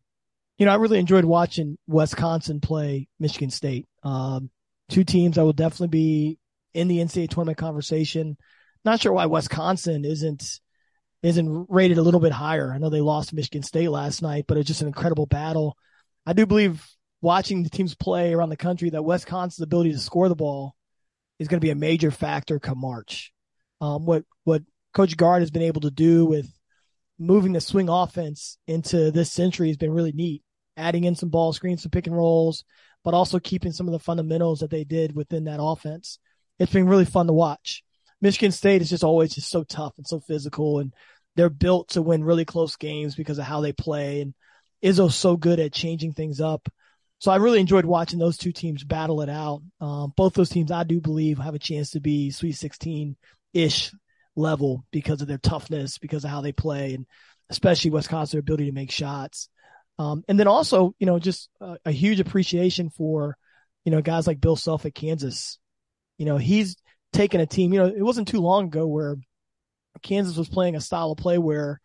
You 0.58 0.65
know, 0.65 0.72
I 0.72 0.76
really 0.76 1.00
enjoyed 1.00 1.26
watching 1.26 1.78
Wisconsin 1.88 2.62
play 2.62 3.08
Michigan 3.19 3.50
State. 3.50 3.88
Um, 4.04 4.50
two 4.90 5.04
teams 5.04 5.36
that 5.36 5.44
will 5.44 5.54
definitely 5.54 5.88
be 5.88 6.40
in 6.73 6.88
the 6.88 7.00
NCAA 7.00 7.29
tournament 7.29 7.58
conversation. 7.58 8.38
Not 8.86 9.02
sure 9.02 9.13
why 9.13 9.25
Wisconsin 9.25 10.06
isn't 10.06 10.60
isn't 11.23 11.67
rated 11.69 11.98
a 11.98 12.02
little 12.02 12.19
bit 12.19 12.34
higher. 12.34 12.71
I 12.73 12.77
know 12.77 12.90
they 12.90 13.02
lost 13.02 13.34
Michigan 13.34 13.63
State 13.63 13.90
last 13.90 14.21
night, 14.21 14.44
but 14.46 14.58
it's 14.58 14.67
just 14.67 14.81
an 14.81 14.88
incredible 14.88 15.25
battle. 15.25 15.77
I 16.25 16.34
do 16.34 16.46
believe 16.46 16.86
watching 17.24 17.63
the 17.63 17.69
teams 17.69 17.96
play 17.96 18.34
around 18.34 18.50
the 18.50 18.58
country 18.58 18.90
that 18.90 19.02
Wisconsin's 19.02 19.63
ability 19.63 19.94
to 19.94 19.98
score 19.98 20.28
the 20.28 20.36
ball 20.36 20.76
is 21.40 21.48
going 21.48 21.60
to 21.60 21.65
be 21.65 21.71
a 21.71 21.76
major 21.76 22.12
factor 22.12 22.60
come 22.60 22.80
March. 22.80 23.32
Um, 23.82 24.06
what 24.06 24.26
what 24.44 24.62
Coach 24.94 25.17
Gard 25.17 25.42
has 25.42 25.50
been 25.50 25.63
able 25.63 25.82
to 25.82 25.90
do 25.90 26.26
with 26.26 26.48
moving 27.17 27.54
the 27.54 27.62
swing 27.62 27.90
offense 27.90 28.58
into 28.67 29.10
this 29.10 29.32
century 29.32 29.69
has 29.69 29.78
been 29.78 29.94
really 29.94 30.12
neat. 30.12 30.44
adding 30.78 31.04
in 31.04 31.15
some 31.15 31.30
ball 31.30 31.54
screens, 31.54 31.84
some 31.84 31.92
pick 31.92 32.08
and 32.08 32.15
rolls, 32.15 32.63
but 33.04 33.13
also 33.13 33.40
keeping 33.40 33.71
some 33.71 33.88
of 33.88 33.92
the 33.92 34.00
fundamentals 34.00 34.60
that 34.60 34.69
they 34.69 34.84
did 34.84 35.15
within 35.15 35.46
that 35.46 35.62
offense. 35.62 36.19
It's 36.60 36.71
been 36.71 36.88
really 36.88 37.06
fun 37.06 37.28
to 37.28 37.34
watch. 37.34 37.84
Michigan 38.21 38.52
State 38.52 38.82
is 38.82 38.90
just 38.90 39.04
always 39.04 39.36
just 39.36 39.50
so 39.50 39.63
tough 39.63 39.94
and 39.98 40.08
so 40.08 40.19
physical, 40.19 40.80
and 40.80 40.94
they're 41.36 41.50
built 41.50 41.90
to 41.90 42.02
win 42.02 42.24
really 42.24 42.46
close 42.46 42.76
games 42.76 43.15
because 43.15 43.38
of 43.38 43.46
how 43.46 43.62
they 43.62 43.74
play. 43.74 44.21
And 44.21 44.34
Izzo's 44.84 45.15
so 45.15 45.36
good 45.36 45.60
at 45.60 45.74
changing 45.74 46.13
things 46.13 46.40
up. 46.40 46.69
So 47.24 47.32
I 47.32 47.38
really 47.38 47.62
enjoyed 47.62 47.86
watching 47.86 48.19
those 48.19 48.36
two 48.36 48.52
teams 48.52 48.84
battle 48.84 49.21
it 49.21 49.30
out. 49.30 49.62
Um, 49.80 50.12
both 50.17 50.34
those 50.34 50.50
teams, 50.50 50.74
I 50.74 50.84
do 50.84 51.00
believe, 51.00 51.38
have 51.38 51.56
a 51.56 51.60
chance 51.60 51.92
to 51.92 52.02
be 52.02 52.32
Sweet 52.32 52.52
16 52.52 53.15
ish 53.54 53.94
level 54.36 54.84
because 54.92 55.21
of 55.21 55.30
their 55.30 55.38
toughness, 55.38 55.98
because 55.98 56.26
of 56.26 56.32
how 56.32 56.42
they 56.42 56.52
play, 56.52 56.96
and 56.96 57.06
especially 57.50 57.92
Wisconsin's 57.92 58.42
ability 58.42 58.65
to 58.65 58.74
make 58.74 58.92
shots. 58.92 59.48
Um, 59.98 60.26
and 60.28 60.38
then 60.38 60.50
also, 60.50 60.96
you 61.00 61.06
know, 61.06 61.17
just 61.17 61.50
a, 61.62 61.78
a, 61.86 61.92
huge 61.92 62.19
appreciation 62.19 62.90
for, 62.90 63.38
you 63.86 63.94
know, 63.94 64.02
guys 64.02 64.28
like 64.28 64.42
Bill 64.42 64.58
Self 64.58 64.86
at 64.86 64.94
Kansas. 64.94 65.60
You 66.17 66.26
know, 66.26 66.36
he's 66.36 66.76
taken 67.13 67.40
a 67.40 67.46
team, 67.46 67.71
you 67.71 67.80
know, 67.80 67.88
it 67.88 68.04
wasn't 68.04 68.28
too 68.28 68.42
long 68.42 68.65
ago 68.65 68.86
where 68.86 69.15
Kansas 70.02 70.36
was 70.36 70.50
playing 70.50 70.76
a 70.76 70.82
style 70.82 71.13
of 71.13 71.19
play 71.19 71.38
where, 71.38 71.80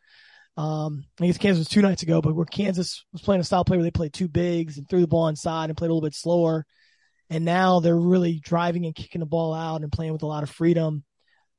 um, 0.59 1.04
I 1.20 1.26
guess 1.26 1.38
Kansas 1.38 1.61
was 1.61 1.68
two 1.68 1.82
nights 1.82 2.02
ago, 2.02 2.20
but 2.20 2.34
where 2.34 2.44
Kansas 2.44 3.04
was 3.12 3.22
playing 3.22 3.40
a 3.40 3.44
style 3.44 3.64
play 3.64 3.76
where 3.76 3.84
they 3.84 3.92
played 3.92 4.12
two 4.12 4.26
bigs 4.26 4.76
and 4.76 4.88
threw 4.88 5.00
the 5.00 5.06
ball 5.06 5.28
inside 5.28 5.70
and 5.70 5.76
played 5.76 5.86
a 5.86 5.94
little 5.94 6.06
bit 6.06 6.16
slower. 6.16 6.66
And 7.30 7.44
now 7.44 7.78
they're 7.78 7.96
really 7.96 8.40
driving 8.42 8.84
and 8.84 8.94
kicking 8.94 9.20
the 9.20 9.26
ball 9.26 9.54
out 9.54 9.82
and 9.82 9.92
playing 9.92 10.12
with 10.12 10.24
a 10.24 10.26
lot 10.26 10.42
of 10.42 10.50
freedom. 10.50 11.04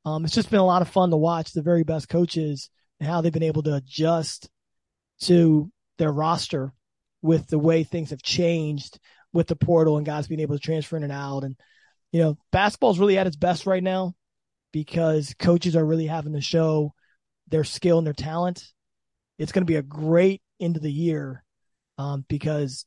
Um, 0.04 0.26
it's 0.26 0.34
just 0.34 0.50
been 0.50 0.60
a 0.60 0.66
lot 0.66 0.82
of 0.82 0.90
fun 0.90 1.12
to 1.12 1.18
watch 1.18 1.54
the 1.54 1.62
very 1.62 1.84
best 1.84 2.10
coaches 2.10 2.70
and 3.00 3.08
how 3.08 3.22
they've 3.22 3.32
been 3.32 3.42
able 3.42 3.64
to 3.64 3.76
adjust 3.76 4.50
to 5.22 5.72
their 5.98 6.12
roster 6.12 6.74
with 7.22 7.48
the 7.48 7.60
way 7.60 7.86
things 7.86 8.10
have 8.10 8.22
changed 8.22 9.00
with 9.32 9.48
the 9.48 9.56
portal 9.56 9.96
and 9.96 10.06
guys 10.06 10.28
being 10.28 10.42
able 10.42 10.58
to 10.58 10.62
transfer 10.62 10.98
in 10.98 11.04
and 11.04 11.14
out. 11.14 11.46
And, 11.46 11.56
you 12.12 12.22
know, 12.22 12.38
basketball 12.52 12.92
is 12.92 13.00
really 13.00 13.18
at 13.18 13.28
its 13.28 13.38
best 13.38 13.66
right 13.66 13.84
now 13.84 14.14
because 14.74 15.34
coaches 15.40 15.78
are 15.78 15.86
really 15.86 16.08
having 16.08 16.34
to 16.34 16.42
show 16.42 16.94
their 17.48 17.64
skill 17.64 17.98
and 17.98 18.06
their 18.06 18.14
talent. 18.14 18.66
It's 19.40 19.52
going 19.52 19.64
to 19.64 19.72
be 19.72 19.78
a 19.78 19.82
great 19.82 20.42
end 20.60 20.76
of 20.76 20.84
the 20.84 20.92
year 20.92 21.44
um, 21.98 22.26
because 22.28 22.86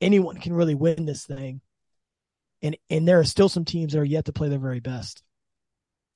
anyone 0.00 0.36
can 0.36 0.52
really 0.52 0.74
win 0.74 1.06
this 1.06 1.26
thing. 1.26 1.60
And, 2.62 2.76
and 2.88 3.08
there 3.08 3.18
are 3.18 3.24
still 3.24 3.48
some 3.48 3.64
teams 3.64 3.92
that 3.92 3.98
are 3.98 4.04
yet 4.04 4.26
to 4.26 4.32
play 4.32 4.48
their 4.48 4.58
very 4.58 4.80
best. 4.80 5.22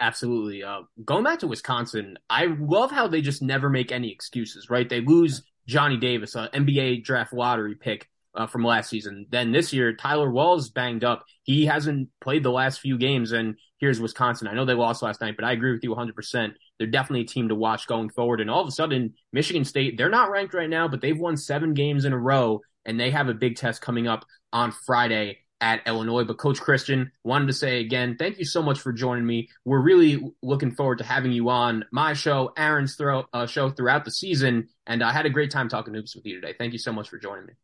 Absolutely. 0.01 0.63
Uh, 0.63 0.83
going 1.05 1.25
back 1.25 1.41
to 1.41 1.49
Wisconsin, 1.49 2.19
I 2.31 2.47
love 2.47 2.91
how 2.91 3.09
they 3.09 3.21
just 3.21 3.43
never 3.43 3.69
make 3.69 3.91
any 3.91 4.13
excuses, 4.13 4.71
right? 4.71 4.89
They 4.89 5.01
lose 5.01 5.43
Johnny 5.67 5.97
Davis, 5.97 6.37
an 6.37 6.49
NBA 6.55 7.03
draft 7.03 7.33
lottery 7.33 7.75
pick 7.75 8.09
uh, 8.35 8.47
from 8.47 8.65
last 8.65 8.89
season. 8.89 9.27
Then 9.31 9.51
this 9.53 9.73
year, 9.73 9.95
Tyler 9.95 10.31
Wahl's 10.31 10.71
banged 10.71 11.03
up. 11.03 11.25
He 11.43 11.67
hasn't 11.67 12.11
played 12.21 12.45
the 12.45 12.53
last 12.53 12.81
few 12.81 12.97
games, 12.97 13.33
and 13.33 13.57
here's 13.79 14.01
Wisconsin. 14.01 14.47
I 14.47 14.55
know 14.55 14.65
they 14.65 14.75
lost 14.75 15.03
last 15.03 15.21
night, 15.21 15.35
but 15.37 15.45
I 15.45 15.53
agree 15.53 15.73
with 15.73 15.83
you 15.83 15.91
100%. 15.95 16.53
They're 16.79 16.87
definitely 16.87 17.23
a 17.23 17.29
team 17.29 17.49
to 17.49 17.55
watch 17.55 17.87
going 17.87 18.11
forward. 18.11 18.41
And 18.41 18.51
all 18.51 18.63
of 18.63 18.69
a 18.69 18.73
sudden, 18.73 19.15
Michigan 19.33 19.65
State, 19.65 19.97
they're 19.99 20.09
not 20.09 20.31
ranked 20.31 20.55
right 20.55 20.71
now, 20.71 20.89
but 20.89 21.01
they've 21.01 21.19
won 21.19 21.37
seven 21.37 21.75
games 21.75 22.05
in 22.05 22.13
a 22.13 22.19
row, 22.19 22.61
and 22.85 22.99
they 22.99 23.11
have 23.11 23.29
a 23.29 23.35
big 23.35 23.57
test 23.57 23.83
coming 23.83 24.07
up 24.07 24.25
on 24.53 24.73
Friday 24.73 25.39
at 25.61 25.87
Illinois. 25.87 26.25
But 26.25 26.39
Coach 26.39 26.61
Christian 26.61 27.11
wanted 27.25 27.47
to 27.47 27.53
say 27.53 27.81
again, 27.81 28.17
thank 28.17 28.39
you 28.39 28.45
so 28.45 28.63
much 28.63 28.81
for 28.81 28.93
joining 28.93 29.27
me. 29.27 29.49
We're 29.65 29.81
really 29.81 30.23
looking 30.43 30.71
forward 30.71 30.99
to 30.99 31.05
having 31.05 31.33
you 31.33 31.49
on 31.49 31.85
my 31.91 32.13
show, 32.13 32.53
Aaron's 32.57 32.95
throw, 32.95 33.25
uh, 33.33 33.47
show 33.47 33.71
throughout 33.71 34.05
the 34.05 34.11
season. 34.11 34.69
And 34.87 35.03
I 35.03 35.13
had 35.13 35.27
a 35.27 35.31
great 35.31 35.51
time 35.51 35.69
talking 35.69 35.95
hoops 35.95 36.15
with 36.15 36.27
you 36.27 36.41
today. 36.41 36.55
Thank 36.57 36.73
you 36.73 36.79
so 36.79 36.93
much 36.93 37.09
for 37.09 37.19
joining 37.19 37.47
me. 37.47 37.55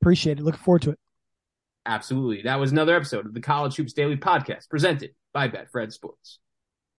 Appreciate 0.00 0.38
it. 0.38 0.42
Looking 0.42 0.60
forward 0.60 0.82
to 0.82 0.90
it. 0.92 0.98
Absolutely. 1.84 2.42
That 2.42 2.60
was 2.60 2.72
another 2.72 2.96
episode 2.96 3.26
of 3.26 3.34
the 3.34 3.40
College 3.40 3.76
Hoops 3.76 3.92
Daily 3.92 4.16
Podcast 4.16 4.68
presented 4.70 5.10
by 5.32 5.48
Betfred 5.48 5.92
Sports. 5.92 6.38